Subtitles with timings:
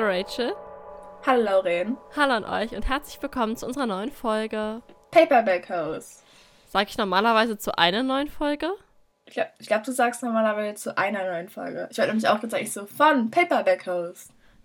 [0.00, 0.54] Hallo Rachel.
[1.26, 1.98] Hallo Lauren.
[2.16, 4.80] Hallo an euch und herzlich willkommen zu unserer neuen Folge.
[5.10, 6.22] Paperback House.
[6.68, 8.70] Sag ich normalerweise zu einer neuen Folge?
[9.26, 11.86] Ich glaube, glaub, du sagst normalerweise zu einer neuen Folge.
[11.90, 14.28] Ich wollte nämlich auch gesagt, ich so von Paperback House.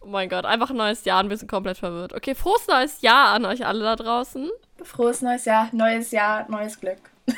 [0.00, 2.12] oh mein Gott, einfach ein neues Jahr und wir sind komplett verwirrt.
[2.12, 4.48] Okay, frohes neues Jahr an euch alle da draußen.
[4.84, 7.00] Frohes neues Jahr, neues Jahr, neues Glück.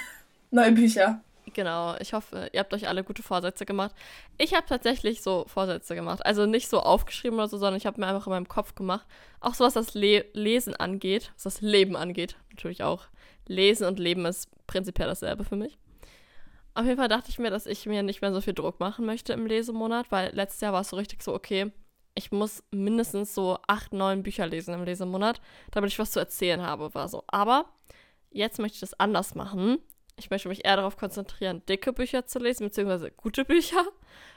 [0.51, 1.23] Neue Bücher.
[1.59, 3.93] Genau, ich hoffe, ihr habt euch alle gute Vorsätze gemacht.
[4.37, 6.25] Ich habe tatsächlich so Vorsätze gemacht.
[6.25, 9.05] Also nicht so aufgeschrieben oder so, sondern ich habe mir einfach in meinem Kopf gemacht.
[9.41, 13.07] Auch so, was das Le Lesen angeht, was das Leben angeht, natürlich auch.
[13.49, 15.81] Lesen und Leben ist prinzipiell dasselbe für mich.
[16.75, 19.05] Auf jeden Fall dachte ich mir, dass ich mir nicht mehr so viel Druck machen
[19.05, 21.73] möchte im Lesemonat, weil letztes Jahr war es so richtig so, okay,
[22.15, 25.41] ich muss mindestens so acht, neun Bücher lesen im Lesemonat,
[25.73, 27.25] damit ich was zu erzählen habe, war so.
[27.27, 27.65] Aber
[28.31, 29.79] jetzt möchte ich das anders machen
[30.19, 33.85] ich möchte mich eher darauf konzentrieren, dicke Bücher zu lesen, beziehungsweise gute Bücher.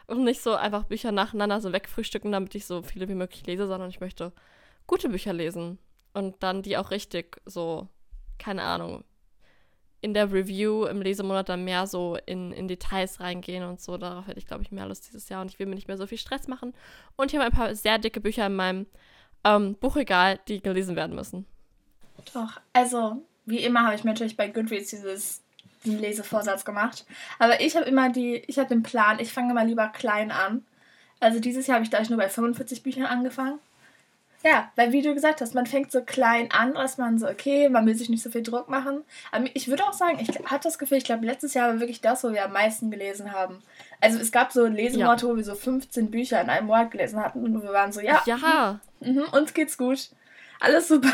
[0.07, 3.67] Und nicht so einfach Bücher nacheinander so wegfrühstücken, damit ich so viele wie möglich lese,
[3.67, 4.33] sondern ich möchte
[4.87, 5.79] gute Bücher lesen.
[6.13, 7.87] Und dann die auch richtig so,
[8.37, 9.03] keine Ahnung,
[10.01, 13.97] in der Review im Lesemonat dann mehr so in, in Details reingehen und so.
[13.97, 15.41] Darauf hätte ich, glaube ich, mehr Lust dieses Jahr.
[15.41, 16.73] Und ich will mir nicht mehr so viel Stress machen.
[17.15, 18.87] Und ich habe ein paar sehr dicke Bücher in meinem
[19.43, 21.45] ähm, Buchregal, die gelesen werden müssen.
[22.33, 25.43] Doch, also wie immer habe ich mir natürlich bei Goodreads dieses
[25.85, 27.05] den Lesevorsatz gemacht.
[27.39, 30.65] Aber ich habe immer die, ich habe den Plan, ich fange immer lieber klein an.
[31.19, 33.59] Also dieses Jahr habe ich gleich nur bei 45 Büchern angefangen.
[34.43, 37.69] Ja, weil wie du gesagt hast, man fängt so klein an, dass man so, okay,
[37.69, 39.03] man will sich nicht so viel Druck machen.
[39.31, 42.01] Aber ich würde auch sagen, ich hatte das Gefühl, ich glaube, letztes Jahr war wirklich
[42.01, 43.61] das, wo wir am meisten gelesen haben.
[43.99, 45.31] Also es gab so Lesemonate, ja.
[45.31, 48.23] wo wir so 15 Bücher in einem Monat gelesen hatten und wir waren so, ja,
[48.25, 48.79] ja.
[48.99, 50.09] Mh, uns geht's gut.
[50.59, 51.13] Alles super.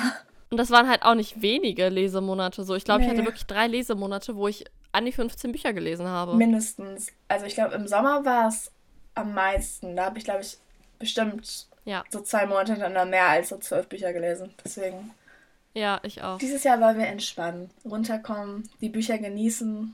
[0.50, 2.76] Und das waren halt auch nicht wenige Lesemonate so.
[2.76, 3.08] Ich glaube, nee.
[3.08, 6.36] ich hatte wirklich drei Lesemonate, wo ich an die 15 Bücher gelesen habe.
[6.36, 7.12] Mindestens.
[7.28, 8.72] Also ich glaube, im Sommer war es
[9.14, 9.96] am meisten.
[9.96, 10.58] Da habe ich, glaube ich,
[11.00, 12.04] bestimmt ja.
[12.10, 14.54] so zwei Monate dann mehr als so zwölf Bücher gelesen.
[14.64, 15.12] Deswegen.
[15.74, 16.38] Ja, ich auch.
[16.40, 19.94] Dieses Jahr wollen wir entspannen, runterkommen, die Bücher genießen.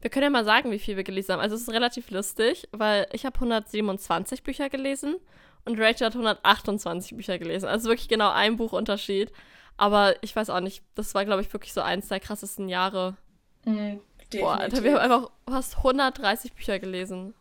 [0.00, 1.40] Wir können ja mal sagen, wie viel wir gelesen haben.
[1.40, 5.16] Also es ist relativ lustig, weil ich habe 127 Bücher gelesen
[5.64, 7.66] und Rachel hat 128 Bücher gelesen.
[7.66, 9.32] Also wirklich genau ein Buchunterschied.
[9.76, 13.16] Aber ich weiß auch nicht, das war, glaube ich, wirklich so eins der krassesten Jahre.
[13.64, 14.00] Mhm,
[14.32, 17.34] Boah, Alter, wir haben einfach fast 130 Bücher gelesen.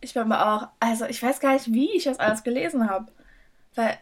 [0.00, 3.10] Ich bin aber auch, also ich weiß gar nicht, wie ich das alles gelesen habe.
[3.74, 3.98] Weil.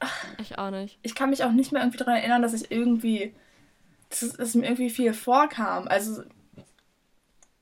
[0.00, 0.98] Ach, ich auch nicht.
[1.02, 3.34] Ich kann mich auch nicht mehr irgendwie daran erinnern, dass ich irgendwie.
[4.10, 5.88] Dass, dass mir irgendwie viel vorkam.
[5.88, 6.22] Also.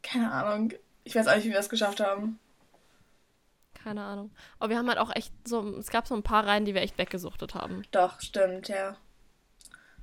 [0.03, 0.73] Keine Ahnung.
[1.05, 2.39] Ich weiß auch nicht, wie wir es geschafft haben
[3.85, 4.31] keine Ahnung.
[4.59, 6.83] Aber wir haben halt auch echt so, es gab so ein paar Reihen, die wir
[6.83, 7.83] echt weggesuchtet haben.
[7.91, 8.97] Doch, stimmt, ja.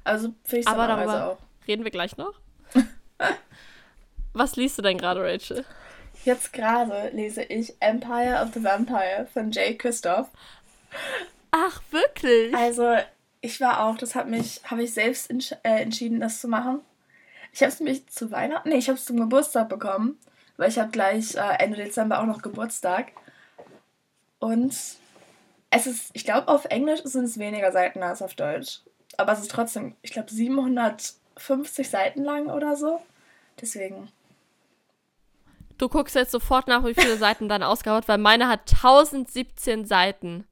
[0.03, 1.37] Also finde ich Aber darüber auch.
[1.67, 2.39] reden wir gleich noch.
[4.33, 5.65] Was liest du denn gerade, Rachel?
[6.23, 10.29] Jetzt gerade lese ich Empire of the Vampire von Jay Christoph.
[11.51, 12.55] Ach, wirklich?
[12.55, 12.95] Also,
[13.41, 16.81] ich war auch, das hat mich, habe ich selbst entsch äh, entschieden, das zu machen.
[17.51, 20.17] Ich habe es nämlich zu Weihnachten, nee, ich habe es zum Geburtstag bekommen,
[20.57, 23.11] weil ich habe gleich äh, Ende Dezember auch noch Geburtstag.
[24.41, 24.73] Und
[25.69, 28.81] es ist, ich glaube, auf Englisch sind es weniger Seiten als auf Deutsch.
[29.17, 32.99] Aber es ist trotzdem, ich glaube, 750 Seiten lang oder so.
[33.61, 34.09] Deswegen.
[35.77, 39.85] Du guckst jetzt sofort nach, wie viele Seiten deine Ausgabe hat, weil meine hat 1017
[39.85, 40.45] Seiten.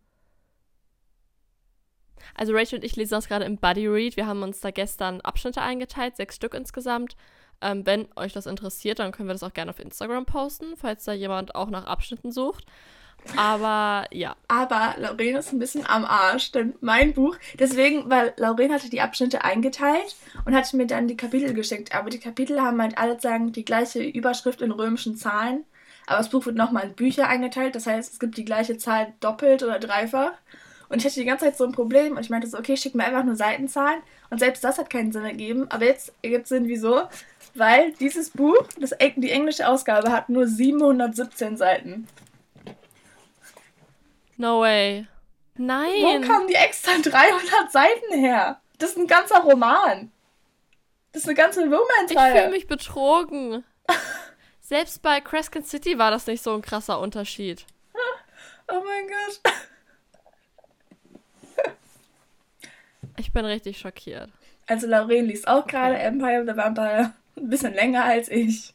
[2.35, 4.17] Also Rachel und ich lesen das gerade im Buddy Read.
[4.17, 7.15] Wir haben uns da gestern Abschnitte eingeteilt, sechs Stück insgesamt.
[7.61, 11.05] Ähm, wenn euch das interessiert, dann können wir das auch gerne auf Instagram posten, falls
[11.05, 12.65] da jemand auch nach Abschnitten sucht.
[13.35, 14.35] Aber ja.
[14.47, 19.01] Aber Lauren ist ein bisschen am Arsch, denn mein Buch, deswegen, weil Lauren hatte die
[19.01, 20.15] Abschnitte eingeteilt
[20.45, 21.93] und hat mir dann die Kapitel geschickt.
[21.95, 25.65] Aber die Kapitel haben halt alle sagen die gleiche Überschrift in römischen Zahlen.
[26.07, 29.13] Aber das Buch wird nochmal in Bücher eingeteilt, das heißt, es gibt die gleiche Zahl
[29.19, 30.31] doppelt oder dreifach.
[30.89, 32.95] Und ich hatte die ganze Zeit so ein Problem und ich meinte so, okay, schick
[32.95, 34.01] mir einfach nur Seitenzahlen.
[34.31, 35.67] Und selbst das hat keinen Sinn ergeben.
[35.69, 37.03] Aber jetzt ergibt es Sinn, wieso?
[37.53, 42.07] Weil dieses Buch, das, die englische Ausgabe, hat nur 717 Seiten.
[44.39, 45.05] No way.
[45.57, 46.01] Nein.
[46.01, 48.61] Wo kamen die extra 300 Seiten her?
[48.77, 50.13] Das ist ein ganzer Roman.
[51.11, 52.33] Das ist eine ganze Romance-Reihe.
[52.33, 53.65] Ich fühle mich betrogen.
[54.61, 57.65] Selbst bei Crescent City war das nicht so ein krasser Unterschied.
[58.71, 59.53] Oh mein Gott.
[63.17, 64.29] Ich bin richtig schockiert.
[64.67, 67.13] Also Lauren liest auch gerade Empire of the Vampire.
[67.35, 68.73] Ein bisschen länger als ich.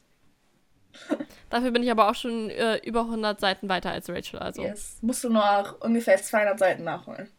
[1.50, 4.38] Dafür bin ich aber auch schon äh, über 100 Seiten weiter als Rachel.
[4.38, 4.62] Also.
[4.62, 4.98] Yes.
[5.02, 7.30] Musst du noch ungefähr 200 Seiten nachholen.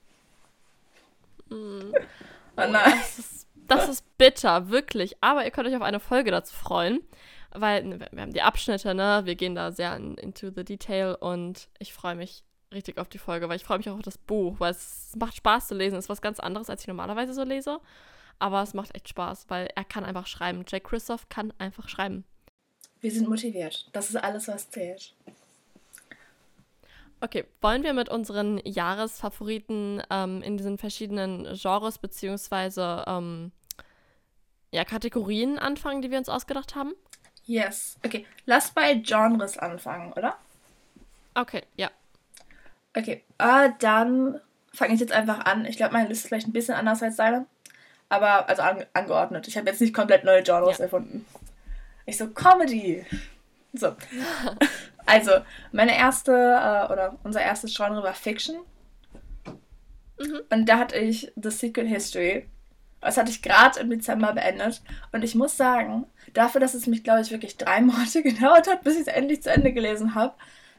[1.49, 1.93] Mm.
[2.57, 2.93] Oh nein.
[3.01, 5.17] Das ist, das ist bitter, wirklich.
[5.19, 7.01] Aber ihr könnt euch auf eine Folge dazu freuen.
[7.51, 9.23] weil ne, wir haben die Abschnitte, ne?
[9.25, 13.17] Wir gehen da sehr in, into the detail und ich freue mich richtig auf die
[13.17, 15.97] Folge, weil ich freue mich auch auf das Buch, weil es macht Spaß zu lesen.
[15.97, 17.79] Es ist was ganz anderes, als ich normalerweise so lese.
[18.39, 20.63] Aber es macht echt Spaß, weil er kann einfach schreiben.
[20.67, 22.25] Jack Christoph kann einfach schreiben.
[23.05, 23.85] Wir sind motiviert.
[23.93, 25.13] Das ist alles, was zählt.
[27.21, 33.51] Okay, wollen wir mit unseren Jahresfavoriten ähm, in diesen verschiedenen Genres beziehungsweise ähm,
[34.71, 36.93] ja, Kategorien anfangen, die wir uns ausgedacht haben?
[37.43, 37.99] Yes.
[38.03, 40.35] Okay, lass bei Genres anfangen, oder?
[41.35, 41.91] Okay, ja.
[42.97, 44.41] Okay, äh, dann
[44.73, 45.65] fange ich jetzt einfach an.
[45.65, 47.45] Ich glaube, meine Liste ist vielleicht ein bisschen anders als deine.
[48.09, 49.47] Aber, also an, angeordnet.
[49.47, 50.85] Ich habe jetzt nicht komplett neue Genres ja.
[50.85, 51.23] erfunden.
[52.05, 53.05] Ich so, Comedy.
[53.73, 53.95] So.
[55.05, 55.31] also,
[55.71, 58.57] meine erste, äh, oder unser erstes Genre war Fiction.
[60.19, 60.41] Mhm.
[60.49, 62.47] Und da hatte ich The Secret History.
[63.01, 64.81] Das hatte ich gerade im Dezember beendet.
[65.11, 68.83] Und ich muss sagen, dafür, dass es mich, glaube ich, wirklich drei Monate gedauert hat,
[68.83, 70.33] bis ich es endlich zu Ende gelesen habe,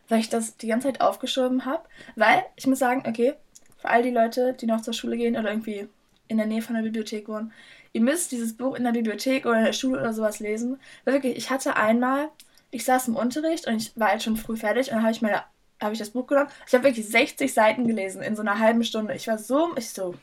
[0.08, 1.84] weil ich das die ganze Zeit aufgeschoben habe.
[2.14, 3.34] Weil ich muss sagen, okay,
[3.78, 5.88] für all die Leute, die noch zur Schule gehen oder irgendwie
[6.28, 7.52] in der Nähe von der Bibliothek wohnen,
[7.96, 10.78] ihr müsst dieses Buch in der Bibliothek oder in der Schule oder sowas lesen.
[11.06, 12.28] Wirklich, ich hatte einmal,
[12.70, 15.22] ich saß im Unterricht und ich war halt schon früh fertig und dann habe ich
[15.22, 15.42] meine
[15.80, 16.50] habe ich das Buch genommen.
[16.66, 19.14] Ich habe wirklich 60 Seiten gelesen in so einer halben Stunde.
[19.14, 20.14] Ich war so, ich so.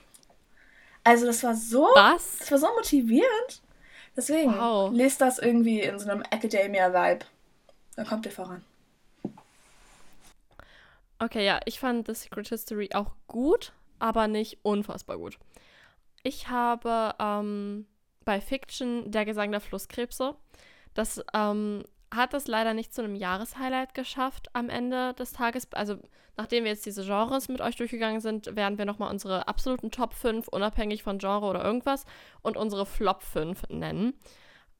[1.03, 2.37] Also das war so, Was?
[2.39, 3.61] das war so motivierend.
[4.15, 4.91] Deswegen wow.
[4.93, 7.25] lest das irgendwie in so einem Academia-Vibe.
[7.95, 8.63] Dann kommt ihr voran.
[11.19, 15.37] Okay, ja, ich fand The Secret History auch gut, aber nicht unfassbar gut.
[16.23, 17.85] Ich habe ähm,
[18.25, 20.35] bei Fiction Der Gesang der Flusskrebse.
[20.93, 21.83] Das ähm,
[22.13, 25.67] hat es leider nicht zu einem Jahreshighlight geschafft am Ende des Tages.
[25.73, 25.97] Also,
[26.37, 30.13] nachdem wir jetzt diese Genres mit euch durchgegangen sind, werden wir nochmal unsere absoluten Top
[30.13, 32.05] 5, unabhängig von Genre oder irgendwas,
[32.41, 34.13] und unsere Flop 5 nennen.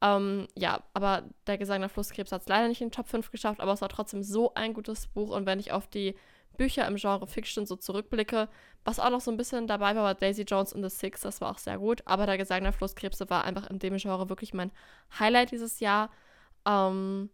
[0.02, 3.32] Ähm, ja, aber der Gesang der Flusskrebs hat es leider nicht in den Top 5
[3.32, 5.30] geschafft, aber es war trotzdem so ein gutes Buch.
[5.36, 6.16] Und wenn ich auf die
[6.58, 8.50] Bücher im Genre Fiction so zurückblicke,
[8.86, 11.42] was auch noch so ein bisschen dabei war, war Daisy Jones and the Six, das
[11.42, 12.02] war auch sehr gut.
[12.06, 14.72] Aber der Gesang der Flusskrebse war einfach in dem Genre wirklich mein
[15.20, 16.10] Highlight dieses Jahr.
[16.66, 17.30] Ähm,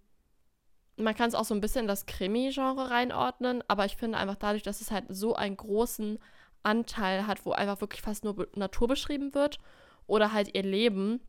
[0.98, 4.36] man kann es auch so ein bisschen in das Krimi-Genre reinordnen, aber ich finde einfach
[4.36, 6.20] dadurch, dass es halt so einen großen
[6.64, 9.60] Anteil hat, wo einfach wirklich fast nur Natur beschrieben wird
[10.08, 11.22] oder halt ihr Leben,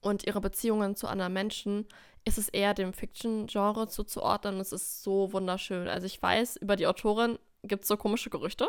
[0.00, 1.86] und ihre Beziehungen zu anderen Menschen,
[2.28, 4.60] ist es eher dem Fiction-Genre zuzuordnen.
[4.60, 5.88] Es ist so wunderschön.
[5.88, 8.68] Also ich weiß, über die Autorin gibt es so komische Gerüchte,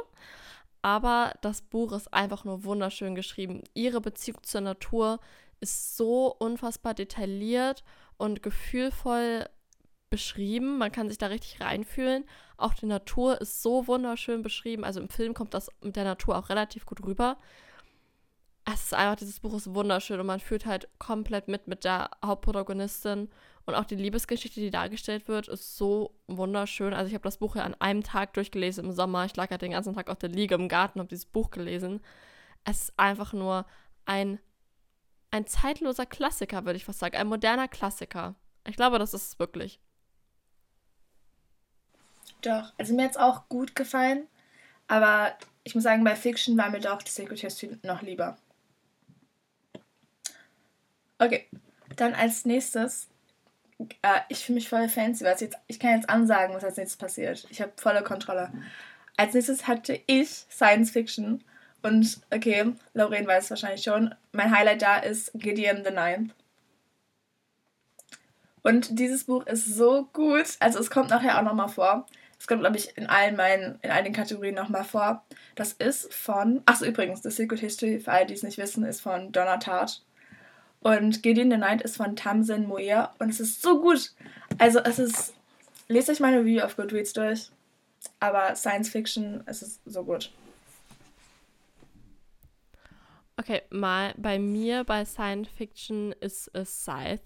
[0.82, 3.64] aber das Buch ist einfach nur wunderschön geschrieben.
[3.74, 5.20] Ihre Beziehung zur Natur
[5.60, 7.84] ist so unfassbar detailliert
[8.18, 9.46] und gefühlvoll
[10.10, 10.78] beschrieben.
[10.78, 12.26] Man kann sich da richtig reinfühlen.
[12.58, 14.84] Auch die Natur ist so wunderschön beschrieben.
[14.84, 17.38] Also im Film kommt das mit der Natur auch relativ gut rüber
[18.74, 22.10] es ist einfach, dieses Buch ist wunderschön und man fühlt halt komplett mit mit der
[22.24, 23.30] Hauptprotagonistin
[23.70, 26.94] und auch die Liebesgeschichte, die dargestellt wird, ist so wunderschön.
[26.94, 29.26] Also ich habe das Buch ja an einem Tag durchgelesen im Sommer.
[29.26, 31.52] Ich lag halt den ganzen Tag auf der Liege im Garten und habe dieses Buch
[31.52, 32.02] gelesen.
[32.66, 33.66] Es ist einfach nur
[34.06, 34.40] ein,
[35.32, 37.16] ein zeitloser Klassiker, würde ich fast sagen.
[37.16, 38.36] Ein moderner Klassiker.
[38.68, 39.80] Ich glaube, das ist es wirklich.
[42.42, 44.28] Doch, also mir hat es auch gut gefallen.
[44.88, 48.38] Aber ich muss sagen, bei Fiction war mir doch die Secret History noch lieber.
[51.20, 51.48] Okay,
[51.98, 53.09] dann als nächstes,
[54.02, 56.98] äh, ich fühle mich voll fancy, was jetzt, ich kann jetzt ansagen, was als nächstes
[56.98, 57.48] passiert.
[57.50, 58.52] Ich habe volle Kontrolle.
[59.18, 61.44] Als nächstes hatte ich Science Fiction
[61.82, 66.34] und okay, Lorraine weiß es wahrscheinlich schon, mein Highlight da ist Gideon the Ninth.
[68.62, 72.06] Und dieses Buch ist so gut, also es kommt nachher auch nochmal vor.
[72.38, 75.26] Es kommt, glaube ich, in allen meinen, in all den Kategorien nochmal vor.
[75.56, 79.02] Das ist von, achso übrigens, The Secret History, für alle, die es nicht wissen, ist
[79.02, 80.02] von Donna Tartt.
[80.82, 84.14] Und Gideon the Night ist von Tamsin Moir und es ist so gut.
[84.58, 85.34] Also es ist,
[85.88, 87.50] lest euch meine Review auf Goodreads durch,
[88.20, 90.32] aber Science Fiction, es ist so gut.
[93.38, 97.24] Okay, mal bei mir bei Science Fiction ist es Scythe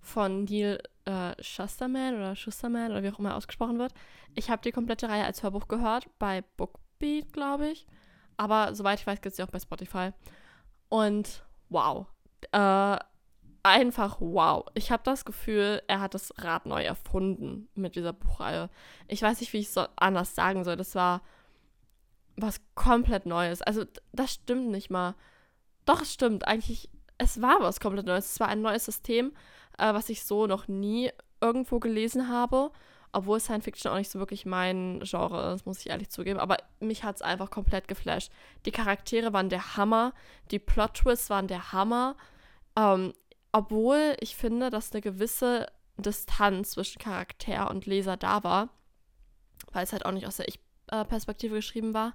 [0.00, 3.92] von Neil äh, Shusterman oder Schusterman oder wie auch immer ausgesprochen wird.
[4.34, 7.86] Ich habe die komplette Reihe als Hörbuch gehört bei Bookbeat, glaube ich.
[8.36, 10.10] Aber soweit ich weiß, gibt es sie auch bei Spotify.
[10.88, 12.06] Und wow,
[12.52, 12.98] äh,
[13.62, 14.64] einfach wow.
[14.74, 18.70] Ich habe das Gefühl, er hat das Rad neu erfunden mit dieser Buchreihe.
[19.08, 20.76] Ich weiß nicht, wie ich es so anders sagen soll.
[20.76, 21.22] Das war
[22.36, 23.62] was komplett Neues.
[23.62, 25.14] Also, das stimmt nicht mal.
[25.84, 26.46] Doch, es stimmt.
[26.46, 28.32] Eigentlich, es war was komplett Neues.
[28.32, 29.32] Es war ein neues System,
[29.78, 31.10] äh, was ich so noch nie
[31.40, 32.70] irgendwo gelesen habe.
[33.12, 36.38] Obwohl Science Fiction auch nicht so wirklich mein Genre ist, muss ich ehrlich zugeben.
[36.38, 38.30] Aber mich hat es einfach komplett geflasht.
[38.66, 40.12] Die Charaktere waren der Hammer.
[40.50, 42.16] Die Plot-Twists waren der Hammer.
[42.76, 43.12] Ähm,
[43.52, 45.66] obwohl ich finde, dass eine gewisse
[45.96, 48.68] Distanz zwischen Charakter und Leser da war,
[49.72, 52.14] weil es halt auch nicht aus der Ich-Perspektive geschrieben war,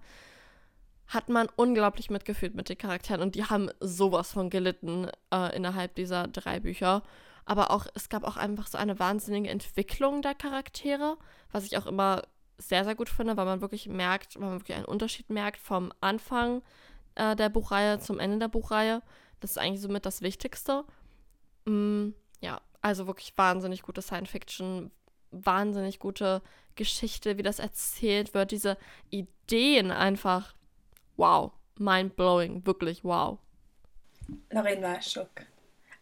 [1.07, 5.95] hat man unglaublich mitgefühlt mit den Charakteren und die haben sowas von gelitten äh, innerhalb
[5.95, 7.03] dieser drei Bücher.
[7.43, 11.17] Aber auch, es gab auch einfach so eine wahnsinnige Entwicklung der Charaktere,
[11.51, 12.21] was ich auch immer
[12.57, 15.91] sehr, sehr gut finde, weil man wirklich merkt, weil man wirklich einen Unterschied merkt vom
[15.99, 16.61] Anfang
[17.15, 19.01] äh, der Buchreihe zum Ende der Buchreihe.
[19.41, 20.85] Das ist eigentlich somit das Wichtigste.
[21.65, 24.91] Mm, ja, also wirklich wahnsinnig gute Science Fiction,
[25.31, 26.41] wahnsinnig gute
[26.75, 28.77] Geschichte, wie das erzählt wird, diese
[29.09, 30.55] Ideen einfach,
[31.17, 33.39] wow, mind blowing, wirklich wow.
[34.49, 35.29] Lorraine war schock.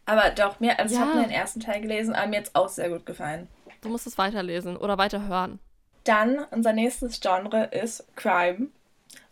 [0.06, 1.02] Aber doch, mir, also ja.
[1.02, 3.48] ich habe den ersten Teil gelesen, aber mir jetzt auch sehr gut gefallen.
[3.80, 5.58] Du musst es weiterlesen oder weiterhören.
[6.04, 8.68] Dann, unser nächstes Genre ist Crime.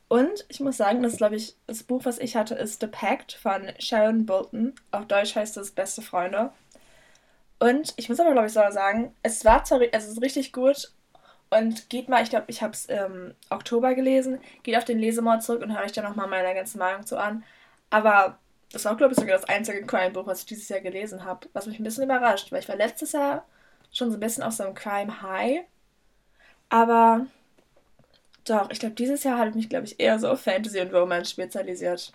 [0.09, 3.33] Und ich muss sagen, das glaube ich, das Buch, was ich hatte, ist The Pact
[3.33, 4.75] von Sharon Bolton.
[4.91, 6.51] Auf Deutsch heißt es Beste Freunde.
[7.59, 10.53] Und ich muss aber, glaube ich, so sagen, es war zwar, also es ist richtig
[10.53, 10.91] gut
[11.51, 15.43] und geht mal, ich glaube, ich habe es im Oktober gelesen, geht auf den Lesemord
[15.43, 17.45] zurück und höre ich dann nochmal meine ganze Meinung zu an.
[17.91, 18.39] Aber
[18.73, 21.67] das war, glaube ich, sogar das einzige Crime-Buch, was ich dieses Jahr gelesen habe, was
[21.67, 23.45] mich ein bisschen überrascht, weil ich war letztes Jahr
[23.93, 25.65] schon so ein bisschen auf so einem Crime-High.
[26.69, 27.27] Aber
[28.51, 30.93] doch, ich glaube, dieses Jahr habe ich mich, glaube ich, eher so auf Fantasy und
[30.93, 32.13] Romance spezialisiert.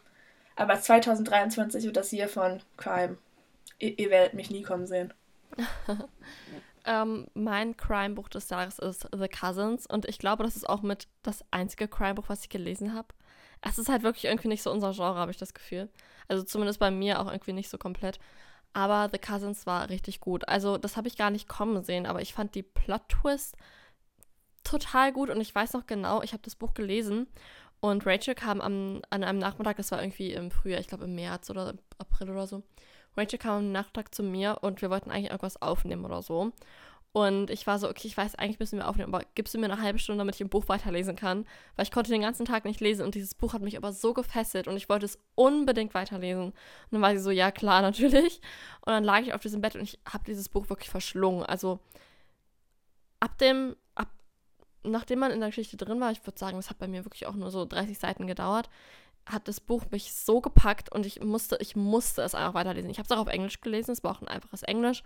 [0.55, 3.17] Aber 2023 wird das hier von Crime.
[3.79, 5.13] Ihr, ihr werdet mich nie kommen sehen.
[6.85, 11.07] ähm, mein Crime-Buch des Jahres ist The Cousins und ich glaube, das ist auch mit
[11.23, 13.07] das einzige Crime-Buch, was ich gelesen habe.
[13.61, 15.89] Es ist halt wirklich irgendwie nicht so unser Genre, habe ich das Gefühl.
[16.27, 18.19] Also zumindest bei mir auch irgendwie nicht so komplett.
[18.73, 20.47] Aber The Cousins war richtig gut.
[20.47, 23.55] Also das habe ich gar nicht kommen sehen, aber ich fand die Plot-Twist
[24.63, 27.27] total gut und ich weiß noch genau, ich habe das Buch gelesen
[27.79, 31.15] und Rachel kam am, an einem Nachmittag, das war irgendwie im Frühjahr, ich glaube im
[31.15, 32.63] März oder April oder so.
[33.17, 36.51] Rachel kam am Nachmittag zu mir und wir wollten eigentlich irgendwas aufnehmen oder so.
[37.13, 39.65] Und ich war so, okay, ich weiß, eigentlich müssen wir aufnehmen, aber gibst du mir
[39.65, 41.45] eine halbe Stunde, damit ich ein Buch weiterlesen kann?
[41.75, 44.15] Weil ich konnte den ganzen Tag nicht lesen und dieses Buch hat mich aber so
[44.15, 46.45] gefesselt und ich wollte es unbedingt weiterlesen.
[46.45, 46.53] Und
[46.89, 48.41] dann war sie so, ja klar, natürlich.
[48.81, 51.43] Und dann lag ich auf diesem Bett und ich habe dieses Buch wirklich verschlungen.
[51.43, 51.79] Also
[53.19, 53.75] ab dem,
[54.83, 57.25] nachdem man in der Geschichte drin war, ich würde sagen, das hat bei mir wirklich
[57.25, 58.69] auch nur so 30 Seiten gedauert,
[59.25, 62.89] hat das Buch mich so gepackt und ich musste, ich musste es einfach weiterlesen.
[62.89, 65.03] Ich habe es auch auf Englisch gelesen, es war auch ein einfaches Englisch.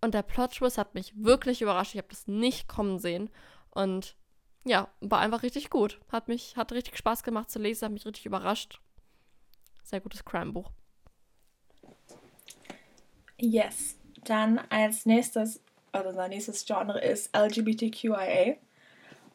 [0.00, 1.94] Und der Plot-Twist hat mich wirklich überrascht.
[1.94, 3.30] Ich habe das nicht kommen sehen.
[3.70, 4.16] Und
[4.64, 6.00] ja, war einfach richtig gut.
[6.10, 8.80] Hat mich, hat richtig Spaß gemacht zu lesen, hat mich richtig überrascht.
[9.82, 10.70] Sehr gutes Crime-Buch.
[13.38, 13.98] Yes.
[14.24, 18.56] Dann als nächstes, also unser nächstes Genre ist LGBTQIA.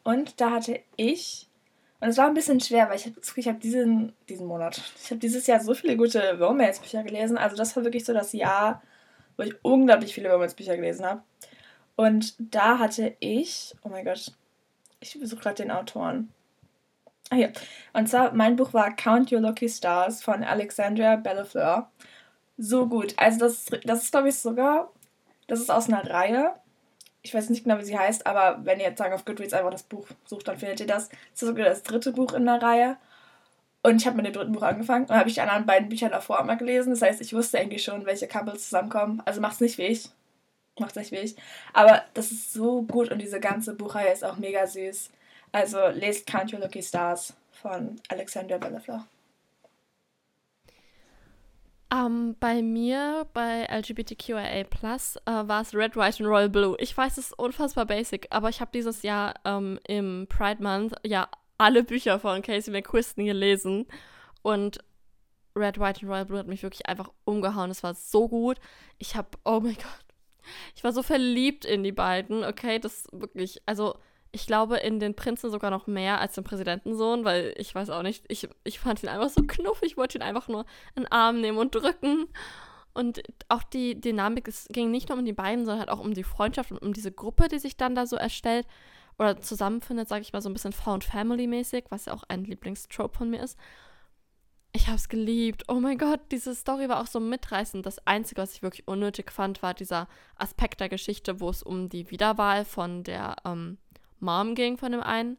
[0.06, 1.48] Und da hatte ich
[1.98, 5.10] und es war ein bisschen schwer, weil ich habe ich hab diesen, diesen Monat, ich
[5.10, 7.36] habe dieses Jahr so viele gute Romance-Bücher gelesen.
[7.36, 8.82] Also das war wirklich so das Jahr,
[9.36, 11.22] wo ich unglaublich viele Romance-Bücher gelesen habe.
[11.96, 14.30] Und da hatte ich, oh mein Gott,
[15.00, 16.32] ich besuche gerade den Autoren.
[17.30, 17.52] Ah, hier.
[17.92, 21.90] Und zwar, mein Buch war Count Your Lucky Stars von Alexandria Bellefleur.
[22.58, 23.14] So gut.
[23.16, 24.92] Also das, das ist, glaube ich, sogar,
[25.48, 26.54] das ist aus einer Reihe
[27.26, 29.70] ich weiß nicht genau, wie sie heißt, aber wenn ihr jetzt sagen auf Goodreads einfach
[29.70, 31.08] das Buch sucht, dann findet ihr das.
[31.08, 32.96] Das ist sogar das dritte Buch in der Reihe.
[33.82, 36.08] Und ich habe mit dem dritten Buch angefangen und habe ich die anderen beiden Bücher
[36.08, 36.90] davor einmal gelesen.
[36.90, 39.22] Das heißt, ich wusste eigentlich schon, welche Couples zusammenkommen.
[39.24, 40.08] Also macht's nicht wie ich.
[40.78, 41.36] Macht's nicht wie ich.
[41.72, 45.10] Aber das ist so gut und diese ganze Buchreihe ist auch mega süß.
[45.52, 49.04] Also lest Count Your Lucky Stars von Alexander Bellafleur.
[51.96, 54.66] Ähm, bei mir, bei LGBTQIA+, äh,
[55.24, 56.76] war es Red, White und Royal Blue.
[56.78, 60.94] Ich weiß, es ist unfassbar basic, aber ich habe dieses Jahr ähm, im Pride Month
[61.04, 63.86] ja alle Bücher von Casey McQuiston gelesen
[64.42, 64.78] und
[65.54, 67.70] Red, White und Royal Blue hat mich wirklich einfach umgehauen.
[67.70, 68.58] Es war so gut.
[68.98, 70.06] Ich habe, oh mein Gott,
[70.74, 73.98] ich war so verliebt in die beiden, okay, das wirklich, also
[74.36, 78.02] ich glaube, in den Prinzen sogar noch mehr als den Präsidentensohn, weil ich weiß auch
[78.02, 81.10] nicht, ich, ich fand ihn einfach so knuffig, ich wollte ihn einfach nur in den
[81.10, 82.26] Arm nehmen und drücken.
[82.92, 86.12] Und auch die Dynamik, es ging nicht nur um die beiden, sondern halt auch um
[86.12, 88.66] die Freundschaft und um diese Gruppe, die sich dann da so erstellt
[89.18, 93.16] oder zusammenfindet, sage ich mal, so ein bisschen Found Family-mäßig, was ja auch ein Lieblingstrope
[93.16, 93.58] von mir ist.
[94.74, 95.64] Ich habe es geliebt.
[95.68, 97.86] Oh mein Gott, diese Story war auch so mitreißend.
[97.86, 101.88] Das Einzige, was ich wirklich unnötig fand, war dieser Aspekt der Geschichte, wo es um
[101.88, 103.78] die Wiederwahl von der ähm,
[104.20, 105.38] Mom ging von dem einen.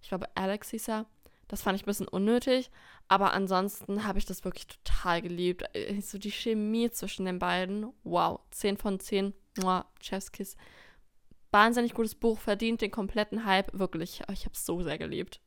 [0.00, 1.06] Ich glaube, Alex hieß er.
[1.48, 2.70] Das fand ich ein bisschen unnötig.
[3.08, 5.64] Aber ansonsten habe ich das wirklich total geliebt.
[5.74, 7.92] Äh, so die Chemie zwischen den beiden.
[8.04, 8.40] Wow.
[8.50, 9.34] 10 von 10.
[9.60, 10.56] Mua, Chefskiss.
[11.50, 12.38] Wahnsinnig gutes Buch.
[12.38, 13.78] Verdient den kompletten Hype.
[13.78, 14.22] Wirklich.
[14.32, 15.40] Ich habe es so sehr geliebt.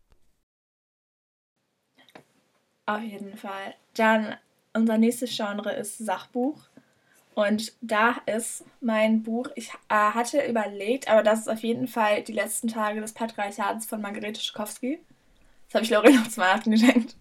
[2.85, 3.73] Auf jeden Fall.
[3.95, 4.35] Dann
[4.73, 6.67] unser nächstes Genre ist Sachbuch.
[7.35, 12.23] Und da ist mein Buch, ich äh, hatte überlegt, aber das ist auf jeden Fall
[12.23, 14.99] die letzten Tage des Patriarchats von Margarete Schukowski.
[15.67, 17.15] Das habe ich Lorena zum Weihnachten geschenkt.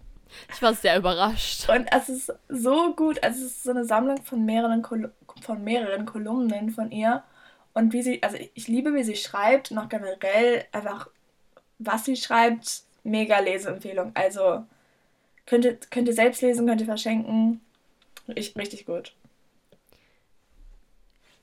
[0.53, 1.69] Ich war sehr überrascht.
[1.69, 3.21] Und es ist so gut.
[3.21, 7.21] Also es ist so eine Sammlung von mehreren, Kol von mehreren Kolumnen von ihr.
[7.73, 11.09] Und wie sie, also ich liebe, wie sie schreibt und auch generell einfach,
[11.77, 14.11] was sie schreibt, mega Leseempfehlung.
[14.13, 14.63] Also
[15.45, 17.59] könnt ihr, könnt ihr selbst lesen, könnt ihr verschenken.
[18.33, 19.13] Ich, richtig gut.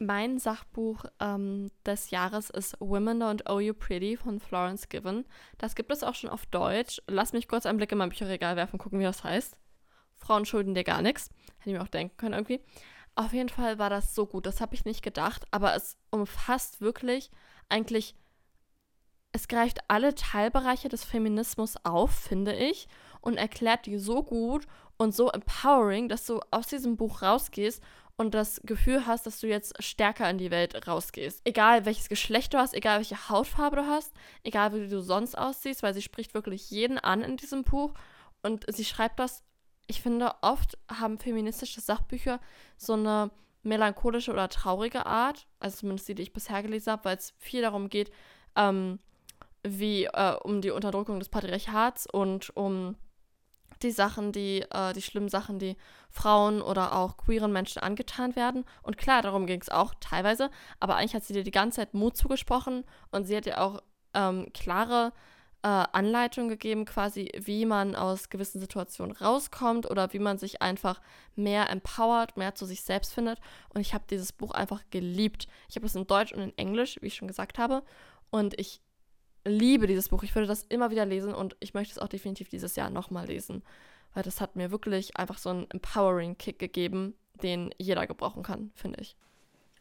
[0.05, 5.25] Mein Sachbuch ähm, des Jahres ist Women Don't Owe You Pretty von Florence Given.
[5.59, 7.01] Das gibt es auch schon auf Deutsch.
[7.07, 9.57] Lass mich kurz einen Blick in mein Bücherregal werfen, gucken, wie das heißt.
[10.17, 11.31] Frauen schulden dir gar nichts.
[11.59, 12.61] Hätte ich mir auch denken können irgendwie.
[13.15, 14.45] Auf jeden Fall war das so gut.
[14.45, 17.31] Das habe ich nicht gedacht, aber es umfasst wirklich
[17.69, 18.17] eigentlich.
[19.31, 22.89] Es greift alle Teilbereiche des Feminismus auf, finde ich,
[23.21, 24.67] und erklärt die so gut
[24.97, 27.83] und so empowering, dass du aus diesem Buch rausgehst
[28.17, 31.41] und das Gefühl hast, dass du jetzt stärker in die Welt rausgehst.
[31.45, 34.13] Egal welches Geschlecht du hast, egal welche Hautfarbe du hast,
[34.45, 37.95] egal wie du sonst aussiehst, weil sie spricht wirklich jeden an in diesem Buch
[38.43, 39.43] und sie schreibt das,
[39.87, 42.41] ich finde, oft haben feministische Sachbücher
[42.77, 43.31] so eine
[43.63, 47.63] melancholische oder traurige Art, also zumindest die, die ich bisher gelesen habe, weil es viel
[47.63, 48.11] darum geht,
[48.57, 48.99] ähm,
[49.63, 52.97] wie äh, um die Unterdrückung des Patriarchats und um
[53.83, 55.77] die Sachen, die, äh, die schlimmen Sachen, die
[56.11, 58.65] Frauen oder auch queeren Menschen angetan werden.
[58.83, 61.95] Und klar, darum ging es auch teilweise, aber eigentlich hat sie dir die ganze Zeit
[61.95, 63.83] Mut zugesprochen und sie hat dir auch
[64.15, 65.13] ähm, klare
[65.63, 71.01] äh, Anleitungen gegeben, quasi, wie man aus gewissen Situationen rauskommt oder wie man sich einfach
[71.37, 73.39] mehr empowert, mehr zu sich selbst findet.
[73.69, 75.47] Und ich habe dieses Buch einfach geliebt.
[75.69, 77.83] Ich habe es in Deutsch und in Englisch, wie ich schon gesagt habe.
[78.31, 78.81] Und ich
[79.45, 80.23] liebe dieses Buch.
[80.23, 83.27] Ich würde das immer wieder lesen und ich möchte es auch definitiv dieses Jahr nochmal
[83.27, 83.63] lesen,
[84.15, 88.71] weil das hat mir wirklich einfach so einen empowering Kick gegeben, den jeder gebrauchen kann,
[88.75, 89.17] finde ich.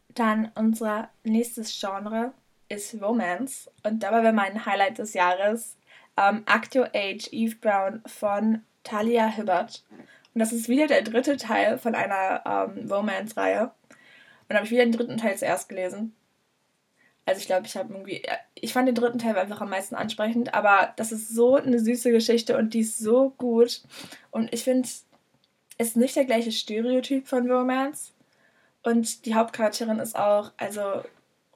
[0.08, 2.32] Dann unser nächstes Genre
[2.68, 5.76] ist Romance und dabei wäre mein Highlight des Jahres
[6.16, 9.84] ähm, Act Your Age Eve Brown von Talia Hibbert.
[10.34, 13.70] Und das ist wieder der dritte Teil von einer ähm, Romance-Reihe.
[14.48, 16.14] Und habe ich wieder den dritten Teil zuerst gelesen.
[17.32, 18.22] Also ich glaube, ich habe irgendwie,
[18.54, 22.12] ich fand den dritten Teil einfach am meisten ansprechend, aber das ist so eine süße
[22.12, 23.80] Geschichte und die ist so gut.
[24.30, 25.06] Und ich finde, es
[25.78, 28.12] ist nicht der gleiche Stereotyp von Romance.
[28.82, 30.82] Und die Hauptcharakterin ist auch, also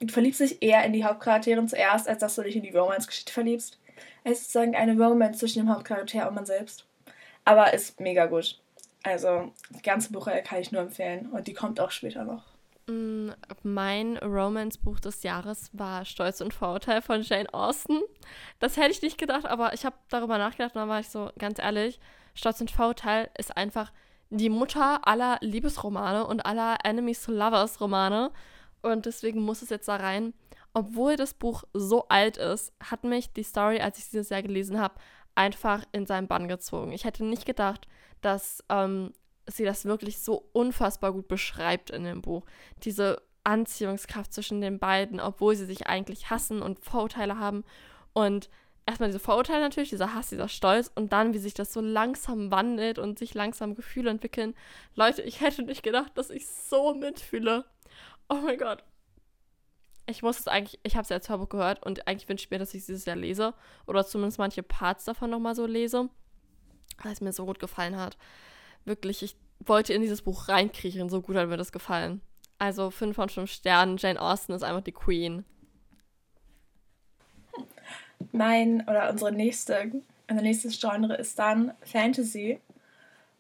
[0.01, 3.35] du verliebst dich eher in die Hauptcharakterin zuerst, als dass du dich in die Romance-Geschichte
[3.35, 3.79] verliebst.
[4.25, 6.87] Es ist sozusagen eine Romance zwischen dem Hauptcharakter und man selbst.
[7.45, 8.59] Aber ist mega gut.
[9.03, 12.56] Also, die ganze Buch kann ich nur empfehlen und die kommt auch später noch.
[12.89, 18.01] Mein Romance-Buch des Jahres war Stolz und Vorurteil von Jane Austen.
[18.61, 21.31] Das hätte ich nicht gedacht, aber ich habe darüber nachgedacht und dann war ich so,
[21.39, 21.99] ganz ehrlich,
[22.35, 23.93] Stolz und Vorurteil ist einfach
[24.31, 28.31] die Mutter aller Liebesromane und aller Enemies to Lovers Romane.
[28.83, 30.33] Und deswegen muss es jetzt da rein.
[30.73, 34.43] Obwohl das Buch so alt ist, hat mich die Story, als ich es dieses Jahr
[34.43, 34.95] gelesen habe,
[35.35, 36.93] einfach in seinen Bann gezogen.
[36.93, 37.89] Ich hätte nicht gedacht,
[38.21, 39.13] dass ähm,
[39.47, 42.45] sie das wirklich so unfassbar gut beschreibt in dem Buch.
[42.83, 47.65] Diese Anziehungskraft zwischen den beiden, obwohl sie sich eigentlich hassen und Vorurteile haben.
[48.13, 48.51] Und
[48.87, 52.51] erstmal diese Vorurteile natürlich, dieser Hass, dieser Stolz und dann, wie sich das so langsam
[52.51, 54.55] wandelt und sich langsam Gefühle entwickeln.
[54.95, 57.65] Leute, ich hätte nicht gedacht, dass ich so mitfühle.
[58.29, 58.83] Oh mein Gott.
[60.09, 62.51] Ich muss es eigentlich, ich habe es ja als Hörbuch gehört und eigentlich wünsche ich
[62.51, 63.55] mir, dass ich es dieses Jahr lese
[63.87, 66.09] oder zumindest manche Parts davon nochmal so lese,
[67.03, 68.17] weil es mir so gut gefallen hat
[68.87, 72.21] wirklich, ich wollte in dieses Buch reinkriechen, so gut hat mir das gefallen.
[72.59, 75.45] Also 5 von 5 Sternen, Jane Austen ist einfach die Queen.
[78.33, 79.93] Mein oder unsere nächste,
[80.29, 82.61] unser nächstes Genre ist dann Fantasy.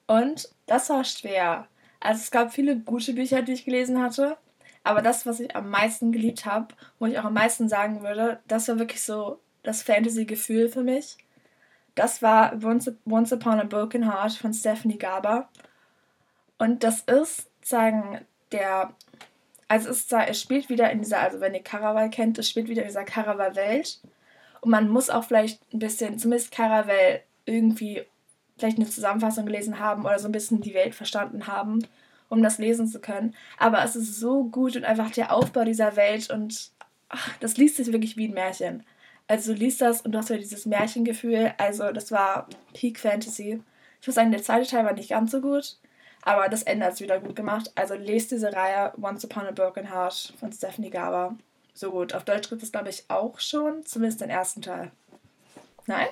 [0.06, 1.66] Und das war schwer.
[2.00, 4.36] Also es gab viele gute Bücher, die ich gelesen hatte.
[4.84, 8.38] Aber das, was ich am meisten geliebt habe, wo ich auch am meisten sagen würde,
[8.46, 11.16] das war wirklich so das Fantasy-Gefühl für mich.
[11.96, 15.48] Das war Once, Upon a Broken Heart von Stephanie Garber.
[16.58, 18.20] Und das ist, sagen,
[18.52, 18.94] der.
[19.68, 22.68] Also es, ist, es spielt wieder in dieser, also wenn ihr Caraval kennt, es spielt
[22.68, 24.00] wieder in dieser Caraval-Welt.
[24.60, 28.04] Und man muss auch vielleicht ein bisschen, zumindest Caraval, irgendwie
[28.56, 31.86] vielleicht eine Zusammenfassung gelesen haben oder so ein bisschen die Welt verstanden haben,
[32.28, 33.34] um das lesen zu können.
[33.58, 36.70] Aber es ist so gut und einfach der Aufbau dieser Welt und
[37.08, 38.84] ach, das liest sich wirklich wie ein Märchen.
[39.28, 41.52] Also du liest das und du hast wieder dieses Märchengefühl.
[41.58, 43.62] Also das war Peak Fantasy.
[44.00, 45.78] Ich muss sagen, der zweite Teil war nicht ganz so gut,
[46.22, 47.72] aber das Ende hat es wieder gut gemacht.
[47.74, 51.36] Also lest diese Reihe Once Upon a Broken Heart von Stephanie Garber.
[51.74, 52.14] So gut.
[52.14, 54.92] Auf Deutsch gibt es, glaube ich, auch schon, zumindest den ersten Teil.
[55.86, 56.08] Nein?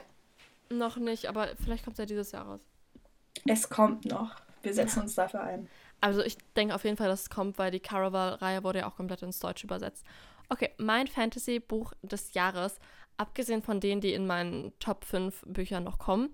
[0.69, 2.61] Noch nicht, aber vielleicht kommt es ja dieses Jahr raus.
[3.47, 4.35] Es kommt noch.
[4.63, 5.69] Wir setzen uns dafür ein.
[6.01, 8.97] Also ich denke auf jeden Fall, dass es kommt, weil die Caraval-Reihe wurde ja auch
[8.97, 10.05] komplett ins Deutsche übersetzt.
[10.49, 12.79] Okay, mein Fantasy-Buch des Jahres,
[13.17, 16.31] abgesehen von denen, die in meinen Top 5 Büchern noch kommen,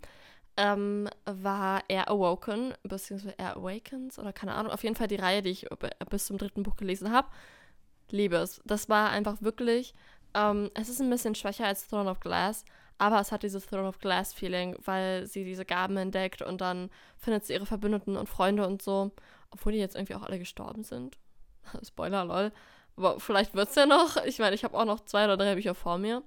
[0.57, 4.73] ähm, war Air Awoken, beziehungsweise Air Awakens oder keine Ahnung.
[4.73, 5.67] Auf jeden Fall die Reihe, die ich
[6.11, 7.29] bis zum dritten Buch gelesen habe.
[8.11, 8.61] Liebe es.
[8.65, 9.95] Das war einfach wirklich,
[10.35, 12.65] ähm, es ist ein bisschen schwächer als Throne of Glass,
[12.99, 16.91] aber es hat dieses Throne of Glass Feeling, weil sie diese Gaben entdeckt und dann
[17.17, 19.13] findet sie ihre Verbündeten und Freunde und so.
[19.51, 21.17] Obwohl die jetzt irgendwie auch alle gestorben sind.
[21.83, 22.53] Spoiler, lol.
[22.97, 24.23] Aber vielleicht wird es ja noch.
[24.27, 26.23] Ich meine, ich habe auch noch zwei oder drei Bücher vor mir.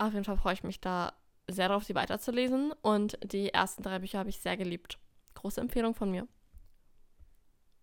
[0.00, 1.12] Auf jeden Fall freue ich mich da
[1.46, 2.72] sehr darauf, sie weiterzulesen.
[2.80, 4.98] Und die ersten drei Bücher habe ich sehr geliebt.
[5.34, 6.26] Große Empfehlung von mir.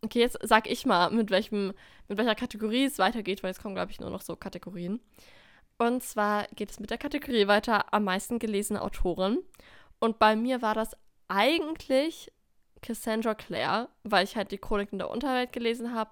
[0.01, 1.73] Okay, jetzt sag ich mal, mit, welchem,
[2.07, 4.99] mit welcher Kategorie es weitergeht, weil es kommen, glaube ich, nur noch so Kategorien.
[5.77, 9.37] Und zwar geht es mit der Kategorie weiter am meisten gelesene Autorin.
[9.99, 12.31] Und bei mir war das eigentlich
[12.81, 16.09] Cassandra Clare, weil ich halt die Chroniken der Unterwelt gelesen habe.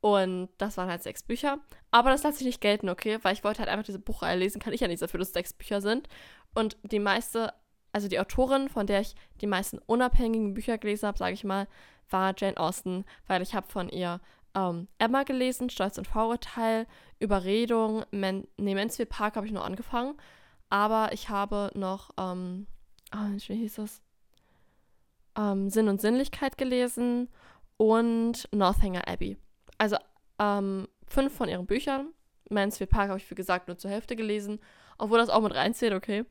[0.00, 1.58] Und das waren halt sechs Bücher.
[1.90, 3.18] Aber das lasse ich nicht gelten, okay?
[3.22, 4.60] Weil ich wollte halt einfach diese Buchreihe lesen.
[4.60, 6.08] Kann ich ja nicht dafür, dass es sechs Bücher sind.
[6.54, 7.52] Und die meiste,
[7.92, 11.68] also die Autorin, von der ich die meisten unabhängigen Bücher gelesen habe, sage ich mal,
[12.08, 14.20] war Jane Austen, weil ich habe von ihr
[14.54, 16.86] ähm, Emma gelesen, Stolz und Vorurteil,
[17.18, 20.14] Überredung, Men nee, Mansfield Park habe ich nur angefangen,
[20.70, 22.66] aber ich habe noch, ähm,
[23.14, 24.02] oh, wie hieß das?
[25.36, 27.28] Ähm, Sinn und Sinnlichkeit gelesen
[27.76, 29.36] und Northanger Abbey.
[29.80, 29.96] Also
[30.38, 32.12] ähm, fünf von ihren Büchern.
[32.50, 34.60] Mansfield Park habe ich, wie gesagt, nur zur Hälfte gelesen,
[34.98, 36.26] obwohl das auch mit reinzählt, okay.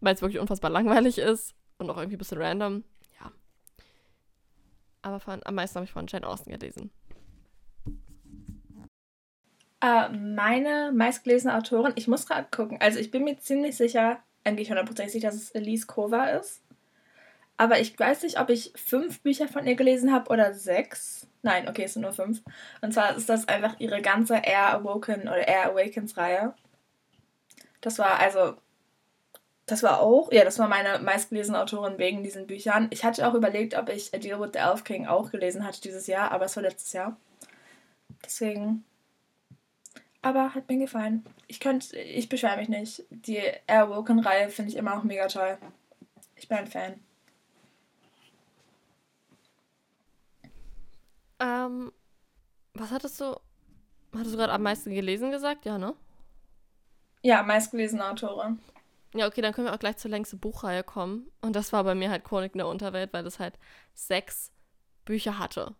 [0.00, 2.84] Weil es wirklich unfassbar langweilig ist und auch irgendwie ein bisschen random.
[3.20, 3.30] Ja.
[5.02, 6.90] Aber von, am meisten habe ich von Jane Austen gelesen.
[9.84, 14.70] Uh, meine meistgelesene Autorin, ich muss gerade gucken, also ich bin mir ziemlich sicher, eigentlich
[14.70, 16.62] hundertprozentig sicher, dass es Elise Kova ist.
[17.60, 21.26] Aber ich weiß nicht, ob ich fünf Bücher von ihr gelesen habe oder sechs.
[21.42, 22.40] Nein, okay, es sind nur fünf.
[22.80, 26.54] Und zwar ist das einfach ihre ganze Air Awoken oder Air Awakens Reihe.
[27.82, 28.54] Das war also,
[29.66, 32.88] das war auch, ja, das war meine meistgelesene Autorin wegen diesen Büchern.
[32.88, 35.82] Ich hatte auch überlegt, ob ich A Deal with the Elf King auch gelesen hatte
[35.82, 37.18] dieses Jahr, aber es war letztes Jahr.
[38.24, 38.86] Deswegen
[40.22, 41.26] aber hat mir gefallen.
[41.46, 43.04] Ich könnte, ich beschwere mich nicht.
[43.10, 45.58] Die Airwoken-Reihe finde ich immer noch mega toll.
[46.36, 46.94] Ich bin ein Fan.
[51.40, 51.92] Ähm,
[52.74, 53.36] was hattest du,
[54.14, 55.64] hattest du gerade am meisten gelesen gesagt?
[55.64, 55.94] Ja, ne?
[57.22, 58.60] Ja, meistgelesene Autorin.
[59.14, 61.30] Ja, okay, dann können wir auch gleich zur längsten Buchreihe kommen.
[61.40, 63.58] Und das war bei mir halt Chronik der Unterwelt, weil das halt
[63.92, 64.52] sechs
[65.04, 65.74] Bücher hatte.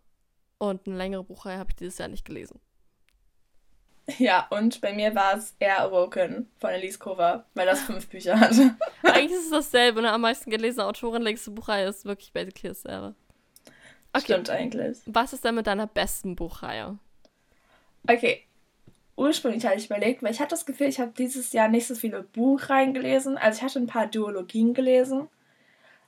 [0.57, 2.59] Und eine längere Buchreihe habe ich dieses Jahr nicht gelesen.
[4.17, 8.39] Ja, und bei mir war es Air Awoken von Elise Cover, weil das fünf Bücher
[8.39, 8.75] hatte.
[9.03, 10.11] Eigentlich ist es dasselbe, ne?
[10.11, 13.15] Am meisten gelesene Autorin, längste Buchreihe ist wirklich basically dasselbe.
[14.13, 14.23] Okay.
[14.25, 14.99] Stimmt eigentlich.
[15.05, 16.97] Was ist denn mit deiner besten Buchreihe?
[18.07, 18.43] Okay.
[19.15, 21.95] Ursprünglich hatte ich überlegt, weil ich hatte das Gefühl, ich habe dieses Jahr nicht so
[21.95, 23.37] viele Buchreihen gelesen.
[23.37, 25.27] Also ich hatte ein paar Duologien gelesen.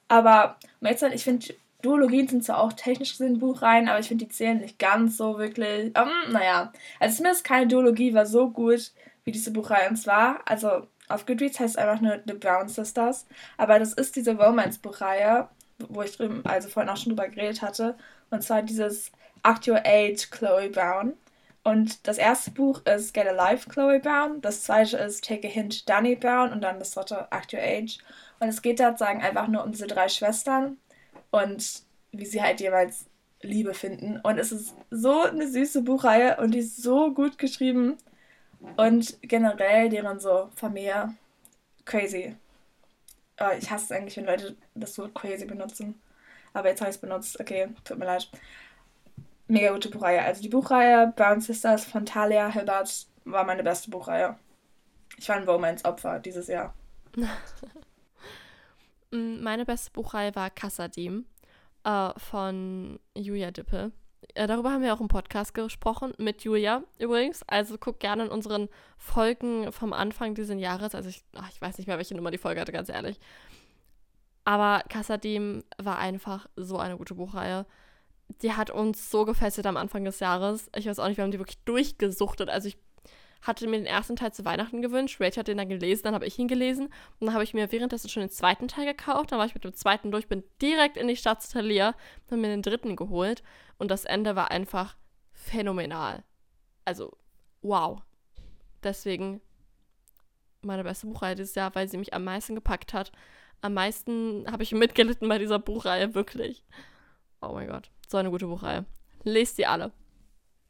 [0.08, 4.60] Aber ich finde Duologien sind zwar auch technisch gesehen Buchreihen, aber ich finde, die zählen
[4.60, 5.96] nicht ganz so wirklich.
[5.98, 8.92] Um, ähm, naja, also zumindest keine Duologie war so gut
[9.26, 9.90] wie diese Buchreihe.
[9.90, 14.16] Und zwar, also auf Goodreads heißt es einfach nur The Brown Sisters, aber das ist
[14.16, 15.50] diese Romance-Buchreihe,
[15.90, 17.96] wo ich drüben, also vorhin auch schon drüber geredet hatte.
[18.30, 19.12] Und zwar dieses
[19.44, 21.14] Act Your Age Chloe Brown.
[21.64, 25.52] Und das erste Buch ist Get a Life Chloe Brown, das zweite ist Take a
[25.52, 28.00] Hint Danny Brown und dann das dritte Act Your Age.
[28.40, 30.78] Und es geht da sagen einfach nur um diese drei Schwestern,
[31.34, 33.06] und wie sie halt jeweils
[33.42, 34.20] Liebe finden.
[34.22, 37.98] Und es ist so eine süße Buchreihe und die ist so gut geschrieben.
[38.78, 41.16] Und generell deren so Familie
[41.86, 42.36] crazy.
[43.40, 46.02] Oh, ich hasse es eigentlich, wenn Leute das Wort crazy benutzen.
[46.54, 47.40] Aber jetzt habe ich es benutzt.
[47.40, 48.30] Okay, tut mir leid.
[49.48, 50.22] Mega gute Buchreihe.
[50.22, 54.38] Also die Buchreihe Brown Sisters von Talia Hilbert war meine beste Buchreihe.
[55.18, 56.74] Ich war ein Romance-Opfer dieses Jahr.
[59.12, 61.26] Meine beste Buchreihe war Kassadim
[61.84, 63.92] äh, von Julia Dippe.
[64.36, 67.44] Äh, darüber haben wir auch im Podcast gesprochen, mit Julia übrigens.
[67.48, 70.96] Also guck gerne in unseren Folgen vom Anfang dieses Jahres.
[70.96, 73.20] Also ich, ach, ich weiß nicht mehr, welche Nummer die Folge hatte, ganz ehrlich.
[74.46, 77.66] Aber Kassadim war einfach so eine gute Buchreihe.
[78.42, 80.70] Die hat uns so gefesselt am Anfang des Jahres.
[80.76, 82.50] Ich weiß auch nicht, wir haben die wirklich durchgesuchtet.
[82.50, 82.78] Also ich
[83.44, 85.20] hatte mir den ersten Teil zu Weihnachten gewünscht.
[85.20, 86.86] Rachel hat den dann gelesen, dann habe ich ihn gelesen.
[87.20, 89.32] Und dann habe ich mir währenddessen schon den zweiten Teil gekauft.
[89.32, 91.94] Dann war ich mit dem zweiten durch, bin direkt in die Stadt zu Thalia,
[92.28, 93.44] habe mir den dritten geholt.
[93.78, 94.96] Und das Ende war einfach
[95.34, 96.24] phänomenal.
[96.86, 97.18] Also,
[97.62, 98.02] wow.
[98.82, 99.42] Deswegen
[100.62, 103.12] meine beste Buchreihe dieses Jahr, weil sie mich am meisten gepackt hat.
[103.62, 106.64] Am meisten habe ich mitgelitten bei dieser Buchreihe, wirklich.
[107.42, 108.86] Oh mein Gott, so eine gute Buchreihe.
[109.24, 109.92] Lest sie alle.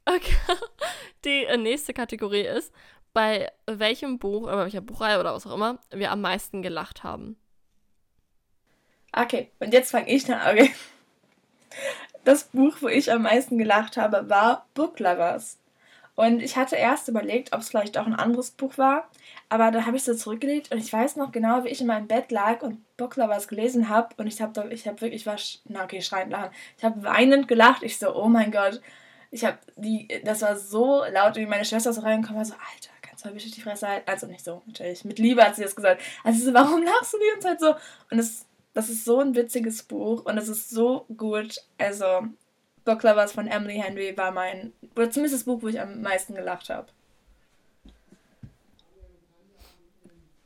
[0.06, 0.36] Okay.
[1.26, 2.74] Die äh, nächste Kategorie ist,
[3.14, 7.38] bei welchem Buch, oder welcher Buchreihe oder was auch immer, wir am meisten gelacht haben.
[9.16, 10.42] Okay, und jetzt fange ich an.
[10.52, 10.74] Okay.
[12.24, 15.60] Das Buch, wo ich am meisten gelacht habe, war Book Lovers.
[16.16, 19.10] Und ich hatte erst überlegt, ob es vielleicht auch ein anderes Buch war,
[19.50, 22.08] aber dann habe ich es zurückgelegt und ich weiß noch genau, wie ich in meinem
[22.08, 25.38] Bett lag und Book Lovers gelesen habe und ich habe ich habe wirklich, ich war,
[25.66, 26.52] na okay, schreiend lachen.
[26.78, 27.82] Ich habe weinend gelacht.
[27.82, 28.80] Ich so, oh mein Gott.
[29.34, 32.92] Ich habe die, das war so laut, wie meine Schwester so reingekommen war, so, Alter,
[33.02, 34.08] kannst du mal bitte die Fresse halten?
[34.08, 35.06] Also nicht so, natürlich.
[35.06, 36.04] Mit Liebe hat sie das gesagt.
[36.24, 37.76] Also so, warum lachst du die ganze Zeit so?
[38.12, 41.58] Und es, das ist so ein witziges Buch und es ist so gut.
[41.80, 42.28] Also,
[42.86, 46.36] Book Lovers von Emily Henry war mein, oder zumindest das Buch, wo ich am meisten
[46.36, 46.92] gelacht habe.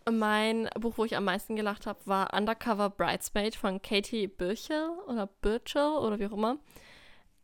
[0.10, 5.28] Mein Buch, wo ich am meisten gelacht habe, war Undercover Bridesmaid von Katie Birchel oder
[5.42, 6.58] Birchel oder wie auch immer.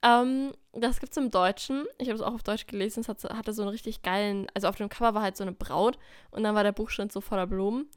[0.03, 1.85] Ähm, das es im Deutschen.
[1.97, 2.99] Ich habe es auch auf Deutsch gelesen.
[3.01, 5.53] Es hat, hatte so einen richtig geilen, also auf dem Cover war halt so eine
[5.53, 5.97] Braut
[6.31, 7.89] und dann war der Buchstaben so voller Blumen.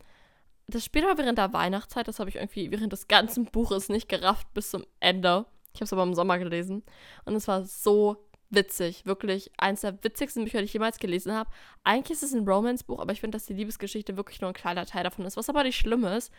[0.69, 2.09] Das spielt aber während der Weihnachtszeit.
[2.09, 5.47] Das habe ich irgendwie während des ganzen Buches nicht gerafft bis zum Ende.
[5.75, 6.83] Ich habe es aber im Sommer gelesen
[7.25, 8.17] und es war so
[8.51, 9.05] witzig.
[9.05, 11.51] Wirklich eins der witzigsten Bücher, die ich jemals gelesen habe.
[11.83, 14.87] Eigentlich ist es ein Romance-Buch, aber ich finde, dass die Liebesgeschichte wirklich nur ein kleiner
[14.87, 15.37] Teil davon ist.
[15.37, 16.33] Was aber nicht schlimm ist,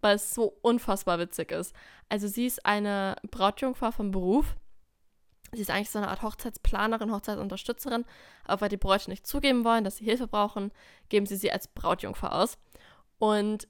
[0.00, 1.74] weil es so unfassbar witzig ist.
[2.08, 4.56] Also sie ist eine Brautjungfer vom Beruf
[5.56, 8.04] Sie ist eigentlich so eine Art Hochzeitsplanerin, Hochzeitsunterstützerin,
[8.44, 10.70] aber weil die Bräute nicht zugeben wollen, dass sie Hilfe brauchen,
[11.08, 12.58] geben sie sie als Brautjungfer aus.
[13.18, 13.66] Und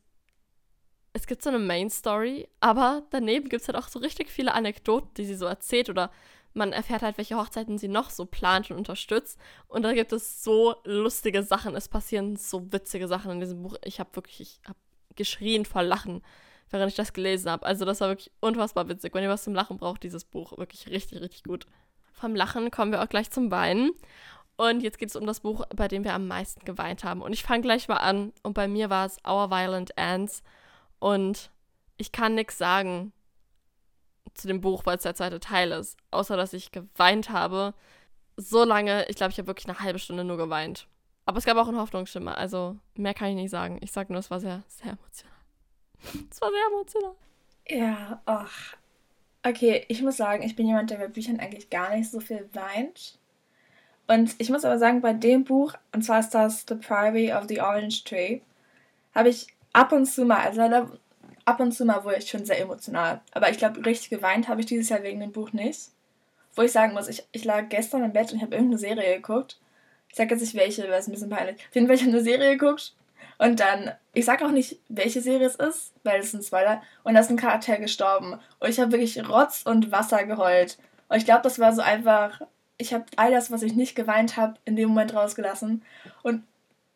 [1.12, 4.52] es gibt so eine Main Story, aber daneben gibt es halt auch so richtig viele
[4.52, 6.10] Anekdoten, die sie so erzählt oder
[6.52, 9.38] man erfährt halt, welche Hochzeiten sie noch so plant und unterstützt.
[9.68, 11.76] Und da gibt es so lustige Sachen.
[11.76, 13.76] Es passieren so witzige Sachen in diesem Buch.
[13.84, 14.78] Ich habe wirklich, ich habe
[15.16, 16.22] geschrien vor Lachen
[16.70, 17.64] während ich das gelesen habe.
[17.64, 19.14] Also das war wirklich unfassbar witzig.
[19.14, 21.66] Wenn ihr was zum Lachen braucht, dieses Buch wirklich richtig, richtig gut.
[22.12, 23.92] Vom Lachen kommen wir auch gleich zum Weinen.
[24.56, 27.20] Und jetzt geht es um das Buch, bei dem wir am meisten geweint haben.
[27.20, 28.32] Und ich fange gleich mal an.
[28.42, 30.42] Und bei mir war es Our Violent Ants.
[30.98, 31.50] Und
[31.98, 33.12] ich kann nichts sagen
[34.34, 35.98] zu dem Buch, weil es der zweite Teil ist.
[36.10, 37.74] Außer, dass ich geweint habe.
[38.38, 40.88] So lange, ich glaube, ich habe wirklich eine halbe Stunde nur geweint.
[41.26, 42.38] Aber es gab auch einen Hoffnungsschimmer.
[42.38, 43.78] Also mehr kann ich nicht sagen.
[43.82, 45.35] Ich sage nur, es war sehr, sehr emotional.
[46.30, 47.14] Es war sehr emotional.
[47.68, 48.76] Ja, ach.
[49.42, 52.48] Okay, ich muss sagen, ich bin jemand, der bei Büchern eigentlich gar nicht so viel
[52.52, 53.18] weint.
[54.08, 57.44] Und ich muss aber sagen, bei dem Buch, und zwar ist das The Priory of
[57.48, 58.40] the Orange Tree,
[59.14, 60.60] habe ich ab und zu mal, also
[61.44, 63.20] ab und zu mal wurde ich schon sehr emotional.
[63.32, 65.90] Aber ich glaube, richtig geweint habe ich dieses Jahr wegen dem Buch nicht.
[66.54, 69.16] Wo ich sagen muss, ich, ich lag gestern im Bett und ich habe irgendeine Serie
[69.16, 69.58] geguckt.
[70.08, 71.56] Ich sage jetzt nicht welche, weil es ein bisschen peinlich.
[71.68, 72.94] Auf jeden Fall, ich habe eine Serie geguckt
[73.38, 76.82] und dann, ich sag auch nicht, welche Serie es ist, weil es ein Spoiler.
[77.04, 78.38] Und da ist ein Charakter gestorben.
[78.58, 80.78] Und ich habe wirklich Rotz und Wasser geheult.
[81.08, 82.40] Und ich glaube, das war so einfach,
[82.78, 85.82] ich habe all das, was ich nicht geweint habe, in dem Moment rausgelassen.
[86.22, 86.44] Und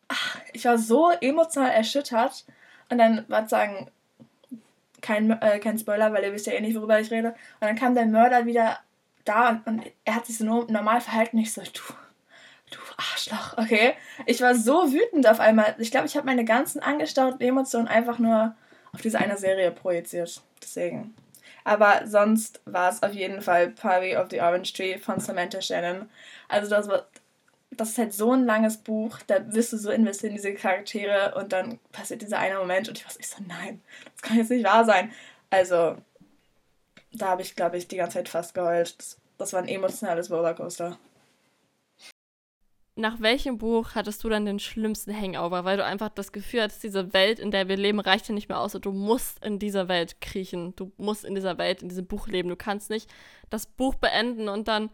[0.09, 2.45] ach, ich war so emotional erschüttert.
[2.89, 3.91] Und dann war sagen,
[5.03, 7.29] kein, äh, kein Spoiler, weil ihr wisst ja eh nicht, worüber ich rede.
[7.29, 8.79] Und dann kam der Mörder wieder
[9.25, 11.39] da und, und er hat sich so normal verhalten.
[11.39, 11.81] Ich so, du,
[12.71, 13.95] Du Arschloch, okay.
[14.27, 15.75] Ich war so wütend auf einmal.
[15.79, 18.55] Ich glaube, ich habe meine ganzen angestauten Emotionen einfach nur
[18.93, 20.41] auf diese eine Serie projiziert.
[20.63, 21.15] Deswegen.
[21.65, 26.09] Aber sonst war es auf jeden Fall Party of the Orange Tree von Samantha Shannon.
[26.49, 27.07] Also das war,
[27.71, 31.35] das ist halt so ein langes Buch, da wirst du so investiert in diese Charaktere
[31.37, 33.83] und dann passiert dieser eine Moment und ich war so, nein,
[34.15, 35.13] das kann jetzt nicht wahr sein.
[35.51, 35.97] Also,
[37.13, 38.99] da habe ich, glaube ich, die ganze Zeit fast geheult.
[38.99, 40.99] Das, das war ein emotionales Rollercoaster
[43.01, 45.65] nach welchem Buch hattest du dann den schlimmsten Hangover?
[45.65, 48.49] Weil du einfach das Gefühl hattest, diese Welt, in der wir leben, reicht ja nicht
[48.49, 50.75] mehr aus und du musst in dieser Welt kriechen.
[50.77, 52.49] Du musst in dieser Welt, in diesem Buch leben.
[52.49, 53.11] Du kannst nicht
[53.49, 54.91] das Buch beenden und dann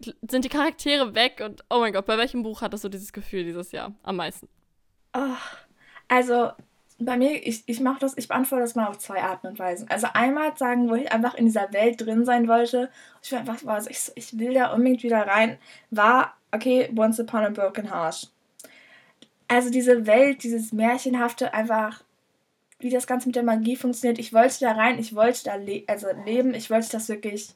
[0.00, 3.44] sind die Charaktere weg und oh mein Gott, bei welchem Buch hattest du dieses Gefühl
[3.44, 4.48] dieses Jahr am meisten?
[5.14, 5.36] Oh,
[6.08, 6.52] also
[6.98, 9.88] bei mir, ich, ich mache das, ich beantworte das mal auf zwei Arten und Weisen.
[9.90, 12.90] Also einmal sagen, wo ich einfach in dieser Welt drin sein wollte,
[13.22, 15.58] ich einfach was, ich, ich will da unbedingt wieder rein,
[15.90, 18.30] war okay, Once Upon a Broken Heart.
[19.48, 22.02] Also diese Welt, dieses Märchenhafte, einfach,
[22.78, 24.18] wie das Ganze mit der Magie funktioniert.
[24.18, 27.50] Ich wollte da rein, ich wollte da le also leben, ich wollte das wirklich,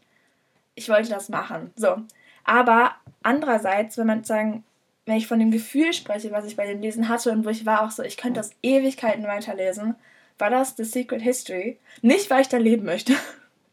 [0.75, 1.73] ich wollte das machen.
[1.77, 1.97] So.
[2.45, 4.65] Aber andererseits, wenn man sagen,
[5.07, 7.67] wenn ich von dem Gefühl spreche, was ich bei dem Lesen hatte und wo ich
[7.67, 9.95] war auch so, ich könnte das Ewigkeiten weiterlesen,
[10.39, 11.79] war das The Secret History.
[12.03, 13.15] Nicht, weil ich da leben möchte.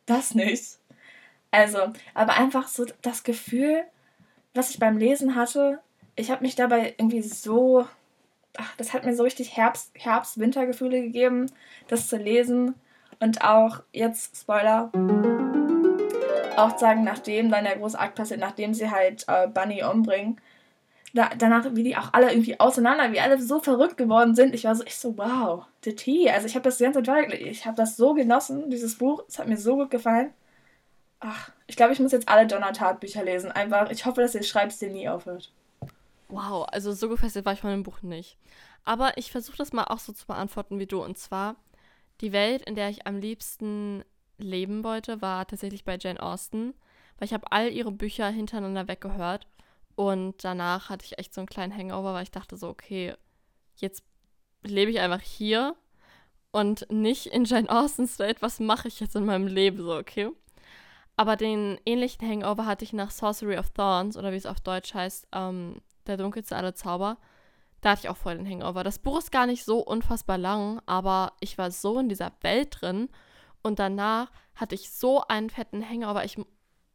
[0.07, 0.77] Das nicht.
[1.51, 3.83] Also, aber einfach so das Gefühl,
[4.53, 5.79] was ich beim Lesen hatte,
[6.15, 7.87] ich habe mich dabei irgendwie so,
[8.57, 11.47] ach, das hat mir so richtig Herbst, Herbst-Wintergefühle gegeben,
[11.87, 12.75] das zu lesen.
[13.19, 14.91] Und auch jetzt, Spoiler,
[16.57, 20.41] auch sagen, nachdem dann der große Akt passiert, nachdem sie halt äh, Bunny umbringen,
[21.13, 24.55] da, danach, wie die auch alle irgendwie auseinander, wie alle so verrückt geworden sind.
[24.55, 26.29] Ich war so, ich so, wow, the tea.
[26.29, 27.01] Also ich habe das ganze
[27.33, 29.23] ich habe das so genossen, dieses Buch.
[29.27, 30.33] Es hat mir so gut gefallen.
[31.21, 33.51] Ach, ich glaube, ich muss jetzt alle Donnertat-Bücher lesen.
[33.51, 35.51] Einfach, ich hoffe, dass ihr schreibt, den nie aufhört.
[36.29, 38.37] Wow, also so gefesselt war ich von dem Buch nicht.
[38.85, 41.03] Aber ich versuche das mal auch so zu beantworten wie du.
[41.03, 41.55] Und zwar,
[42.21, 44.03] die Welt, in der ich am liebsten
[44.39, 46.73] leben wollte, war tatsächlich bei Jane Austen.
[47.19, 49.45] Weil ich habe all ihre Bücher hintereinander weggehört.
[49.95, 53.13] Und danach hatte ich echt so einen kleinen Hangover, weil ich dachte so, okay,
[53.75, 54.03] jetzt
[54.63, 55.75] lebe ich einfach hier
[56.51, 58.41] und nicht in Jane Austens Welt.
[58.41, 60.31] Was mache ich jetzt in meinem Leben so, okay?
[61.15, 64.93] Aber den ähnlichen Hangover hatte ich nach Sorcery of Thorns oder wie es auf Deutsch
[64.93, 67.17] heißt, ähm, der dunkelste aller Zauber.
[67.81, 68.83] Da hatte ich auch voll den Hangover.
[68.83, 72.77] Das Buch ist gar nicht so unfassbar lang, aber ich war so in dieser Welt
[72.81, 73.09] drin
[73.61, 76.23] und danach hatte ich so einen fetten Hangover.
[76.23, 76.37] Ich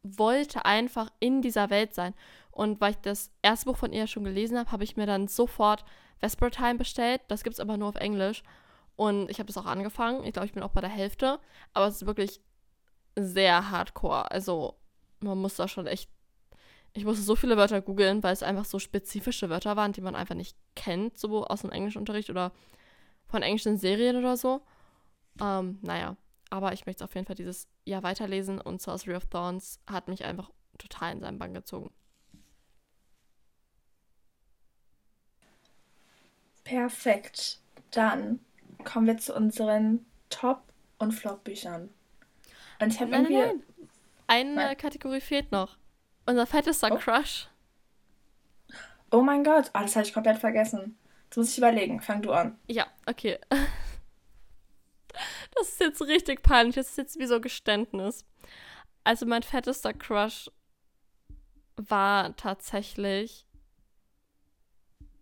[0.03, 2.13] wollte einfach in dieser Welt sein.
[2.51, 5.27] Und weil ich das erste Buch von ihr schon gelesen habe, habe ich mir dann
[5.27, 5.83] sofort
[6.19, 7.21] Vesper Time bestellt.
[7.27, 8.43] Das gibt es aber nur auf Englisch.
[8.95, 10.23] Und ich habe das auch angefangen.
[10.23, 11.39] Ich glaube, ich bin auch bei der Hälfte.
[11.73, 12.41] Aber es ist wirklich
[13.17, 14.31] sehr hardcore.
[14.31, 14.75] Also
[15.19, 16.09] man muss da schon echt.
[16.93, 20.15] Ich musste so viele Wörter googeln, weil es einfach so spezifische Wörter waren, die man
[20.15, 22.51] einfach nicht kennt, so aus dem Englischunterricht oder
[23.27, 24.61] von englischen Serien oder so.
[25.39, 26.15] Ähm, naja,
[26.49, 30.25] aber ich möchte auf jeden Fall dieses Jahr weiterlesen und Sorcery of Thorns hat mich
[30.25, 31.91] einfach total in seinen Bann gezogen.
[36.63, 37.59] Perfekt.
[37.91, 38.39] Dann
[38.83, 41.89] kommen wir zu unseren Top- und Flop-Büchern.
[42.79, 43.37] Und ich habe irgendwie.
[43.37, 43.63] Nein.
[44.27, 44.77] Eine nein.
[44.77, 45.77] Kategorie fehlt noch.
[46.25, 46.97] Unser fettester oh.
[46.97, 47.47] Crush.
[49.11, 50.97] Oh mein Gott, oh, das habe ich komplett vergessen.
[51.25, 52.01] Jetzt muss ich überlegen.
[52.01, 52.57] Fang du an.
[52.67, 53.39] Ja, okay.
[55.55, 56.75] Das ist jetzt richtig peinlich.
[56.75, 58.25] Das ist jetzt wie so Geständnis.
[59.03, 60.51] Also mein fettester Crush
[61.77, 63.47] war tatsächlich.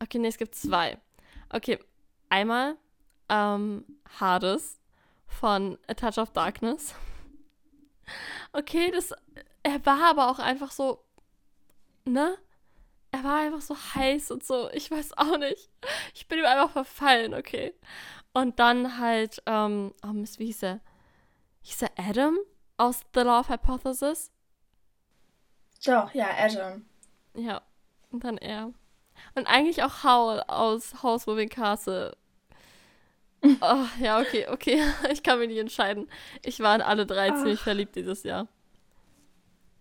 [0.01, 0.97] Okay, nee, es gibt zwei.
[1.49, 1.79] Okay,
[2.29, 2.75] einmal
[3.29, 3.85] ähm,
[4.19, 4.81] Hades
[5.27, 6.95] von A Touch of Darkness.
[8.53, 9.13] Okay, das.
[9.63, 11.03] Er war aber auch einfach so.
[12.05, 12.37] Ne?
[13.11, 14.69] Er war einfach so heiß und so.
[14.71, 15.69] Ich weiß auch nicht.
[16.13, 17.73] Ich bin ihm einfach verfallen, okay.
[18.33, 20.81] Und dann halt, ähm, oh Mist, wie hieß er?
[21.61, 22.37] Hieß er Adam
[22.77, 24.31] aus The Love Hypothesis?
[25.85, 26.85] Doch, ja, Adam.
[27.35, 27.61] Ja,
[28.11, 28.73] und dann er.
[29.35, 32.17] Und eigentlich auch Howl aus House Moving Castle.
[33.61, 34.81] Oh, ja, okay, okay.
[35.11, 36.09] Ich kann mich nicht entscheiden.
[36.43, 37.37] Ich war in alle drei Ach.
[37.37, 38.47] ziemlich verliebt dieses Jahr.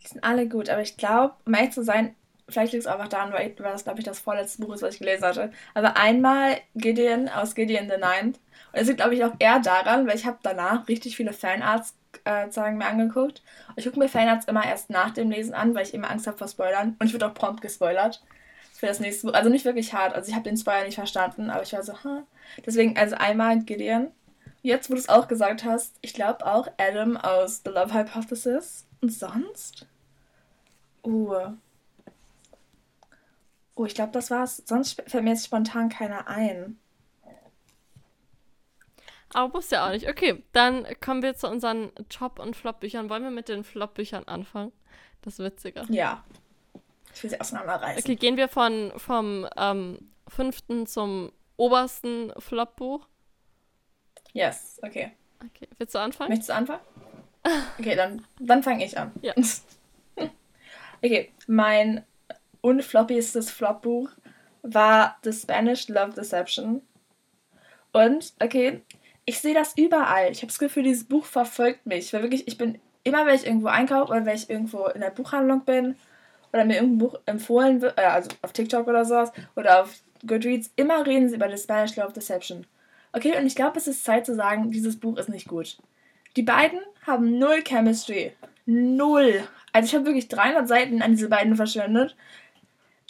[0.02, 2.14] Die sind alle gut, aber ich glaube, um ehrlich zu sein,
[2.48, 5.00] vielleicht liegt es einfach daran, weil das, glaube ich, das vorletzte Buch ist, was ich
[5.00, 5.50] gelesen hatte.
[5.72, 8.38] Aber einmal Gideon aus Gideon the Ninth.
[8.72, 11.94] Und es liegt, glaube ich, auch eher daran, weil ich habe danach richtig viele Fanarts
[12.24, 13.42] äh, sagen mir angeguckt.
[13.68, 16.26] Und ich gucke mir Fanarts immer erst nach dem Lesen an, weil ich immer Angst
[16.26, 16.96] habe vor Spoilern.
[16.98, 18.22] Und ich wurde auch prompt gespoilert
[18.84, 19.34] für das nächste Buch.
[19.34, 20.14] Also nicht wirklich hart.
[20.14, 22.24] Also ich habe den Spoiler nicht verstanden, aber ich war so, ha.
[22.66, 24.10] Deswegen, also einmal Gideon.
[24.60, 28.86] Jetzt, wo du es auch gesagt hast, ich glaube auch Adam aus The Love Hypothesis.
[29.00, 29.86] Und sonst?
[31.02, 31.54] Uh.
[33.74, 34.62] Oh, ich glaube, das war's.
[34.66, 36.78] Sonst fällt mir jetzt spontan keiner ein.
[39.32, 40.08] Aber muss ja auch nicht.
[40.08, 43.08] Okay, dann kommen wir zu unseren Top- und Flop-Büchern.
[43.08, 44.72] Wollen wir mit den Flop-Büchern anfangen?
[45.22, 45.84] Das ist witziger.
[45.88, 46.22] Ja.
[47.14, 48.02] Ich will sie auseinanderreißen.
[48.02, 53.06] Okay, gehen wir von, vom ähm, fünften zum obersten Flop-Buch?
[54.32, 55.12] Yes, okay.
[55.40, 56.30] Okay, willst du anfangen?
[56.30, 56.80] Möchtest du anfangen?
[57.78, 59.12] Okay, dann, dann fange ich an.
[59.22, 59.34] Ja.
[61.02, 62.04] okay, mein
[62.62, 64.10] unfloppiestes Flop-Buch
[64.62, 66.82] war The Spanish Love Deception.
[67.92, 68.82] Und, okay,
[69.26, 70.32] ich sehe das überall.
[70.32, 72.12] Ich habe das Gefühl, dieses Buch verfolgt mich.
[72.12, 75.10] Weil wirklich, ich bin immer, wenn ich irgendwo einkaufe oder wenn ich irgendwo in der
[75.10, 75.96] Buchhandlung bin
[76.54, 79.92] oder mir irgendein Buch empfohlen wird, äh, also auf TikTok oder sowas oder auf
[80.26, 82.66] Goodreads, immer reden sie über The Spanish Love Deception.
[83.12, 85.76] Okay, und ich glaube, es ist Zeit zu sagen, dieses Buch ist nicht gut.
[86.36, 88.32] Die beiden haben null Chemistry.
[88.66, 89.42] Null.
[89.72, 92.16] Also ich habe wirklich 300 Seiten an diese beiden verschwendet.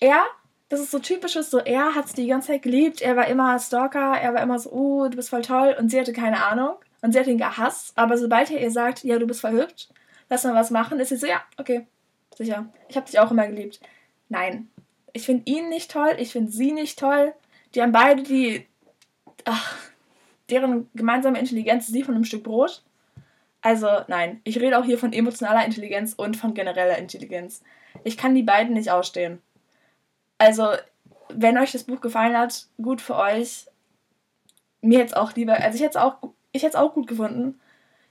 [0.00, 0.24] Er
[0.70, 3.58] das ist so typisches, so er hat sie die ganze Zeit geliebt, er war immer
[3.58, 6.74] Stalker, er war immer so, oh, du bist voll toll und sie hatte keine Ahnung
[7.02, 9.88] und sie hat ihn gehasst, aber sobald er ihr sagt, ja, du bist hübsch,
[10.30, 11.86] lass mal was machen, ist sie so, ja, okay,
[12.36, 13.80] sicher, ich habe dich auch immer geliebt.
[14.28, 14.68] Nein,
[15.12, 17.34] ich finde ihn nicht toll, ich finde sie nicht toll,
[17.74, 18.66] die haben beide die,
[19.44, 19.76] ach,
[20.50, 22.82] deren gemeinsame Intelligenz ist die von einem Stück Brot.
[23.60, 27.62] Also nein, ich rede auch hier von emotionaler Intelligenz und von genereller Intelligenz.
[28.02, 29.40] Ich kann die beiden nicht ausstehen.
[30.38, 30.68] Also,
[31.28, 33.66] wenn euch das Buch gefallen hat, gut für euch.
[34.80, 37.58] Mir jetzt auch lieber, also ich hätte es auch, auch gut gefunden.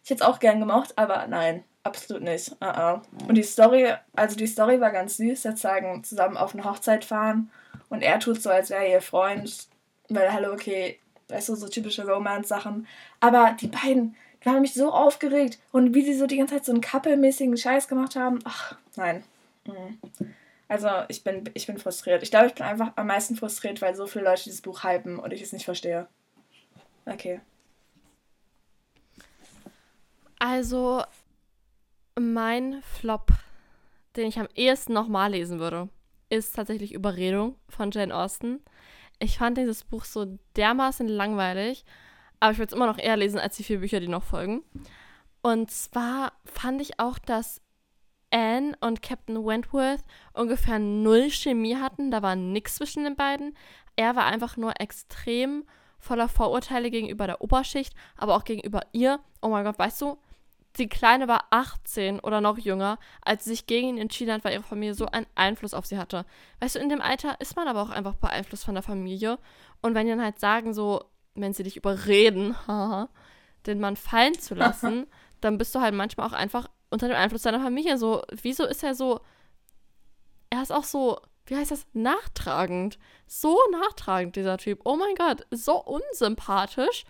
[0.04, 1.64] Ich hätte es auch gern gemocht, aber nein.
[1.84, 2.52] Absolut nicht.
[2.54, 3.02] Uh -uh.
[3.28, 7.06] Und die Story, also die Story war ganz süß, jetzt sagen, zusammen auf eine Hochzeit
[7.06, 7.52] fahren
[7.90, 9.68] und er tut so, als wäre er ihr Freund,
[10.10, 12.88] weil, hallo, okay, weißt du, so typische Romance-Sachen.
[13.20, 16.66] Aber die beiden, die haben mich so aufgeregt und wie sie so die ganze Zeit
[16.66, 19.24] so einen Couple-mäßigen Scheiß gemacht haben, ach, nein.
[19.66, 20.00] Mhm.
[20.68, 22.24] Also ich bin, ich bin frustriert.
[22.24, 25.20] Ich glaube, ich bin einfach am meisten frustriert, weil so viele Leute dieses Buch hypen
[25.20, 26.08] und ich es nicht verstehe.
[27.06, 27.42] Okay.
[30.40, 31.04] Also,
[32.20, 33.32] mein Flop,
[34.16, 35.90] den ich am ehesten nochmal lesen würde,
[36.30, 38.62] ist tatsächlich Überredung von Jane Austen.
[39.20, 41.86] Ich fand dieses Buch so dermaßen langweilig,
[42.40, 44.64] aber ich würde es immer noch eher lesen als die vier Bücher, die noch folgen.
[45.42, 47.62] Und zwar fand ich auch, dass
[48.32, 50.04] Anne und Captain Wentworth
[50.34, 52.10] ungefähr null Chemie hatten.
[52.10, 53.56] Da war nichts zwischen den beiden.
[53.96, 55.66] Er war einfach nur extrem
[56.00, 59.20] voller Vorurteile gegenüber der Oberschicht, aber auch gegenüber ihr.
[59.42, 60.18] Oh mein Gott, weißt du,
[60.78, 64.54] die Kleine war 18 oder noch jünger, als sie sich gegen ihn entschieden hat, weil
[64.54, 66.26] ihre Familie so einen Einfluss auf sie hatte.
[66.60, 69.38] Weißt du, in dem Alter ist man aber auch einfach beeinflusst von der Familie.
[69.82, 71.04] Und wenn die dann halt sagen, so,
[71.36, 72.56] wenn sie dich überreden,
[73.68, 75.06] den Mann fallen zu lassen,
[75.42, 77.98] dann bist du halt manchmal auch einfach unter dem Einfluss deiner Familie.
[77.98, 79.20] So, wieso ist er so.
[80.50, 81.86] Er ist auch so, wie heißt das?
[81.94, 82.98] Nachtragend.
[83.28, 84.80] So nachtragend, dieser Typ.
[84.86, 87.06] Oh mein Gott, so unsympathisch.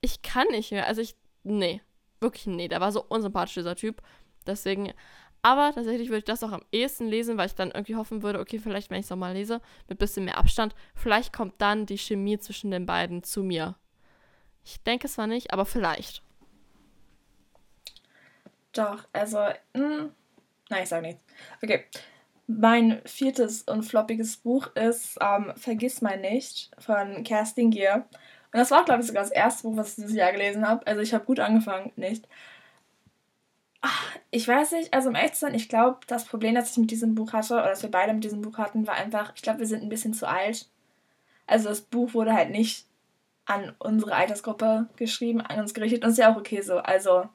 [0.00, 0.86] Ich kann nicht mehr.
[0.86, 1.14] Also ich.
[1.42, 1.80] Nee.
[2.20, 2.68] Wirklich, nee.
[2.68, 4.02] Der war so unsympathisch, dieser Typ.
[4.46, 4.92] Deswegen.
[5.42, 8.40] Aber tatsächlich würde ich das auch am ehesten lesen, weil ich dann irgendwie hoffen würde,
[8.40, 11.96] okay, vielleicht, wenn ich es nochmal lese, mit bisschen mehr Abstand, vielleicht kommt dann die
[11.96, 13.76] Chemie zwischen den beiden zu mir.
[14.64, 16.22] Ich denke es zwar nicht, aber vielleicht.
[18.72, 20.10] Doch, also, mh, hm,
[20.68, 21.22] nein, ich sage nichts.
[21.62, 21.84] Okay.
[22.46, 28.06] Mein viertes und floppiges Buch ist ähm, Vergiss mal nicht von Kerstin Gier.
[28.52, 30.86] Und das war, glaube ich, sogar das erste Buch, was ich dieses Jahr gelesen habe.
[30.86, 32.26] Also ich habe gut angefangen, nicht.
[33.80, 36.76] Ach, ich weiß nicht, also um ehrlich zu sein, ich glaube, das Problem, das ich
[36.76, 39.42] mit diesem Buch hatte, oder dass wir beide mit diesem Buch hatten, war einfach, ich
[39.42, 40.68] glaube, wir sind ein bisschen zu alt.
[41.46, 42.86] Also das Buch wurde halt nicht
[43.46, 46.04] an unsere Altersgruppe geschrieben, an uns gerichtet.
[46.04, 46.78] Und ist ja auch okay so.
[46.78, 47.28] Also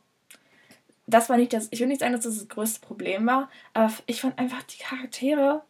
[1.08, 3.92] das war nicht das, ich will nicht sagen, dass das das größte Problem war, aber
[4.06, 5.62] ich fand einfach die Charaktere,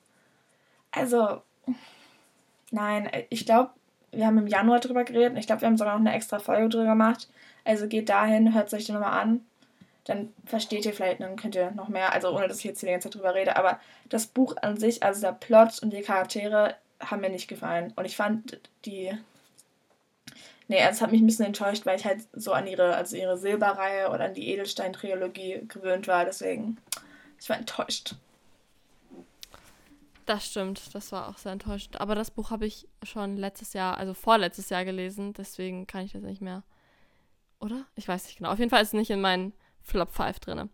[0.92, 1.42] also,
[2.72, 3.72] nein, ich glaube,
[4.16, 6.40] wir haben im Januar drüber geredet und ich glaube, wir haben sogar noch eine extra
[6.40, 7.30] Folge drüber gemacht.
[7.64, 9.46] Also geht dahin, hört euch den nochmal an.
[10.06, 12.86] Dann versteht ihr vielleicht, dann könnt ihr noch mehr, also ohne dass ich jetzt die
[12.86, 16.76] ganze Zeit drüber rede, aber das Buch an sich, also der Plot und die Charaktere
[17.00, 17.92] haben mir nicht gefallen.
[17.96, 19.12] Und ich fand die
[20.68, 23.38] Nee, es hat mich ein bisschen enttäuscht, weil ich halt so an ihre, also ihre
[23.38, 26.26] Silberreihe oder an die Edelstein-Trilogie gewöhnt war.
[26.26, 26.78] Deswegen,
[27.40, 28.16] ich war enttäuscht.
[30.26, 32.02] Das stimmt, das war auch sehr enttäuschend.
[32.02, 36.14] Aber das Buch habe ich schon letztes Jahr, also vorletztes Jahr gelesen, deswegen kann ich
[36.14, 36.64] das nicht mehr.
[37.60, 37.86] Oder?
[37.96, 38.52] Ich weiß nicht genau.
[38.52, 40.70] Auf jeden Fall ist es nicht in meinen Flop 5 drin.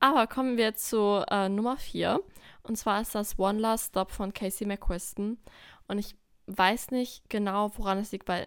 [0.00, 2.20] Aber kommen wir zu äh, Nummer 4.
[2.62, 5.38] Und zwar ist das One Last Stop von Casey McQuiston.
[5.88, 6.14] Und ich
[6.46, 8.46] weiß nicht genau, woran es liegt, weil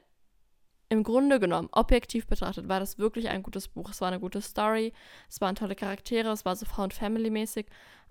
[0.90, 3.90] im Grunde genommen, objektiv betrachtet, war das wirklich ein gutes Buch.
[3.90, 4.94] Es war eine gute Story,
[5.28, 7.66] es waren tolle Charaktere, es war so Found-Family-mäßig,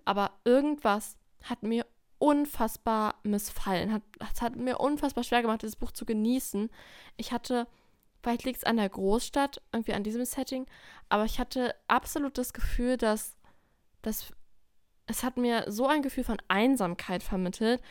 [0.04, 1.86] aber irgendwas hat mir
[2.22, 3.92] unfassbar missfallen.
[3.92, 4.02] Hat,
[4.32, 6.70] es hat mir unfassbar schwer gemacht, dieses Buch zu genießen.
[7.16, 7.66] Ich hatte,
[8.22, 10.66] vielleicht liegt es an der Großstadt, irgendwie an diesem Setting,
[11.08, 13.36] aber ich hatte absolut das Gefühl, dass,
[14.02, 14.32] dass
[15.06, 17.82] es hat mir so ein Gefühl von Einsamkeit vermittelt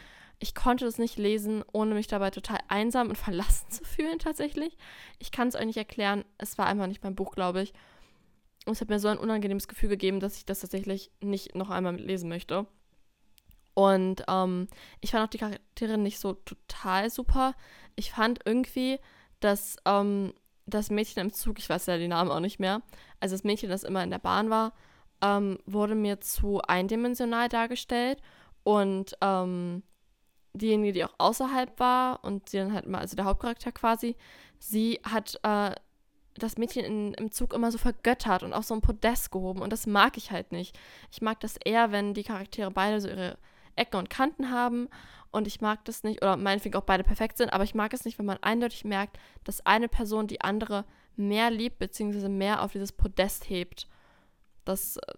[0.42, 4.76] ich konnte das nicht lesen, ohne mich dabei total einsam und verlassen zu fühlen tatsächlich.
[5.20, 6.26] Ich kann es euch nicht erklären.
[6.38, 7.74] Es war einfach nicht mein Buch, glaube ich.
[8.66, 11.70] Und es hat mir so ein unangenehmes Gefühl gegeben, dass ich das tatsächlich nicht noch
[11.70, 12.66] einmal lesen möchte.
[13.74, 14.68] Und ähm,
[15.00, 17.56] ich fand auch die Charaktere nicht so total super.
[17.96, 19.00] Ich fand irgendwie,
[19.40, 20.34] dass ähm,
[20.66, 22.82] das Mädchen im Zug, ich weiß ja die Namen auch nicht mehr,
[23.20, 24.74] also das Mädchen, das immer in der Bahn war,
[25.22, 28.22] ähm, wurde mir zu eindimensional dargestellt.
[28.64, 29.84] Und ähm,
[30.54, 34.16] diejenige, die auch außerhalb war und sie dann halt mal, also der Hauptcharakter quasi,
[34.60, 35.74] sie hat äh,
[36.36, 39.72] das Mädchen in, im Zug immer so vergöttert und auf so ein Podest gehoben und
[39.72, 40.78] das mag ich halt nicht.
[41.12, 43.38] Ich mag das eher, wenn die Charaktere beide so ihre
[43.76, 44.88] Ecken und Kanten haben
[45.32, 48.06] und ich mag das nicht, oder meinetwegen auch beide perfekt sind, aber ich mag es
[48.06, 52.74] nicht, wenn man eindeutig merkt, dass eine Person die andere mehr liebt, beziehungsweise mehr auf
[52.74, 53.88] dieses Podest hebt.
[54.66, 55.14] Das äh,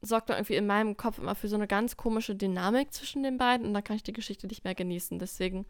[0.00, 3.38] sorgt dann irgendwie in meinem Kopf immer für so eine ganz komische Dynamik zwischen den
[3.38, 5.18] beiden und dann kann ich die Geschichte nicht mehr genießen.
[5.18, 5.66] Deswegen,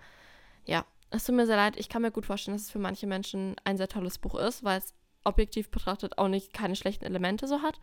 [0.64, 1.78] ja, es tut mir sehr leid.
[1.78, 4.64] Ich kann mir gut vorstellen, dass es für manche Menschen ein sehr tolles Buch ist,
[4.64, 4.94] weil es
[5.24, 7.80] objektiv betrachtet auch nicht keine schlechten Elemente so hat.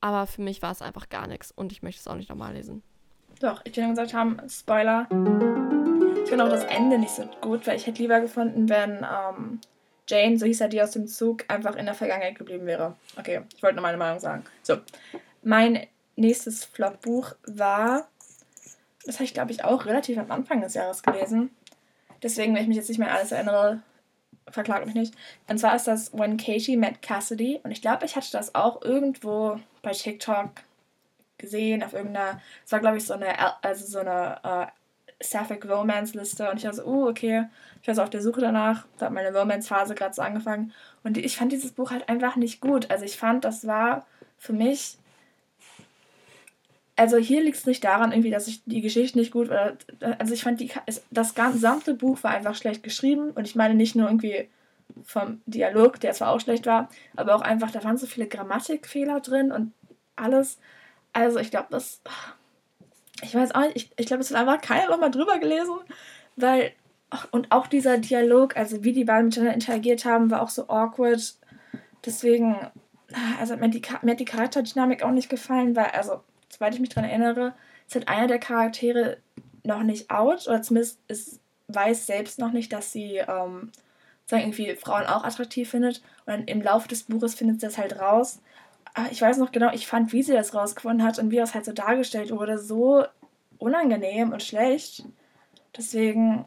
[0.00, 2.54] Aber für mich war es einfach gar nichts und ich möchte es auch nicht nochmal
[2.54, 2.82] lesen.
[3.40, 5.06] Doch, ich will nur gesagt haben, Spoiler.
[6.22, 9.60] Ich finde auch das Ende nicht so gut, weil ich hätte lieber gefunden, wenn ähm,
[10.08, 12.96] Jane, so hieß er die aus dem Zug, einfach in der Vergangenheit geblieben wäre.
[13.16, 14.44] Okay, ich wollte nur meine Meinung sagen.
[14.62, 14.78] So,
[15.42, 15.86] mein
[16.16, 18.08] nächstes Flop-Buch war,
[19.04, 21.50] das habe ich glaube ich auch relativ am Anfang des Jahres gelesen.
[22.22, 23.80] Deswegen, wenn ich mich jetzt nicht mehr alles erinnere,
[24.50, 25.14] verklagt mich nicht.
[25.46, 27.60] Und zwar ist das When Katie Met Cassidy.
[27.62, 30.50] Und ich glaube, ich hatte das auch irgendwo bei TikTok
[31.38, 34.66] gesehen, auf irgendeiner, es war glaube ich so eine, also so eine äh,
[35.20, 36.50] Sapphic Romance Liste.
[36.50, 37.46] Und ich war so, uh, okay,
[37.82, 38.86] ich war so auf der Suche danach.
[38.98, 40.72] Da hat meine Romance-Phase gerade so angefangen.
[41.02, 42.90] Und ich fand dieses Buch halt einfach nicht gut.
[42.90, 44.98] Also ich fand, das war für mich
[46.98, 49.76] also hier liegt es nicht daran, irgendwie, dass ich die Geschichte nicht gut oder
[50.18, 50.72] also ich fand die
[51.12, 54.48] das gesamte Buch war einfach schlecht geschrieben und ich meine nicht nur irgendwie
[55.04, 59.20] vom Dialog, der zwar auch schlecht war, aber auch einfach da waren so viele Grammatikfehler
[59.20, 59.72] drin und
[60.16, 60.58] alles.
[61.12, 62.00] Also ich glaube, das
[63.22, 65.76] ich weiß auch nicht, ich, ich glaube, es hat einfach keiner nochmal drüber gelesen,
[66.36, 66.72] weil
[67.30, 71.36] und auch dieser Dialog, also wie die beiden miteinander interagiert haben, war auch so awkward.
[72.04, 72.56] Deswegen,
[73.40, 76.90] also mir, die, mir hat die Charakterdynamik auch nicht gefallen, weil, also soweit ich mich
[76.90, 77.54] daran erinnere,
[77.86, 79.16] ist halt einer der Charaktere
[79.64, 83.72] noch nicht out oder zumindest ist, weiß selbst noch nicht, dass sie ähm,
[84.30, 86.02] irgendwie Frauen auch attraktiv findet.
[86.26, 88.40] Und dann im Laufe des Buches findet sie das halt raus.
[88.98, 91.54] Aber ich weiß noch genau, ich fand, wie sie das rausgefunden hat und wie das
[91.54, 93.04] halt so dargestellt wurde, so
[93.58, 95.04] unangenehm und schlecht.
[95.76, 96.46] Deswegen,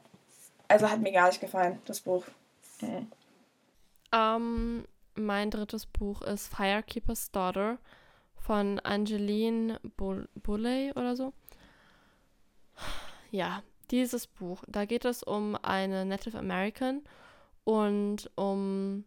[0.67, 2.25] also hat mir gar nicht gefallen, das Buch.
[2.81, 3.07] Mhm.
[4.13, 4.85] Um, ähm,
[5.15, 7.77] mein drittes Buch ist Firekeeper's Daughter
[8.35, 11.31] von Angeline Bulley oder so.
[13.31, 17.01] Ja, dieses Buch, da geht es um eine Native American
[17.63, 19.05] und um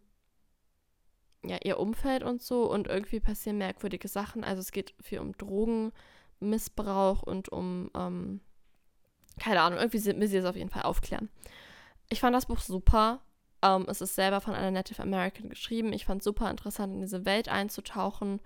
[1.49, 4.43] ja, ihr Umfeld und so und irgendwie passieren merkwürdige Sachen.
[4.43, 8.41] Also es geht viel um Drogenmissbrauch und um, ähm,
[9.39, 11.29] keine Ahnung, irgendwie will sie es auf jeden Fall aufklären.
[12.09, 13.21] Ich fand das Buch super.
[13.61, 15.93] Ähm, es ist selber von einer Native American geschrieben.
[15.93, 18.39] Ich fand es super interessant, in diese Welt einzutauchen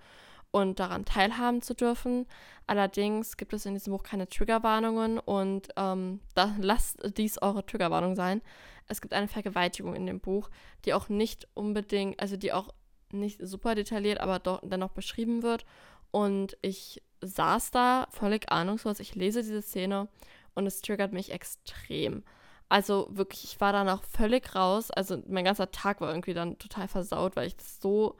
[0.50, 2.26] und daran teilhaben zu dürfen.
[2.66, 8.16] Allerdings gibt es in diesem Buch keine Triggerwarnungen und ähm, da, lasst dies eure Triggerwarnung
[8.16, 8.42] sein.
[8.88, 10.50] Es gibt eine Vergewaltigung in dem Buch,
[10.84, 12.74] die auch nicht unbedingt, also die auch
[13.12, 15.64] nicht super detailliert, aber doch dennoch beschrieben wird.
[16.10, 19.00] Und ich saß da völlig ahnungslos.
[19.00, 20.08] Ich lese diese Szene
[20.54, 22.24] und es triggert mich extrem.
[22.68, 24.90] Also wirklich, ich war danach völlig raus.
[24.90, 28.16] Also mein ganzer Tag war irgendwie dann total versaut, weil ich das so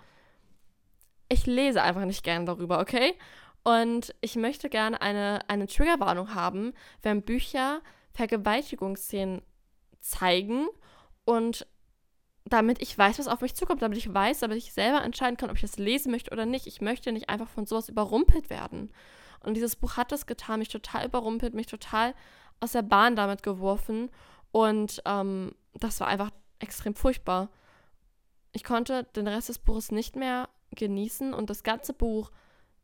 [1.30, 3.14] ich lese einfach nicht gerne darüber, okay?
[3.62, 7.80] Und ich möchte gerne eine, eine Triggerwarnung haben, wenn Bücher
[8.12, 9.43] Vergewaltigungsszenen
[10.01, 10.66] zeigen
[11.24, 11.66] und
[12.51, 15.51] damit ich weiß, was auf mich zukommt, damit ich weiß, damit ich selber entscheiden kann,
[15.51, 16.66] ob ich das lesen möchte oder nicht.
[16.66, 18.92] Ich möchte nicht einfach von sowas überrumpelt werden.
[19.42, 22.14] Und dieses Buch hat das getan, mich total überrumpelt, mich total
[22.61, 24.11] aus der Bahn damit geworfen.
[24.53, 27.48] Und ähm, das war einfach extrem furchtbar.
[28.53, 32.30] Ich konnte den Rest des Buches nicht mehr genießen und das ganze Buch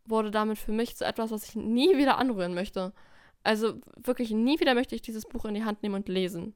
[0.05, 2.93] wurde damit für mich zu etwas, was ich nie wieder anrühren möchte.
[3.43, 6.55] Also wirklich nie wieder möchte ich dieses Buch in die Hand nehmen und lesen.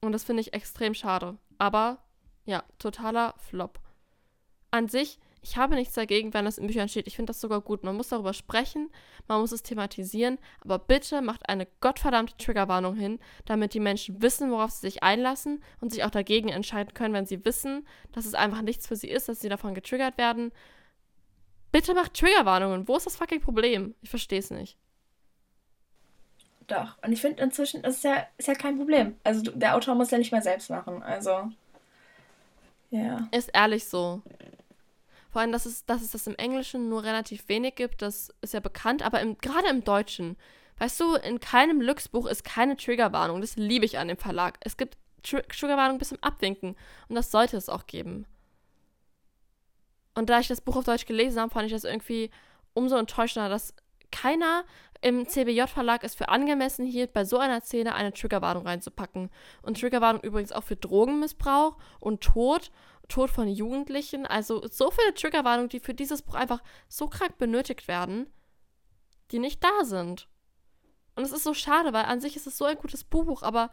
[0.00, 1.36] Und das finde ich extrem schade.
[1.60, 2.02] Aber
[2.44, 3.78] ja, totaler Flop.
[4.70, 7.06] An sich ich habe nichts dagegen, wenn das in Büchern steht.
[7.06, 7.82] Ich finde das sogar gut.
[7.82, 8.90] Man muss darüber sprechen,
[9.26, 14.50] man muss es thematisieren, aber bitte macht eine gottverdammte Triggerwarnung hin, damit die Menschen wissen,
[14.50, 18.34] worauf sie sich einlassen und sich auch dagegen entscheiden können, wenn sie wissen, dass es
[18.34, 20.52] einfach nichts für sie ist, dass sie davon getriggert werden.
[21.72, 22.86] Bitte macht Triggerwarnungen.
[22.86, 23.94] Wo ist das fucking Problem?
[24.02, 24.76] Ich verstehe es nicht.
[26.70, 26.96] Doch.
[27.02, 29.16] Und ich finde inzwischen ist ja, ist ja kein Problem.
[29.24, 31.02] Also der Autor muss ja nicht mehr selbst machen.
[31.02, 31.50] Also.
[32.90, 33.28] Ja.
[33.32, 34.22] Ist ehrlich so.
[35.32, 38.54] Vor allem, dass es, dass es das im Englischen nur relativ wenig gibt, das ist
[38.54, 40.36] ja bekannt, aber im, gerade im Deutschen,
[40.78, 43.40] weißt du, in keinem Lux-Buch ist keine Triggerwarnung.
[43.40, 44.58] Das liebe ich an dem Verlag.
[44.60, 46.76] Es gibt Tr Triggerwarnung bis zum Abwinken
[47.08, 48.26] und das sollte es auch geben.
[50.14, 52.30] Und da ich das Buch auf Deutsch gelesen habe, fand ich das irgendwie
[52.74, 53.74] umso enttäuschender, dass
[54.10, 54.64] keiner
[55.02, 59.30] im CBJ-Verlag es für angemessen hielt, bei so einer Szene eine Triggerwarnung reinzupacken.
[59.62, 62.70] Und Triggerwarnung übrigens auch für Drogenmissbrauch und Tod
[63.10, 64.24] Tod von Jugendlichen.
[64.24, 68.26] Also so viele Triggerwarnungen, die für dieses Buch einfach so krank benötigt werden,
[69.30, 70.28] die nicht da sind.
[71.16, 73.70] Und es ist so schade, weil an sich ist es so ein gutes Buch, aber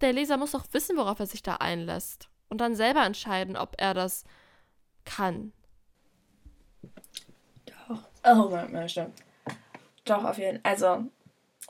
[0.00, 2.28] der Leser muss doch wissen, worauf er sich da einlässt.
[2.48, 4.24] Und dann selber entscheiden, ob er das
[5.04, 5.52] kann.
[7.66, 8.00] Doch.
[8.24, 9.22] Oh, mein stimmt.
[10.04, 10.72] Doch, auf jeden Fall.
[10.72, 11.04] Also,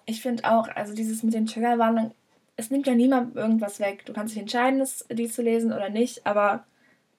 [0.07, 2.13] ich finde auch, also dieses mit den Triggerwarnungen,
[2.57, 4.05] es nimmt ja niemand irgendwas weg.
[4.07, 6.65] Du kannst dich entscheiden, die zu lesen oder nicht, aber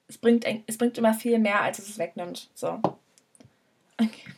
[0.08, 2.48] es bringt, es bringt immer viel mehr, als es es wegnimmt.
[2.54, 2.80] So.
[3.98, 4.32] Okay.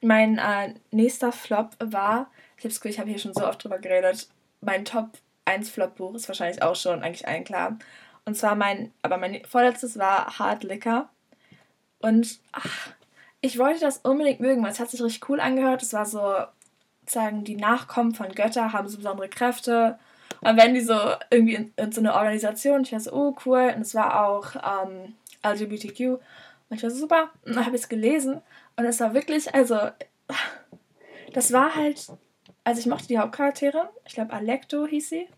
[0.00, 4.28] Mein äh, nächster Flop war, ich habe ich habe hier schon so oft drüber geredet,
[4.60, 5.10] mein Top
[5.44, 7.78] 1 Flop-Buch ist wahrscheinlich auch schon eigentlich allen klar.
[8.24, 11.08] Und zwar mein, aber mein vorletztes war Hard Liquor.
[12.00, 12.92] Und ach,
[13.42, 15.82] ich wollte das unbedingt mögen, weil es hat sich richtig cool angehört.
[15.82, 16.22] Es war so,
[17.06, 19.98] sagen, die Nachkommen von Götter haben so besondere Kräfte.
[20.40, 20.98] Und werden die so
[21.30, 22.82] irgendwie in, in so eine Organisation.
[22.82, 23.72] Ich war so, oh cool.
[23.74, 25.14] Und es war auch ähm,
[25.44, 26.00] LGBTQ.
[26.00, 27.30] Und ich war so, super.
[27.44, 28.40] Und dann habe ich es gelesen.
[28.76, 29.78] Und es war wirklich, also,
[31.32, 32.06] das war halt,
[32.64, 33.90] also ich mochte die Hauptcharaktere.
[34.06, 35.28] Ich glaube, Alecto hieß sie.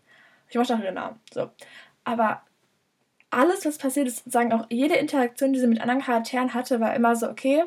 [0.49, 1.19] Ich mochte auch ihren Namen.
[1.33, 1.49] So.
[2.03, 2.41] Aber
[3.29, 6.95] alles, was passiert ist, sagen auch jede Interaktion, die sie mit anderen Charakteren hatte, war
[6.95, 7.63] immer so, okay,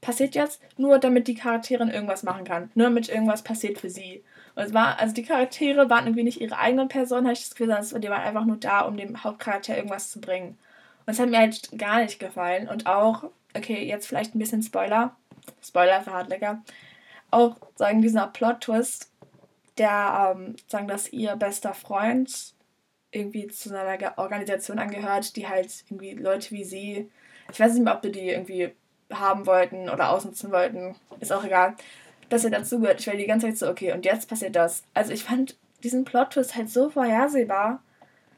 [0.00, 2.70] passiert jetzt nur, damit die Charakterin irgendwas machen kann.
[2.74, 4.24] Nur damit irgendwas passiert für sie.
[4.54, 7.50] Und es war, also die Charaktere waren irgendwie nicht ihre eigenen Personen, habe ich das
[7.50, 10.58] Gefühl, sondern die waren einfach nur da, um dem Hauptcharakter irgendwas zu bringen.
[11.06, 12.68] Und es hat mir halt gar nicht gefallen.
[12.68, 13.24] Und auch,
[13.56, 15.16] okay, jetzt vielleicht ein bisschen Spoiler.
[15.62, 16.62] Spoiler für Hardlecker.
[17.30, 19.10] Auch, sagen, dieser Plot-Twist,
[19.78, 22.54] der, ähm, sagen, dass ihr bester Freund
[23.12, 27.10] irgendwie zu einer Organisation angehört, die halt irgendwie Leute wie sie,
[27.52, 28.72] ich weiß nicht mehr, ob du die irgendwie
[29.12, 31.74] haben wollten oder ausnutzen wollten, ist auch egal,
[32.28, 33.00] dass er dazugehört.
[33.00, 34.84] Ich war die ganze Zeit so, okay, und jetzt passiert das.
[34.94, 37.82] Also ich fand diesen Plot-Twist halt so vorhersehbar.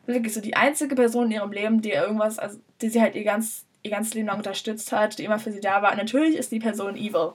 [0.07, 3.25] Wirklich so die einzige Person in ihrem Leben, die irgendwas, also die sie halt ihr,
[3.25, 5.93] ganz, ihr ganzes Leben lang unterstützt hat, die immer für sie da war.
[5.93, 7.35] Und natürlich ist die Person evil.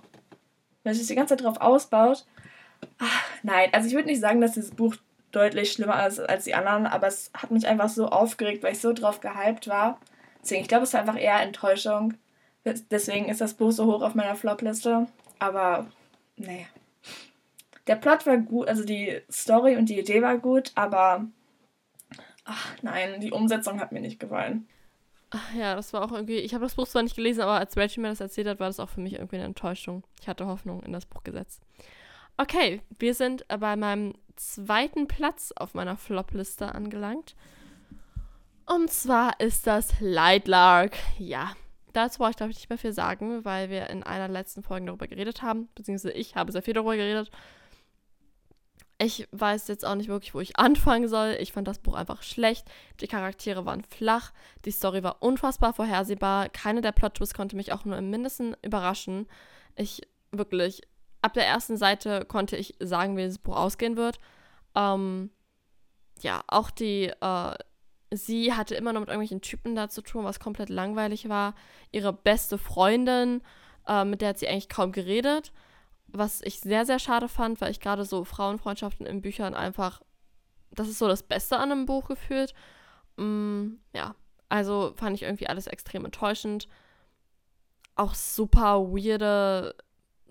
[0.84, 2.26] Wenn sich die ganze Zeit darauf ausbaut.
[3.00, 4.96] Ach, nein, also ich würde nicht sagen, dass dieses Buch
[5.32, 8.80] deutlich schlimmer ist als die anderen, aber es hat mich einfach so aufgeregt, weil ich
[8.80, 10.00] so drauf gehypt war.
[10.42, 12.14] Deswegen, ich glaube, es war einfach eher Enttäuschung.
[12.66, 15.08] Deswegen ist das Buch so hoch auf meiner Flop-Liste.
[15.40, 15.88] Aber,
[16.36, 16.66] naja.
[17.88, 21.26] Der Plot war gut, also die Story und die Idee war gut, aber
[22.44, 24.68] ach nein, die Umsetzung hat mir nicht gefallen.
[25.58, 26.38] Ja, das war auch irgendwie.
[26.38, 28.68] Ich habe das Buch zwar nicht gelesen, aber als Reggie mir das erzählt hat, war
[28.68, 30.04] das auch für mich irgendwie eine Enttäuschung.
[30.22, 31.62] Ich hatte Hoffnung in das Buch gesetzt.
[32.38, 37.36] Okay, wir sind bei meinem zweiten Platz auf meiner Flop-Liste angelangt.
[38.66, 40.96] Und zwar ist das Lightlark.
[41.18, 41.52] Ja,
[41.98, 44.86] dazu brauche ich, glaube ich, nicht mehr viel sagen, weil wir in einer letzten Folge
[44.86, 47.32] darüber geredet haben, beziehungsweise ich habe sehr viel darüber geredet.
[49.00, 51.38] Ich weiß jetzt auch nicht wirklich, wo ich anfangen soll.
[51.40, 52.68] Ich fand das Buch einfach schlecht.
[53.00, 54.32] Die Charaktere waren flach.
[54.66, 56.50] Die Story war unfassbar vorhersehbar.
[56.50, 59.28] Keine der Plot-Twists konnte mich auch nur im Mindesten überraschen.
[59.76, 60.82] Ich wirklich,
[61.22, 64.20] ab der ersten Seite konnte ich sagen, wie dieses Buch ausgehen wird.
[64.76, 65.30] Ähm,
[66.22, 67.56] ja, auch die äh,
[68.12, 71.56] sie hatte immer noch mit irgendwelchen Typen da zu tun, was komplett langweilig war.
[71.92, 73.42] Ihre beste Freundin,
[73.88, 75.52] äh, mit der hat sie eigentlich kaum geredet,
[76.08, 80.02] was ich sehr, sehr schade fand, weil ich gerade so Frauenfreundschaften in Büchern einfach,
[80.72, 82.54] das ist so das Beste an einem Buch gefühlt.
[83.18, 84.16] Mm, ja,
[84.50, 86.68] also fand ich irgendwie alles extrem enttäuschend.
[87.96, 89.76] Auch super weirde,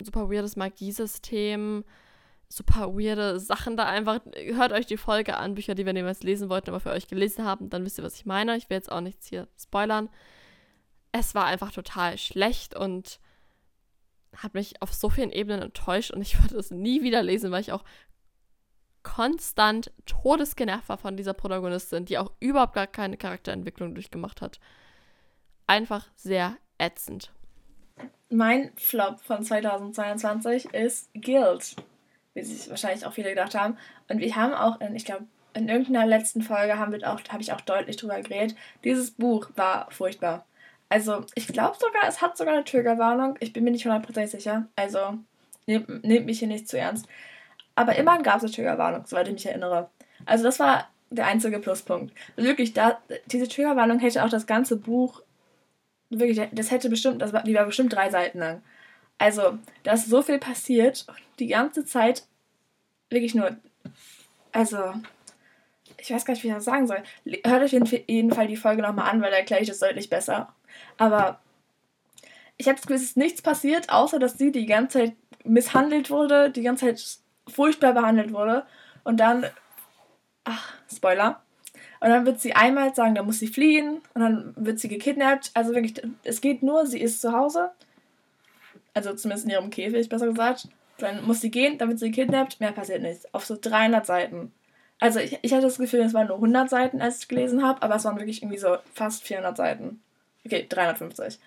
[0.01, 1.83] super weirdes Magiesystem
[2.49, 4.19] super weirde Sachen da einfach.
[4.35, 7.45] Hört euch die Folge an, Bücher, die wir niemals lesen wollten, aber für euch gelesen
[7.45, 8.55] haben, dann wisst ihr, was ich meine.
[8.57, 10.09] Ich will jetzt auch nichts hier spoilern.
[11.11, 13.19] Es war einfach total schlecht und
[14.35, 17.61] hat mich auf so vielen Ebenen enttäuscht und ich würde es nie wieder lesen, weil
[17.61, 17.83] ich auch
[19.03, 24.59] konstant todesgenervt war von dieser Protagonistin, die auch überhaupt gar keine Charakterentwicklung durchgemacht hat.
[25.65, 27.31] Einfach sehr ätzend.
[28.29, 31.77] Mein Flop von 2022 ist Guild
[32.37, 33.77] wie sich wahrscheinlich auch viele gedacht haben.
[34.07, 37.51] Und wir haben auch, in, ich glaube, in irgendeiner letzten Folge haben wir habe ich
[37.51, 38.55] auch deutlich drüber geredet.
[38.83, 40.45] Dieses Buch war furchtbar.
[40.87, 43.35] Also, ich glaube sogar, es hat sogar eine Triggerwarnung.
[43.39, 44.67] Ich bin mir nicht hundertprozentig sicher.
[44.75, 45.17] Also,
[45.65, 47.07] nehmt, nehmt mich hier nicht zu ernst.
[47.75, 49.89] Aber immerhin gab es eine Triggerwarnung, soweit ich mich erinnere.
[50.25, 52.13] Also, das war der einzige Pluspunkt.
[52.35, 55.21] Wirklich, da, diese Triggerwarnung hätte auch das ganze Buch,
[56.09, 58.61] wirklich, das hätte bestimmt, das war, die war bestimmt drei Seiten lang.
[59.17, 61.05] Also, da ist so viel passiert
[61.39, 62.25] die ganze Zeit
[63.09, 63.55] wirklich nur.
[64.51, 64.93] Also,
[65.97, 67.01] ich weiß gar nicht, wie ich das sagen soll.
[67.45, 70.09] Hört euch auf jeden Fall die Folge nochmal an, weil da erkläre ich das deutlich
[70.09, 70.53] besser.
[70.97, 71.39] Aber
[72.57, 76.09] ich habe das Gefühl, es ist nichts passiert, außer dass sie die ganze Zeit misshandelt
[76.09, 78.65] wurde, die ganze Zeit furchtbar behandelt wurde.
[79.03, 79.45] Und dann,
[80.43, 81.41] ach, Spoiler.
[81.99, 84.01] Und dann wird sie einmal sagen, da muss sie fliehen.
[84.13, 85.51] Und dann wird sie gekidnappt.
[85.53, 87.71] Also wirklich, es geht nur, sie ist zu Hause.
[88.97, 90.69] Also zumindest in ihrem Käfig, besser gesagt.
[90.97, 93.31] Dann muss sie gehen, dann wird sie gekidnappt, mehr passiert nichts.
[93.31, 94.51] Auf so 300 Seiten.
[94.99, 97.83] Also ich, ich hatte das Gefühl, es waren nur 100 Seiten, als ich gelesen habe,
[97.83, 100.01] aber es waren wirklich irgendwie so fast 400 Seiten.
[100.43, 101.37] Okay, 350.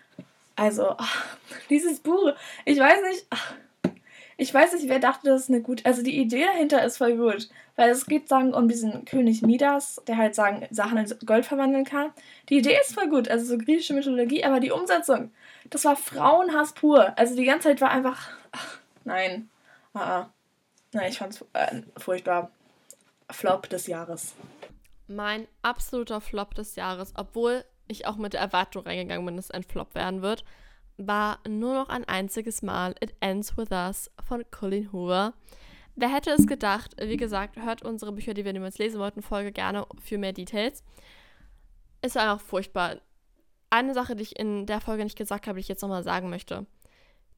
[0.55, 1.27] Also, ach,
[1.71, 2.35] dieses Buch,
[2.65, 3.55] ich weiß nicht, ach,
[4.41, 7.17] ich weiß nicht, wer dachte, das ist eine gute, also die Idee dahinter ist voll
[7.17, 11.47] gut, weil es geht, sagen, um diesen König Midas, der halt, sagen, Sachen in Gold
[11.47, 12.11] verwandeln kann.
[12.49, 15.31] Die Idee ist voll gut, also so griechische Mythologie, aber die Umsetzung,
[15.71, 17.17] das war Frauenhass pur.
[17.19, 19.51] Also die ganze Zeit war einfach, ach, Nein.
[19.93, 20.31] Ah, ah.
[20.93, 22.51] Nein, ich fand's äh, furchtbar.
[23.31, 24.35] Flop des Jahres.
[25.07, 29.51] Mein absoluter Flop des Jahres, obwohl ich auch mit der Erwartung reingegangen bin, dass es
[29.51, 30.45] ein Flop werden wird,
[31.07, 35.35] war nur noch ein einziges Mal It Ends With Us von Colin Hoover.
[35.97, 36.95] Wer hätte es gedacht?
[37.01, 40.85] Wie gesagt, hört unsere Bücher, die wir niemals lesen wollten, Folge gerne für mehr Details.
[42.03, 43.01] Ist einfach furchtbar.
[43.71, 46.31] Eine Sache, die ich in der Folge nicht gesagt habe, die ich jetzt nochmal sagen
[46.31, 46.67] möchte.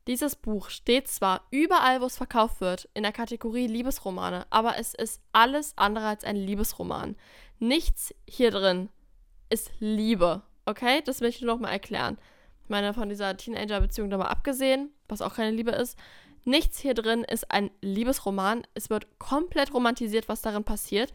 [0.08, 4.94] Dieses Buch steht zwar überall, wo es verkauft wird, in der Kategorie Liebesromane, aber es
[4.94, 7.16] ist alles andere als ein Liebesroman.
[7.60, 8.88] Nichts hier drin
[9.48, 11.02] ist Liebe, okay?
[11.04, 12.18] Das möchte ich nur noch mal erklären.
[12.72, 15.98] Meine, von dieser Teenager-Beziehung da mal abgesehen, was auch keine Liebe ist,
[16.44, 18.66] nichts hier drin ist ein Liebesroman.
[18.72, 21.12] Es wird komplett romantisiert, was darin passiert.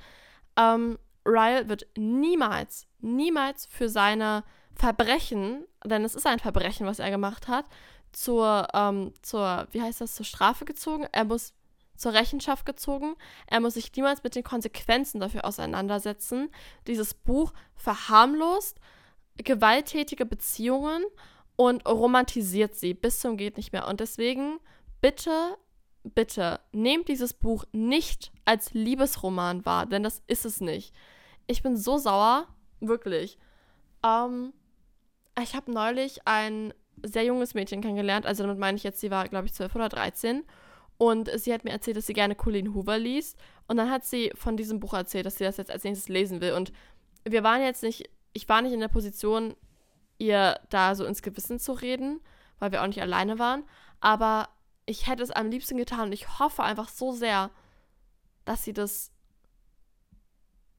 [0.55, 4.43] Ähm, Ryle wird niemals, niemals für seine
[4.75, 7.65] Verbrechen, denn es ist ein Verbrechen, was er gemacht hat,
[8.11, 11.07] zur, ähm, zur, wie heißt das, zur Strafe gezogen.
[11.11, 11.55] Er muss
[11.95, 13.15] zur Rechenschaft gezogen.
[13.47, 16.51] Er muss sich niemals mit den Konsequenzen dafür auseinandersetzen.
[16.85, 18.79] Dieses Buch verharmlost
[19.37, 21.03] gewalttätige Beziehungen
[21.57, 23.87] und romantisiert sie bis zum geht nicht mehr.
[23.87, 24.59] Und deswegen
[25.01, 25.57] bitte,
[26.03, 30.93] bitte nehmt dieses Buch nicht als Liebesroman wahr, denn das ist es nicht.
[31.47, 32.47] Ich bin so sauer,
[32.79, 33.37] wirklich.
[34.05, 34.53] Ähm,
[35.41, 38.25] ich habe neulich ein sehr junges Mädchen kennengelernt.
[38.25, 40.43] Also damit meine ich jetzt, sie war, glaube ich, 12 oder 13.
[40.99, 43.37] Und sie hat mir erzählt, dass sie gerne Colleen Hoover liest.
[43.67, 46.41] Und dann hat sie von diesem Buch erzählt, dass sie das jetzt als nächstes lesen
[46.41, 46.53] will.
[46.53, 46.71] Und
[47.23, 49.55] wir waren jetzt nicht, ich war nicht in der Position,
[50.17, 52.21] ihr da so ins Gewissen zu reden,
[52.59, 53.63] weil wir auch nicht alleine waren.
[53.99, 54.49] Aber
[54.85, 57.51] ich hätte es am liebsten getan und ich hoffe einfach so sehr,
[58.45, 59.11] dass sie das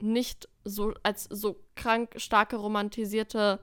[0.01, 3.61] nicht so als so krank starke romantisierte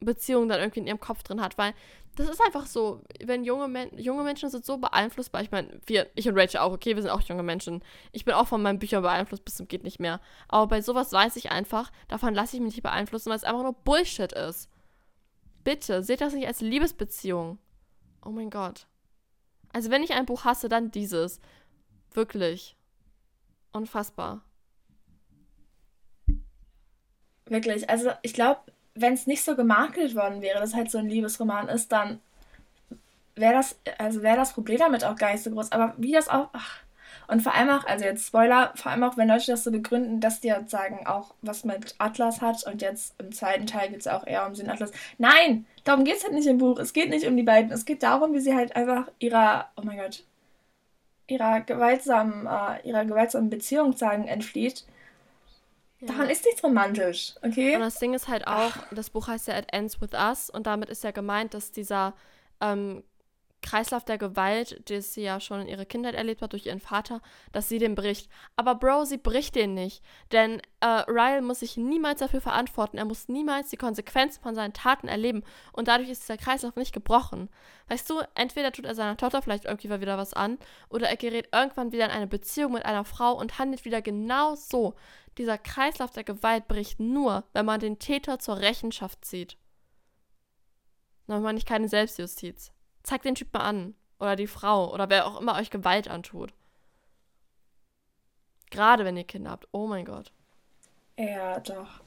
[0.00, 1.74] Beziehung dann irgendwie in ihrem Kopf drin hat, weil
[2.16, 5.42] das ist einfach so, wenn junge, Men junge Menschen sind so beeinflussbar.
[5.42, 7.82] Ich meine, wir, ich und Rachel auch, okay, wir sind auch junge Menschen.
[8.12, 10.20] Ich bin auch von meinen Büchern beeinflusst bis zum geht nicht mehr.
[10.48, 13.62] Aber bei sowas weiß ich einfach, davon lasse ich mich nicht beeinflussen, weil es einfach
[13.62, 14.70] nur Bullshit ist.
[15.66, 17.58] Bitte, seht das nicht als Liebesbeziehung.
[18.24, 18.86] Oh mein Gott.
[19.72, 21.40] Also wenn ich ein Buch hasse, dann dieses.
[22.12, 22.76] Wirklich.
[23.72, 24.42] Unfassbar.
[27.46, 28.60] Wirklich, also ich glaube,
[28.94, 32.20] wenn es nicht so gemakelt worden wäre, dass halt so ein Liebesroman ist, dann
[33.34, 35.72] wäre das, also wäre das Problem damit auch gar nicht so groß.
[35.72, 36.78] Aber wie das auch, ach,
[37.28, 40.20] und vor allem auch, also jetzt Spoiler, vor allem auch, wenn Leute das so begründen,
[40.20, 44.00] dass die halt sagen, auch was mit Atlas hat und jetzt im zweiten Teil geht
[44.00, 44.92] es auch eher um den Atlas.
[45.18, 46.78] Nein, darum geht es halt nicht im Buch.
[46.78, 47.72] Es geht nicht um die beiden.
[47.72, 50.24] Es geht darum, wie sie halt einfach ihrer, oh mein Gott,
[51.26, 54.84] ihrer gewaltsamen, äh, ihrer gewaltsamen Beziehung sagen entflieht
[56.00, 56.08] ja.
[56.08, 57.74] Daran ist nichts romantisch, okay?
[57.74, 58.86] Und das Ding ist halt auch, Ach.
[58.90, 62.14] das Buch heißt ja It Ends With Us und damit ist ja gemeint, dass dieser
[62.60, 63.02] ähm,
[63.66, 67.20] Kreislauf der Gewalt, den sie ja schon in ihrer Kindheit erlebt hat durch ihren Vater,
[67.52, 68.30] dass sie den bricht.
[68.54, 70.02] Aber Bro, sie bricht den nicht.
[70.30, 72.96] Denn äh, Ryle muss sich niemals dafür verantworten.
[72.96, 75.42] Er muss niemals die Konsequenzen von seinen Taten erleben.
[75.72, 77.48] Und dadurch ist dieser Kreislauf nicht gebrochen.
[77.88, 80.58] Weißt du, entweder tut er seiner Tochter vielleicht irgendwie wieder was an,
[80.88, 84.54] oder er gerät irgendwann wieder in eine Beziehung mit einer Frau und handelt wieder genau
[84.54, 84.94] so.
[85.38, 89.56] Dieser Kreislauf der Gewalt bricht nur, wenn man den Täter zur Rechenschaft zieht.
[91.26, 92.72] Dann meine ich keine Selbstjustiz.
[93.06, 93.94] Zeigt den Typ mal an.
[94.18, 94.92] Oder die Frau.
[94.92, 96.52] Oder wer auch immer euch Gewalt antut.
[98.70, 99.68] Gerade wenn ihr Kinder habt.
[99.70, 100.32] Oh mein Gott.
[101.16, 102.00] Ja, doch.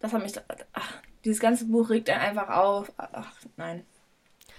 [0.00, 0.34] Das hat mich.
[0.72, 0.92] Ach,
[1.24, 2.92] dieses ganze Buch regt einen einfach auf.
[2.96, 3.84] Ach, nein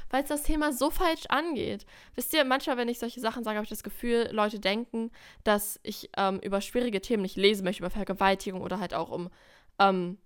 [0.10, 1.86] weil es das Thema so falsch angeht.
[2.16, 5.12] Wisst ihr, manchmal, wenn ich solche Sachen sage, habe ich das Gefühl, Leute denken,
[5.44, 9.30] dass ich ähm, über schwierige Themen nicht lesen möchte, über Vergewaltigung oder halt auch um
[9.78, 10.18] ähm,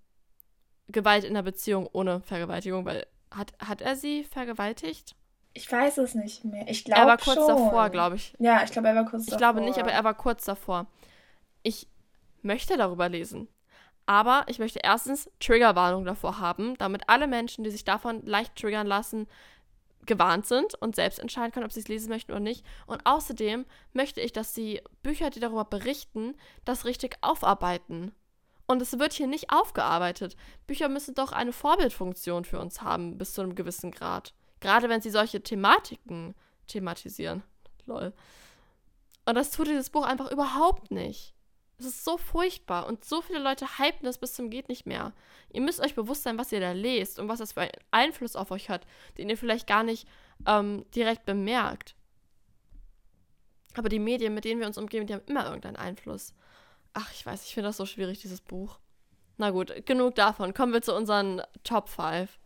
[0.87, 5.15] Gewalt in der Beziehung ohne Vergewaltigung, weil hat, hat er sie vergewaltigt?
[5.53, 6.67] Ich weiß es nicht mehr.
[6.67, 7.47] Ich glaube Er war kurz schon.
[7.47, 8.33] davor, glaube ich.
[8.39, 9.35] Ja, ich glaube, er war kurz ich davor.
[9.35, 10.87] Ich glaube nicht, aber er war kurz davor.
[11.61, 11.87] Ich
[12.41, 13.47] möchte darüber lesen.
[14.05, 18.87] Aber ich möchte erstens Triggerwarnung davor haben, damit alle Menschen, die sich davon leicht triggern
[18.87, 19.27] lassen,
[20.05, 22.65] gewarnt sind und selbst entscheiden können, ob sie es lesen möchten oder nicht.
[22.85, 26.35] Und außerdem möchte ich, dass die Bücher, die darüber berichten,
[26.65, 28.11] das richtig aufarbeiten.
[28.65, 30.35] Und es wird hier nicht aufgearbeitet.
[30.67, 34.33] Bücher müssen doch eine Vorbildfunktion für uns haben, bis zu einem gewissen Grad.
[34.63, 36.35] Gerade wenn sie solche Thematiken
[36.67, 37.43] thematisieren.
[37.85, 38.13] Lol.
[39.25, 41.33] Und das tut dieses Buch einfach überhaupt nicht.
[41.77, 45.11] Es ist so furchtbar und so viele Leute hypen das bis zum geht nicht mehr.
[45.51, 48.37] Ihr müsst euch bewusst sein, was ihr da lest und was das für einen Einfluss
[48.37, 48.87] auf euch hat,
[49.17, 50.07] den ihr vielleicht gar nicht
[50.47, 51.95] ähm, direkt bemerkt.
[53.73, 56.33] Aber die Medien, mit denen wir uns umgeben, die haben immer irgendeinen Einfluss.
[56.93, 58.79] Ach, ich weiß, ich finde das so schwierig, dieses Buch.
[59.35, 60.53] Na gut, genug davon.
[60.53, 62.39] Kommen wir zu unseren Top 5.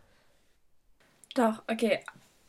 [1.35, 1.99] Doch, okay.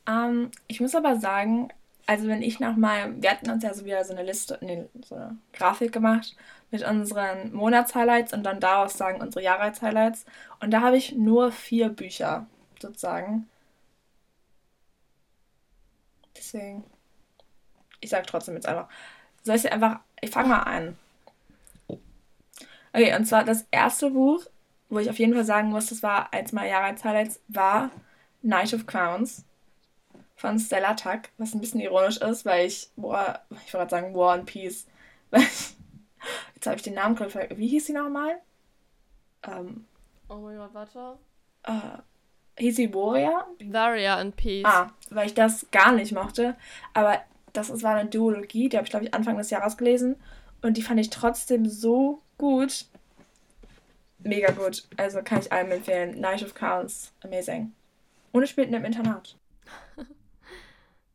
[0.06, 1.68] Ähm, ich muss aber sagen,
[2.06, 4.86] also wenn ich nach meinem, wir hatten uns ja so wieder so eine Liste, nee,
[5.04, 6.36] so eine Grafik gemacht
[6.70, 10.24] mit unseren Monatshighlights und dann daraus sagen unsere Jahreshighlights.
[10.60, 12.46] Und da habe ich nur vier Bücher
[12.80, 13.48] sozusagen.
[16.36, 16.84] Deswegen,
[18.00, 18.88] ich sage trotzdem jetzt einfach,
[19.42, 20.96] soll ich einfach, ich fange mal an.
[22.92, 24.44] Okay, und zwar das erste Buch,
[24.88, 27.90] wo ich auf jeden Fall sagen muss, das war eins meiner Jahreshighlights, war
[28.42, 29.44] Night of Crowns
[30.36, 34.14] von Stella Tuck, was ein bisschen ironisch ist, weil ich, War, ich wollte gerade sagen
[34.14, 34.86] War and Peace,
[35.32, 38.40] jetzt habe ich den Namen gerade Wie hieß sie nochmal?
[39.42, 39.86] Ähm,
[40.28, 41.18] oh mein Gott, warte.
[41.64, 43.46] Äh, hieß sie Warrior?
[43.64, 44.64] Warrior and Peace.
[44.64, 46.56] Ah, weil ich das gar nicht mochte.
[46.94, 47.20] Aber
[47.52, 50.16] das war eine Duologie, die habe ich, glaube ich, Anfang des Jahres gelesen.
[50.62, 52.86] Und die fand ich trotzdem so gut.
[54.18, 54.88] Mega gut.
[54.96, 56.20] Also kann ich allen empfehlen.
[56.20, 57.72] Night of Crowns, amazing.
[58.32, 59.36] Und es spielt in einem Internat.
[59.96, 60.06] das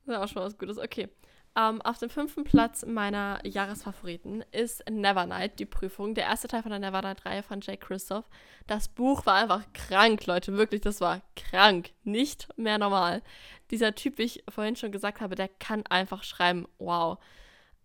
[0.06, 0.78] ist auch schon was Gutes.
[0.78, 1.10] Okay.
[1.56, 6.16] Um, ähm, auf dem fünften Platz meiner Jahresfavoriten ist Nevernight, die Prüfung.
[6.16, 8.28] Der erste Teil von der Nevernight-Reihe von Jake Christoph.
[8.66, 10.58] Das Buch war einfach krank, Leute.
[10.58, 11.92] Wirklich, das war krank.
[12.04, 13.22] Nicht mehr normal.
[13.70, 16.68] Dieser Typ, wie ich vorhin schon gesagt habe, der kann einfach schreiben.
[16.80, 17.20] Wow.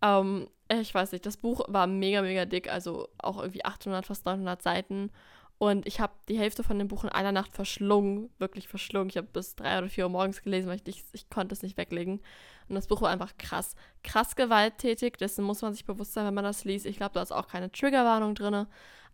[0.01, 2.71] Um, ähm, ich weiß nicht, das Buch war mega, mega dick.
[2.71, 5.11] Also auch irgendwie 800, fast 900 Seiten.
[5.59, 8.29] Und ich habe die Hälfte von dem Buch in einer Nacht verschlungen.
[8.39, 9.09] Wirklich verschlungen.
[9.09, 11.61] Ich habe bis drei oder vier Uhr morgens gelesen, weil ich, nicht, ich konnte es
[11.61, 12.21] nicht weglegen.
[12.69, 13.75] Und das Buch war einfach krass.
[14.01, 16.85] Krass gewalttätig, dessen muss man sich bewusst sein, wenn man das liest.
[16.85, 18.67] Ich glaube, da ist auch keine Triggerwarnung drin.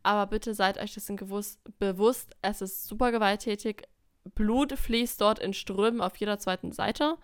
[0.03, 3.87] Aber bitte seid euch dessen gewusst, bewusst, es ist super gewalttätig.
[4.35, 7.17] Blut fließt dort in Strömen auf jeder zweiten Seite.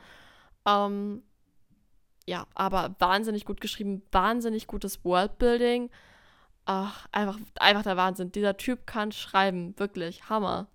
[0.66, 1.22] Ähm,
[2.26, 5.92] ja, aber wahnsinnig gut geschrieben, wahnsinnig gutes Worldbuilding.
[6.66, 8.32] Ach, einfach, einfach der Wahnsinn.
[8.32, 10.68] Dieser Typ kann schreiben, wirklich, Hammer.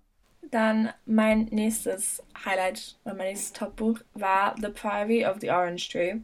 [0.51, 6.15] Dann mein nächstes Highlight oder mein nächstes Top-Buch war The Priory of the Orange Tree.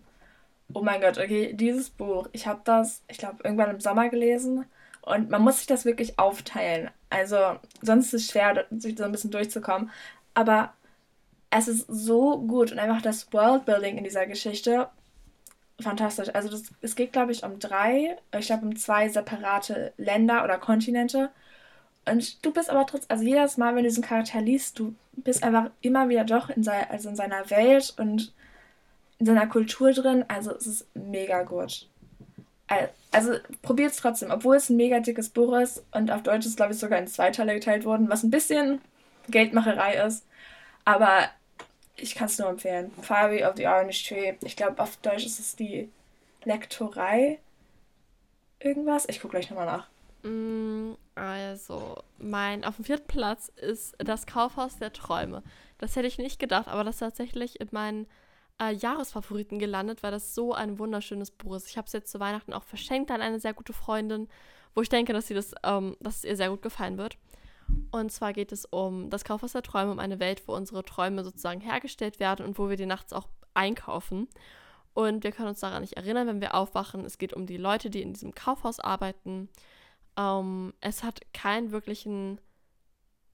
[0.73, 4.65] Oh mein Gott, okay, dieses Buch, ich habe das, ich glaube, irgendwann im Sommer gelesen
[5.01, 6.89] und man muss sich das wirklich aufteilen.
[7.09, 9.91] Also, sonst ist es schwer, sich so ein bisschen durchzukommen.
[10.33, 10.73] Aber
[11.49, 14.89] es ist so gut und einfach das Worldbuilding in dieser Geschichte
[15.79, 16.29] fantastisch.
[16.33, 20.57] Also, das, es geht, glaube ich, um drei, ich glaube, um zwei separate Länder oder
[20.57, 21.29] Kontinente.
[22.05, 25.43] Und du bist aber trotzdem, also jedes Mal, wenn du diesen Charakter liest, du bist
[25.43, 28.33] einfach immer wieder doch in, sei, also in seiner Welt und
[29.19, 30.25] in seiner Kultur drin.
[30.27, 31.87] Also es ist mega gut.
[33.11, 36.57] Also probiert es trotzdem, obwohl es ein mega dickes Buch ist und auf Deutsch ist,
[36.57, 38.81] glaube ich, sogar in zwei Teile geteilt worden, was ein bisschen
[39.29, 40.25] Geldmacherei ist.
[40.83, 41.29] Aber
[41.95, 42.91] ich kann es nur empfehlen.
[43.01, 44.33] Fiery of the Orange Tree.
[44.43, 45.89] Ich glaube, auf Deutsch ist es die
[46.43, 47.39] Lektorei.
[48.59, 49.07] Irgendwas?
[49.09, 49.87] Ich gucke gleich nochmal nach.
[50.23, 55.43] Mm, also, mein auf dem vierten Platz ist das Kaufhaus der Träume.
[55.77, 58.07] Das hätte ich nicht gedacht, aber das ist tatsächlich in meinen
[58.61, 61.69] äh, Jahresfavoriten gelandet, weil das so ein wunderschönes Buch ist.
[61.69, 64.29] Ich habe es jetzt zu Weihnachten auch verschenkt an eine sehr gute Freundin,
[64.75, 67.17] wo ich denke, dass sie das, ähm, dass es ihr sehr gut gefallen wird.
[67.91, 71.23] Und zwar geht es um das Kaufhaus der Träume, um eine Welt, wo unsere Träume
[71.23, 74.27] sozusagen hergestellt werden und wo wir die nachts auch einkaufen.
[74.93, 77.05] Und wir können uns daran nicht erinnern, wenn wir aufwachen.
[77.05, 79.49] Es geht um die Leute, die in diesem Kaufhaus arbeiten.
[80.17, 82.39] Ähm, es hat keinen wirklichen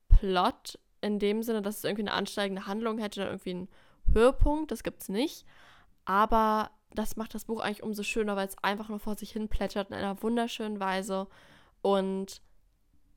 [0.08, 3.70] Plot in dem Sinne, dass es irgendwie eine ansteigende Handlung hätte oder irgendwie einen
[4.14, 4.72] Höhepunkt.
[4.72, 5.46] Das gibt es nicht.
[6.06, 9.48] Aber das macht das Buch eigentlich umso schöner, weil es einfach nur vor sich hin
[9.48, 11.28] plätschert in einer wunderschönen Weise
[11.82, 12.42] und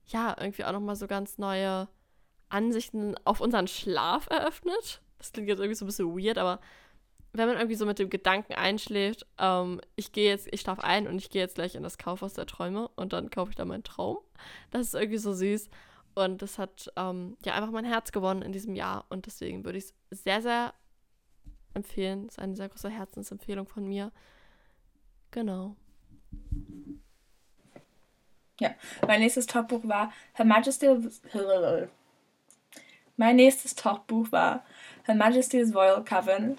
[0.07, 1.89] ja, irgendwie auch nochmal so ganz neue
[2.49, 5.01] Ansichten auf unseren Schlaf eröffnet.
[5.19, 6.61] Das klingt jetzt irgendwie so ein bisschen weird, aber
[7.33, 11.07] wenn man irgendwie so mit dem Gedanken einschläft, ähm, ich gehe jetzt, ich schlafe ein
[11.07, 13.65] und ich gehe jetzt gleich in das Kaufhaus der Träume und dann kaufe ich da
[13.65, 14.19] meinen Traum.
[14.71, 15.71] Das ist irgendwie so süß.
[16.15, 19.07] Und das hat ähm, ja einfach mein Herz gewonnen in diesem Jahr.
[19.09, 20.75] Und deswegen würde ich es sehr, sehr
[21.73, 22.27] empfehlen.
[22.27, 24.13] Das ist eine sehr große Herzensempfehlung von mir.
[25.31, 25.77] Genau.
[28.63, 28.71] Ja,
[29.07, 30.89] mein nächstes Topbuch war Her Majesty.
[33.17, 34.65] Mein nächstes Topbuch war
[35.05, 36.57] Her Majesty's Royal Coven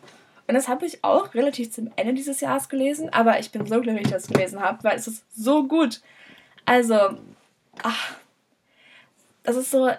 [0.48, 3.80] und das habe ich auch relativ zum Ende dieses Jahres gelesen, aber ich bin so
[3.80, 6.02] glücklich, dass ich das gelesen habe, weil es ist so gut.
[6.66, 7.18] Also,
[7.82, 8.16] ach,
[9.44, 9.90] das ist so,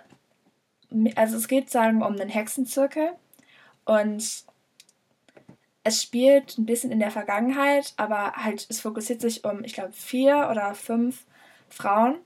[1.16, 3.12] also es geht sagen um einen Hexenzirkel
[3.86, 4.44] und
[5.86, 9.92] es spielt ein bisschen in der Vergangenheit, aber halt es fokussiert sich um, ich glaube,
[9.92, 11.24] vier oder fünf
[11.74, 12.16] Frauen.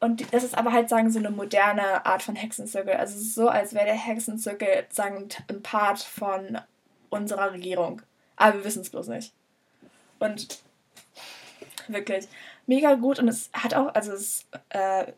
[0.00, 2.94] Und das ist aber halt, sagen so eine moderne Art von Hexenzirkel.
[2.94, 6.58] Also es ist so, als wäre der Hexenzirkel, sagen, ein Part von
[7.10, 8.02] unserer Regierung.
[8.36, 9.32] Aber wir wissen es bloß nicht.
[10.20, 10.60] Und
[11.88, 12.28] wirklich
[12.66, 15.12] mega gut und es hat auch, also es, äh,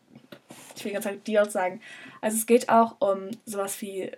[0.75, 1.81] ich will ganz halt Deals sagen,
[2.21, 4.11] also es geht auch um sowas wie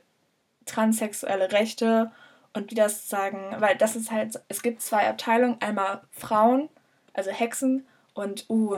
[0.66, 2.12] transsexuelle Rechte
[2.54, 6.70] und wie das sagen, weil das ist halt, es gibt zwei Abteilungen, einmal Frauen,
[7.14, 8.78] also Hexen Und, uh,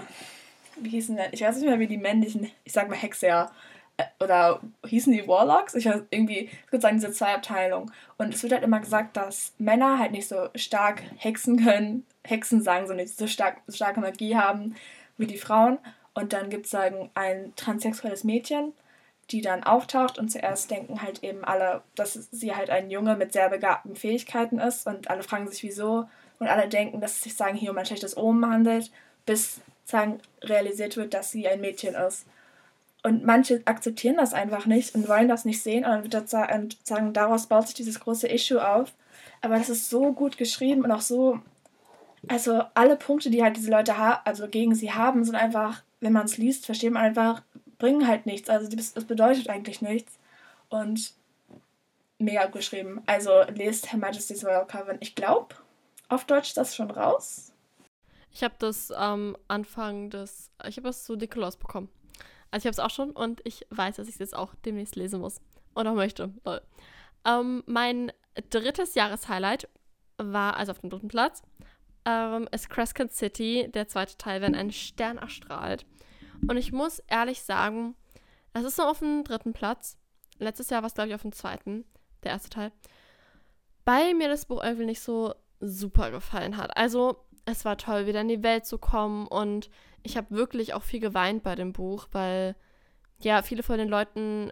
[0.77, 1.29] wie hießen denn?
[1.31, 3.51] Ich weiß nicht mehr, wie die männlichen, ich sag mal Hexer,
[3.97, 5.75] äh, oder hießen die Warlocks?
[5.75, 7.91] Ich weiß irgendwie, ich würde sagen, diese zwei Abteilungen.
[8.17, 12.61] Und es wird halt immer gesagt, dass Männer halt nicht so stark hexen können, Hexen
[12.61, 14.75] sagen, so nicht so stark, so starke Magie haben
[15.17, 15.77] wie die Frauen.
[16.13, 18.73] Und dann gibt es sagen ein transsexuelles Mädchen,
[19.31, 23.33] die dann auftaucht und zuerst denken halt eben alle, dass sie halt ein Junge mit
[23.33, 26.07] sehr begabten Fähigkeiten ist und alle fragen sich wieso
[26.39, 28.91] und alle denken, dass es sich sagen hier um ein schlechtes Omen handelt,
[29.25, 32.25] bis sagen realisiert wird, dass sie ein Mädchen ist.
[33.03, 37.13] Und manche akzeptieren das einfach nicht und wollen das nicht sehen und dann wird sagen,
[37.13, 38.93] daraus baut sich dieses große Issue auf.
[39.41, 41.39] Aber das ist so gut geschrieben und auch so,
[42.27, 43.95] also alle Punkte, die halt diese Leute
[44.25, 47.43] also gegen sie haben, sind einfach, wenn man es liest, versteht man einfach,
[47.77, 48.49] bringen halt nichts.
[48.49, 50.13] Also das bedeutet eigentlich nichts.
[50.69, 51.13] Und
[52.17, 53.01] mega geschrieben.
[53.05, 54.97] Also lest Her Majesty's Royal Coven.
[54.99, 55.55] Ich glaube,
[56.09, 57.51] auf Deutsch ist das schon raus.
[58.35, 61.87] Ich habe das am Anfang des, ich habe das zu Nikolaus bekommen.
[62.51, 64.97] Also ich habe es auch schon und ich weiß, dass ich es jetzt auch demnächst
[64.97, 65.39] lesen muss.
[65.73, 66.33] Und auch möchte.
[67.25, 68.11] Ähm, mein
[68.49, 69.69] drittes Jahreshighlight
[70.17, 71.43] war, also auf dem dritten Platz,
[72.03, 75.85] ähm, ist Crescent City, der zweite Teil, wenn ein Stern erstrahlt.
[76.47, 77.95] Und ich muss ehrlich sagen,
[78.51, 79.97] das ist nur auf dem dritten Platz.
[80.39, 81.85] Letztes Jahr war es, glaube ich, auf dem zweiten,
[82.23, 82.73] der erste Teil.
[83.85, 86.75] Weil mir das Buch irgendwie nicht so super gefallen hat.
[86.75, 89.69] Also, es war toll, wieder in die Welt zu kommen und
[90.03, 92.55] ich habe wirklich auch viel geweint bei dem Buch, weil
[93.19, 94.51] ja, viele von den Leuten,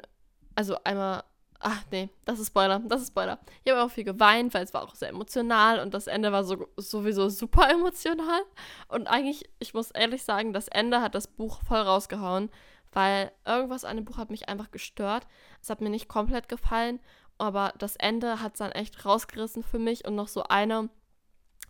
[0.56, 1.24] also einmal,
[1.60, 3.40] ach nee, das ist Spoiler, das ist Spoiler.
[3.64, 6.44] Ich habe auch viel geweint, weil es war auch sehr emotional und das Ende war
[6.44, 8.42] so, sowieso super emotional.
[8.88, 12.50] Und eigentlich, ich muss ehrlich sagen, das Ende hat das Buch voll rausgehauen,
[12.92, 15.28] weil irgendwas an dem Buch hat mich einfach gestört.
[15.62, 17.00] Es hat mir nicht komplett gefallen,
[17.38, 20.90] aber das Ende hat es dann echt rausgerissen für mich und noch so eine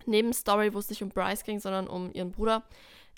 [0.06, 2.64] Nebenstory, wo es nicht um Bryce ging, sondern um ihren Bruder,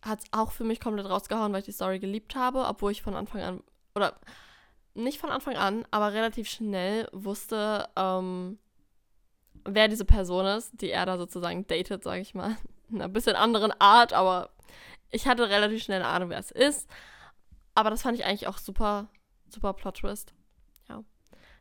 [0.04, 3.02] hat es auch für mich komplett rausgehauen, weil ich die Story geliebt habe, obwohl ich
[3.02, 3.64] von Anfang an,
[3.96, 4.16] oder
[4.94, 8.60] nicht von Anfang an, aber relativ schnell wusste, ähm,
[9.66, 12.58] wer diese Person ist, die er da sozusagen datet, sage ich mal.
[12.90, 14.52] In einer bisschen anderen Art, aber
[15.10, 16.88] ich hatte relativ schnell eine Ahnung, wer es ist.
[17.74, 19.08] Aber das fand ich eigentlich auch super,
[19.50, 20.35] super Plot-Twist.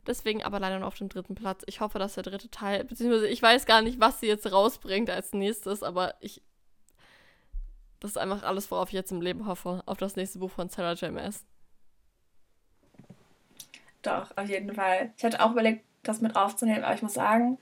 [0.07, 1.63] Deswegen aber leider nur auf dem dritten Platz.
[1.67, 5.11] Ich hoffe, dass der dritte Teil, beziehungsweise ich weiß gar nicht, was sie jetzt rausbringt
[5.11, 6.43] als nächstes, aber ich.
[8.01, 9.83] Das ist einfach alles, worauf ich jetzt im Leben hoffe.
[9.87, 11.11] Auf das nächste Buch von Sarah J.
[11.11, 11.45] Maas.
[14.03, 15.13] Doch, auf jeden Fall.
[15.17, 17.57] Ich hatte auch überlegt, das mit aufzunehmen, aber ich muss sagen,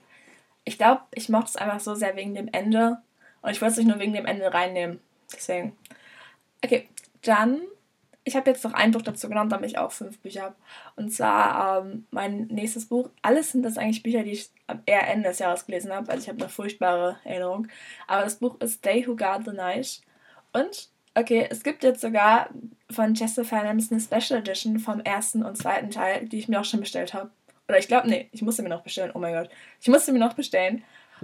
[0.65, 2.97] ich glaube, ich mochte es einfach so sehr wegen dem Ende.
[3.41, 4.99] Und ich wollte es nicht nur wegen dem Ende reinnehmen.
[5.31, 5.77] Deswegen.
[6.63, 6.89] Okay,
[7.21, 7.61] dann
[8.25, 10.55] ich habe jetzt noch ein Buch dazu genommen, damit ich auch fünf Bücher habe.
[10.95, 13.09] Und zwar ähm, mein nächstes Buch.
[13.21, 14.49] Alles sind das eigentlich Bücher, die ich
[14.85, 16.09] eher Ende des Jahres gelesen habe.
[16.09, 17.67] Also ich habe eine furchtbare Erinnerung.
[18.07, 20.01] Aber das Buch ist Day Who Guard the Night.
[20.53, 22.49] Und, okay, es gibt jetzt sogar
[22.89, 26.65] von Chester Finance eine Special Edition vom ersten und zweiten Teil, die ich mir auch
[26.65, 27.29] schon bestellt habe.
[27.67, 29.11] Oder ich glaube, nee, ich musste mir noch bestellen.
[29.13, 29.49] Oh mein Gott.
[29.81, 30.83] Ich musste mir noch bestellen.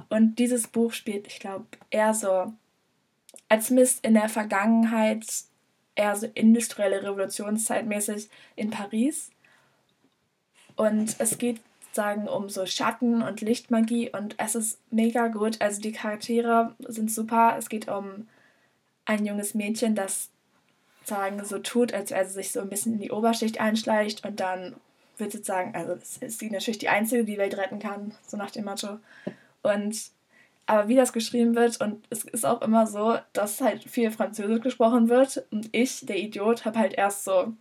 [0.10, 2.54] Und dieses Buch spielt, ich glaube, eher so
[3.48, 5.26] als Mist in der Vergangenheit
[5.96, 9.32] eher so industrielle Revolutionszeitmäßig in Paris.
[10.76, 11.62] Und es geht
[11.92, 15.62] sagen um so Schatten und Lichtmagie und es ist mega gut.
[15.62, 17.56] Also die Charaktere sind super.
[17.58, 18.28] Es geht um
[19.06, 20.30] ein junges Mädchen, das
[21.04, 24.40] sagen so tut, als wäre sie sich so ein bisschen in die Oberschicht einschleicht und
[24.40, 24.76] dann
[25.18, 28.38] wird sie sagen, also ist sie natürlich die Einzige, die die Welt retten kann, so
[28.38, 29.00] nach dem Motto.
[29.64, 30.12] Und
[30.70, 34.62] aber wie das geschrieben wird und es ist auch immer so, dass halt viel Französisch
[34.62, 37.54] gesprochen wird und ich, der Idiot, habe halt erst so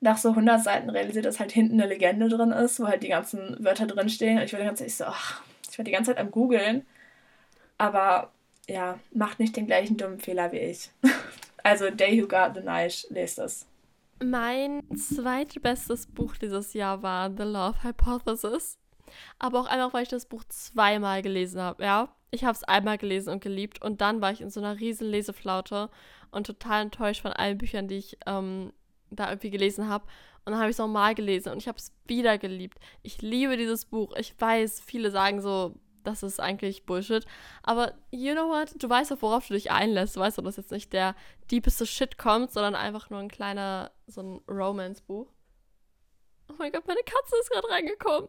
[0.00, 3.08] nach so 100 Seiten realisiert, dass halt hinten eine Legende drin ist, wo halt die
[3.08, 5.92] ganzen Wörter drin stehen und ich war die ganze Zeit so, ach, ich war die
[5.92, 6.84] ganze Zeit am googeln,
[7.78, 8.32] aber
[8.68, 10.90] ja, macht nicht den gleichen dummen Fehler wie ich.
[11.62, 13.64] also Day Who Got the Night, lest es.
[14.24, 18.76] Mein zweitbestes Buch dieses Jahr war The Love Hypothesis.
[19.38, 22.08] Aber auch einfach, weil ich das Buch zweimal gelesen habe, ja.
[22.34, 25.08] Ich habe es einmal gelesen und geliebt und dann war ich in so einer riesen
[25.08, 25.88] Leseflaute
[26.32, 28.72] und total enttäuscht von allen Büchern, die ich ähm,
[29.10, 30.04] da irgendwie gelesen habe.
[30.44, 32.78] Und dann habe ich es nochmal gelesen und ich habe es wieder geliebt.
[33.02, 34.14] Ich liebe dieses Buch.
[34.16, 37.24] Ich weiß, viele sagen so, das ist eigentlich Bullshit.
[37.62, 38.74] Aber you know what?
[38.82, 40.16] Du weißt doch, worauf du dich einlässt.
[40.16, 41.14] Du weißt doch, dass jetzt nicht der
[41.52, 45.32] deepeste Shit kommt, sondern einfach nur ein kleiner, so ein Romance-Buch.
[46.50, 48.28] Oh mein Gott, meine Katze ist gerade reingekommen.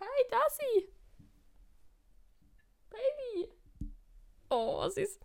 [0.00, 0.97] Hi, Darcy.
[2.98, 3.48] Baby.
[4.50, 5.18] Oh, süß.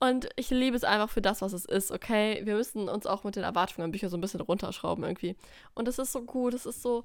[0.00, 2.40] Und ich liebe es einfach für das, was es ist, okay?
[2.44, 5.36] Wir müssen uns auch mit den Erwartungen an Bücher so ein bisschen runterschrauben irgendwie.
[5.74, 7.04] Und es ist so gut, es ist so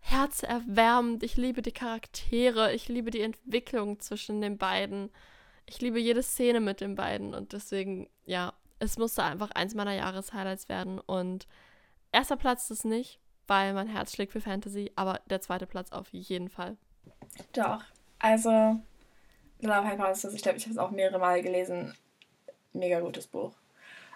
[0.00, 1.22] herzerwärmend.
[1.22, 5.10] Ich liebe die Charaktere, ich liebe die Entwicklung zwischen den beiden.
[5.66, 9.94] ich liebe jede Szene mit den beiden und deswegen, ja, es musste einfach eins meiner
[9.94, 10.98] Jahreshighlights werden.
[10.98, 11.46] Und
[12.10, 16.12] erster Platz ist nicht, weil mein Herz schlägt für Fantasy, aber der zweite Platz auf
[16.12, 16.76] jeden Fall.
[17.52, 17.84] Doch,
[18.18, 18.80] also
[19.62, 21.94] Love Hypothesis, ich glaube, ich habe es auch mehrere Male gelesen.
[22.72, 23.52] Mega gutes Buch.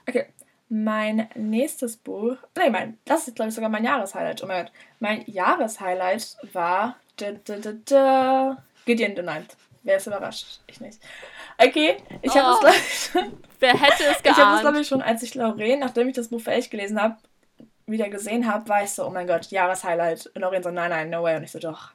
[0.09, 0.26] Okay,
[0.68, 4.42] mein nächstes Buch, nee, mein, das ist glaube ich sogar mein Jahreshighlight.
[4.42, 9.57] Oh mein Gott, mein Jahreshighlight war da, da, da, da, Gideon the Ninth.
[9.82, 10.61] Wer ist überrascht?
[10.66, 10.99] Ich nicht.
[11.59, 12.61] Okay, ich habe es, Oh.
[12.61, 13.32] glaube ich, schon.
[13.61, 14.61] Wer hätte es Ich habe es, geahnt?
[14.62, 17.16] glaube ich, schon, als ich Lorraine, nachdem ich das Buch fertig gelesen habe,
[17.87, 20.30] wieder gesehen habe, war ich so, oh mein Gott, Jahreshighlight.
[20.34, 21.37] Und Lorraine so, nein, nein, no way.
[21.37, 21.93] Und ich so, doch.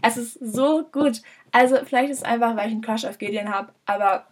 [0.00, 1.22] Es ist so gut.
[1.50, 4.26] Also, vielleicht ist es einfach, weil ich einen Crush auf Gideon habe, aber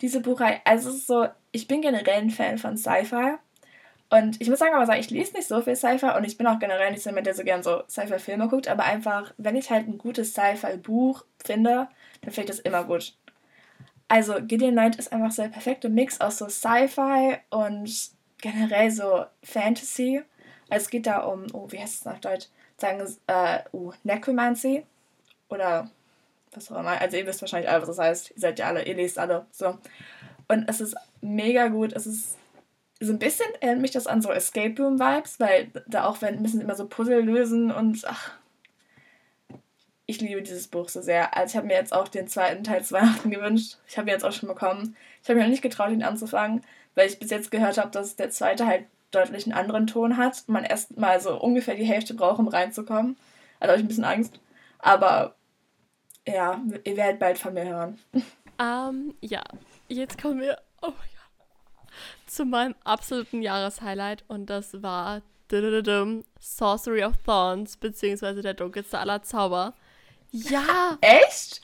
[0.00, 3.36] diese Buchreihe, also es ist so, ich bin generell ein Fan von Sci-Fi.
[4.08, 6.46] Und ich muss sagen, aber sagen, ich lese nicht so viel Sci-Fi und ich bin
[6.46, 9.70] auch generell nicht so jemand, der so gern so Sci-Fi-Filme guckt, aber einfach, wenn ich
[9.70, 11.88] halt ein gutes Sci-Fi-Buch finde,
[12.20, 13.14] dann finde ich das immer gut.
[14.08, 17.90] Also Gideon Knight ist einfach so der perfekte Mix aus so Sci-Fi und
[18.40, 20.22] generell so Fantasy.
[20.68, 22.46] Es geht da um, oh, wie heißt es auf Deutsch?
[22.76, 24.84] Sagen äh, uh, Necromancy
[25.48, 25.90] oder
[26.52, 27.00] was auch immer.
[27.00, 28.30] Also ihr wisst wahrscheinlich alle, was das heißt.
[28.32, 29.46] Ihr seid ja alle, ihr lest alle.
[29.52, 29.78] So.
[30.48, 31.92] Und es ist mega gut.
[31.92, 32.36] Es ist
[33.00, 36.40] so ein bisschen erinnert mich das an so Escape Room Vibes, weil da auch wenn
[36.40, 38.32] müssen immer so Puzzle lösen und ach,
[40.06, 41.36] ich liebe dieses Buch so sehr.
[41.36, 43.78] Also ich habe mir jetzt auch den zweiten Teil zu Weihnachten gewünscht.
[43.88, 44.96] Ich habe ihn jetzt auch schon bekommen.
[45.22, 46.64] Ich habe mir noch nicht getraut, ihn anzufangen,
[46.94, 48.86] weil ich bis jetzt gehört habe, dass der zweite halt
[49.16, 52.48] deutlich einen anderen Ton hat und man erst mal so ungefähr die Hälfte braucht, um
[52.48, 53.16] reinzukommen.
[53.58, 54.38] Also habe ich ein bisschen Angst.
[54.78, 55.34] Aber
[56.26, 57.98] ja, ihr werdet bald von mir hören.
[58.58, 59.42] Ähm, ja,
[59.88, 60.96] jetzt kommen wir oh Gott,
[62.26, 65.22] zu meinem absoluten Jahreshighlight und das war
[66.40, 69.74] Sorcery of Thorns, beziehungsweise der dunkelste aller Zauber.
[70.32, 71.62] Ja, Echt?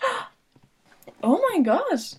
[1.20, 2.18] Oh mein Gott.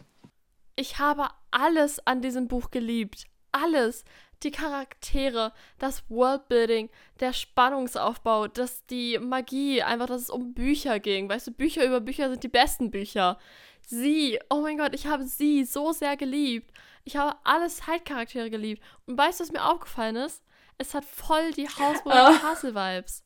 [0.76, 3.26] ich habe alles an diesem Buch geliebt.
[3.52, 4.04] Alles.
[4.44, 6.90] Die Charaktere, das Worldbuilding,
[7.20, 11.30] der Spannungsaufbau, dass die Magie, einfach, dass es um Bücher ging.
[11.30, 13.38] Weißt du, Bücher über Bücher sind die besten Bücher.
[13.86, 16.72] Sie, oh mein Gott, ich habe sie so sehr geliebt.
[17.06, 18.82] Ich habe alle Side-Charaktere geliebt.
[19.06, 20.44] Und weißt du, was mir aufgefallen ist?
[20.78, 22.40] Es hat voll die Housewarming Oh.
[22.42, 23.24] Castle-Vibes.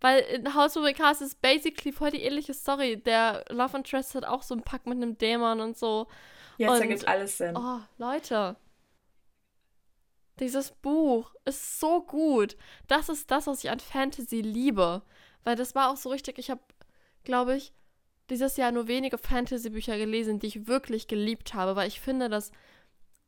[0.00, 2.96] Weil in Housewarming Castle ist basically voll die ähnliche Story.
[2.98, 6.08] Der Love Interest hat auch so einen Pakt mit einem Dämon und so.
[6.58, 7.56] Jetzt Und- ergibt alles Sinn.
[7.56, 8.56] Oh, Leute.
[10.40, 12.56] Dieses Buch ist so gut.
[12.88, 15.02] Das ist das, was ich an Fantasy liebe.
[15.44, 16.62] Weil das war auch so richtig, ich habe,
[17.22, 17.72] glaube ich,
[18.30, 22.52] dieses Jahr nur wenige Fantasy-Bücher gelesen, die ich wirklich geliebt habe, weil ich finde, dass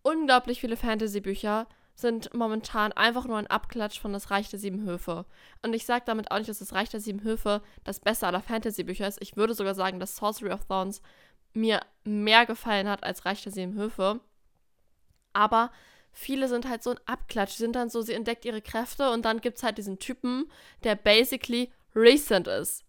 [0.03, 5.25] unglaublich viele Fantasy-Bücher sind momentan einfach nur ein Abklatsch von Das Reich der Sieben Höfe.
[5.63, 8.43] Und ich sage damit auch nicht, dass Das Reich der Sieben Höfe das Beste aller
[8.43, 9.21] Fantasy-Bücher ist.
[9.23, 11.01] Ich würde sogar sagen, dass Sorcery of Thorns
[11.55, 14.21] mir mehr gefallen hat als Reich der Sieben Höfe.
[15.33, 15.71] Aber
[16.17, 17.57] viele sind halt so ein Abklatsch.
[17.57, 20.51] Die sind dann so, sie entdeckt ihre Kräfte und dann gibt es halt diesen Typen,
[20.83, 22.85] der basically recent ist.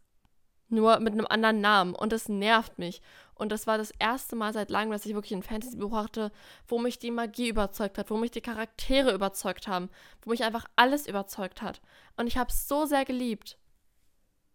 [0.69, 1.93] Nur mit einem anderen Namen.
[1.93, 3.01] Und das nervt mich.
[3.35, 6.31] Und das war das erste Mal seit langem, dass ich wirklich ein Fantasy-Buch hatte,
[6.67, 9.89] wo mich die Magie überzeugt hat, wo mich die Charaktere überzeugt haben,
[10.21, 11.81] wo mich einfach alles überzeugt hat.
[12.15, 13.57] Und ich habe es so sehr geliebt.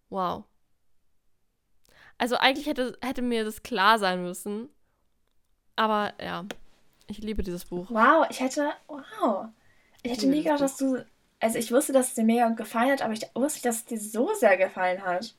[0.08, 0.44] Wow.
[2.16, 4.70] Also eigentlich hätte, hätte mir das klar sein müssen.
[5.76, 6.46] Aber ja,
[7.18, 7.86] ich liebe dieses Buch.
[7.90, 8.70] Wow, ich hätte.
[8.88, 9.46] Wow.
[10.02, 11.06] Ich hätte liebe nie das gedacht, dass du.
[11.40, 13.84] Also ich wusste, dass es dir mega gefallen hat, aber ich wusste nicht, dass es
[13.84, 15.34] dir so sehr gefallen hat.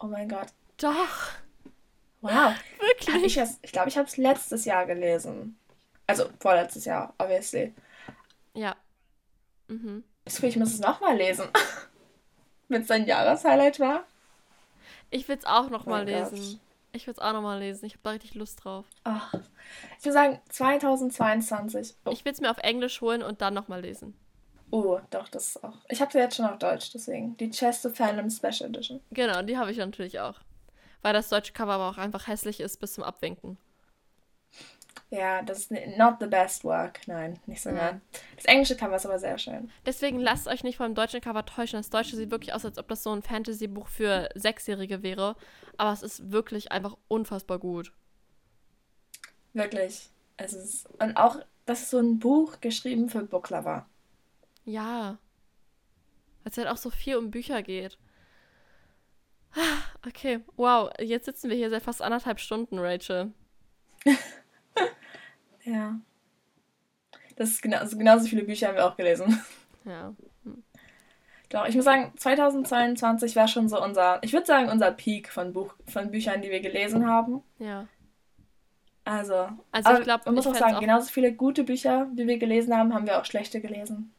[0.00, 0.48] Oh mein Gott.
[0.78, 1.32] Doch,
[2.20, 2.54] Wow.
[2.80, 3.24] Wirklich.
[3.24, 5.58] ich es- ich glaube, ich habe es letztes Jahr gelesen.
[6.06, 7.72] Also vorletztes Jahr, obviously.
[8.54, 8.74] Ja.
[9.68, 10.02] Mhm.
[10.24, 11.46] Ich ich muss es nochmal lesen.
[12.68, 14.04] Wenn es dein Jahreshighlight war.
[15.10, 16.32] Ich will es auch noch mal Mein Gott.
[16.96, 17.84] Ich will es auch noch mal lesen.
[17.86, 18.84] Ich habe da richtig Lust drauf.
[19.04, 19.32] Ach.
[19.98, 21.94] Ich würde sagen 2022.
[22.04, 24.14] Oh, Ich will es mir auf Englisch holen und dann noch mal lesen.
[24.70, 25.76] oh doch, das ist auch.
[25.88, 27.36] Ich habe sie jetzt schon auf Deutsch, deswegen.
[27.36, 29.00] Die Chest of Fandom Special Edition.
[29.10, 30.40] Genau, die habe ich natürlich auch.
[31.02, 33.58] Weil das deutsche Cover aber auch einfach hässlich ist bis zum Abwinken.
[35.10, 37.00] Ja, das ist not the best work.
[37.06, 38.00] Nein, nicht so geil.
[38.34, 39.70] Das englische Cover ist aber sehr schön.
[39.84, 41.78] Deswegen lasst euch nicht vom deutschen Cover täuschen.
[41.78, 45.36] Das deutsche sieht wirklich aus, als ob das so ein Fantasy-Buch für Sechsjährige wäre.
[45.76, 47.92] Aber es ist wirklich einfach unfassbar gut.
[49.52, 50.10] Wirklich.
[50.36, 53.86] Es ist, und auch, das ist so ein Buch geschrieben für Booklover.
[54.64, 55.18] Ja.
[56.42, 57.96] Weil es halt auch so viel um Bücher geht.
[59.54, 60.90] Ah, Okay, wow.
[61.00, 63.32] Jetzt sitzen wir hier seit fast anderthalb Stunden, Rachel.
[65.66, 66.00] Ja.
[67.36, 69.40] Das ist genau, also genauso viele Bücher haben wir auch gelesen.
[69.84, 70.14] Ja.
[71.48, 75.52] Doch, ich muss sagen, 2022 war schon so unser, ich würde sagen, unser Peak von,
[75.52, 77.42] Buch, von Büchern, die wir gelesen haben.
[77.58, 77.86] Ja.
[79.04, 82.76] Also, Also ich glaube, man muss auch sagen, genauso viele gute Bücher, wie wir gelesen
[82.76, 84.12] haben, haben wir auch schlechte gelesen.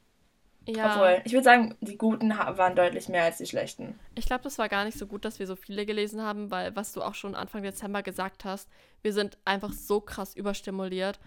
[0.65, 3.99] ja, Obwohl, ich würde sagen, die guten waren deutlich mehr als die schlechten.
[4.15, 6.74] ich glaube, das war gar nicht so gut, dass wir so viele gelesen haben, weil,
[6.78, 8.69] was du auch schon Anfang Dezember gesagt hast,
[9.02, 11.19] wir sind einfach so krass überstimuliert.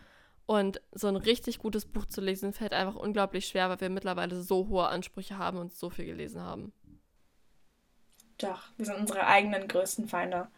[0.51, 4.35] Und so ein richtig gutes Buch zu lesen fällt einfach unglaublich schwer, weil wir mittlerweile
[4.41, 6.73] so hohe Ansprüche haben und so viel gelesen haben.
[8.39, 10.49] Doch, wir sind unsere eigenen größten Feinde.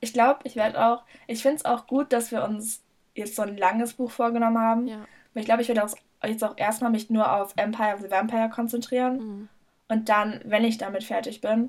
[0.00, 2.82] Ich glaube, ich werde auch, ich finde es auch gut, dass wir uns
[3.14, 4.86] jetzt so ein langes Buch vorgenommen haben.
[4.86, 5.06] Ja.
[5.32, 5.86] Aber ich glaube, ich werde
[6.22, 9.18] jetzt auch erstmal mich nur auf Empire of the Vampire konzentrieren.
[9.18, 9.48] Mhm.
[9.88, 11.68] Und dann, wenn ich damit fertig bin,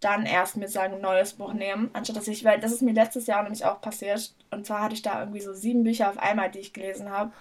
[0.00, 1.90] dann erst mir sagen, ein neues Buch nehmen.
[1.92, 4.34] Anstatt dass ich, weil das ist mir letztes Jahr nämlich auch passiert.
[4.50, 7.32] Und zwar hatte ich da irgendwie so sieben Bücher auf einmal, die ich gelesen habe.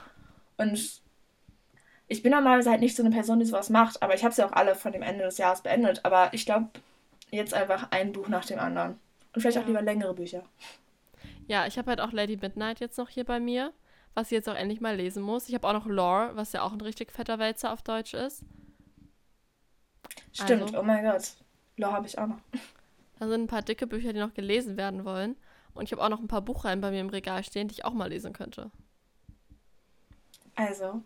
[0.58, 1.02] Und
[2.08, 4.44] ich bin normalerweise halt nicht so eine Person, die sowas macht, aber ich habe sie
[4.46, 6.06] auch alle von dem Ende des Jahres beendet.
[6.06, 6.70] Aber ich glaube,
[7.32, 9.00] jetzt einfach ein Buch nach dem anderen.
[9.34, 10.44] Und vielleicht auch lieber längere Bücher.
[11.48, 13.74] Ja, ich habe halt auch Lady Midnight jetzt noch hier bei mir,
[14.14, 15.50] was ich jetzt auch endlich mal lesen muss.
[15.50, 18.44] Ich habe auch noch Lore, was ja auch ein richtig fetter Wälzer auf Deutsch ist.
[20.34, 20.80] Stimmt, Also.
[20.80, 21.34] oh mein Gott.
[21.78, 22.40] Lore habe ich auch noch.
[23.20, 25.36] Da sind ein paar dicke Bücher, die noch gelesen werden wollen.
[25.74, 27.86] Und ich habe auch noch ein paar Buchreihen bei mir im Regal stehen, die ich
[27.86, 28.72] auch mal lesen könnte.
[30.56, 31.02] Also,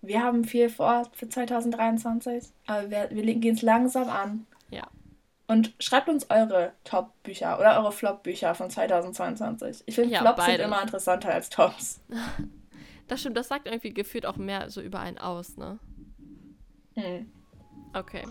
[0.00, 4.46] wir haben viel vor für 2023, aber wir, wir gehen es langsam an.
[4.70, 4.86] Ja.
[5.48, 9.84] Und schreibt uns eure Top-Bücher oder eure Flop-Bücher von 2022.
[9.86, 10.66] Ich finde, Ja, Flops sind beides.
[10.66, 12.00] immer interessanter als Tops.
[13.08, 15.78] Das stimmt, das sagt irgendwie gefühlt auch mehr so über einen aus, ne?
[16.94, 17.30] Hm.
[17.94, 18.24] Okay.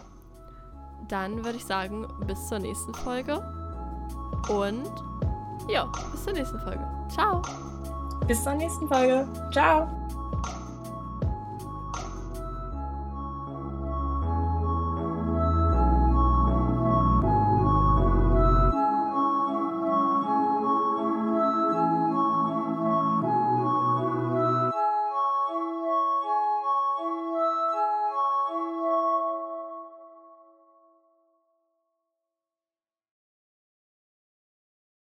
[1.08, 3.42] Dann würde ich sagen, bis zur nächsten Folge.
[4.50, 4.90] Und
[5.68, 6.86] ja, bis zur nächsten Folge.
[7.10, 7.42] Ciao.
[8.28, 9.28] Bis zur nächsten Folge.
[9.52, 9.88] Ciao.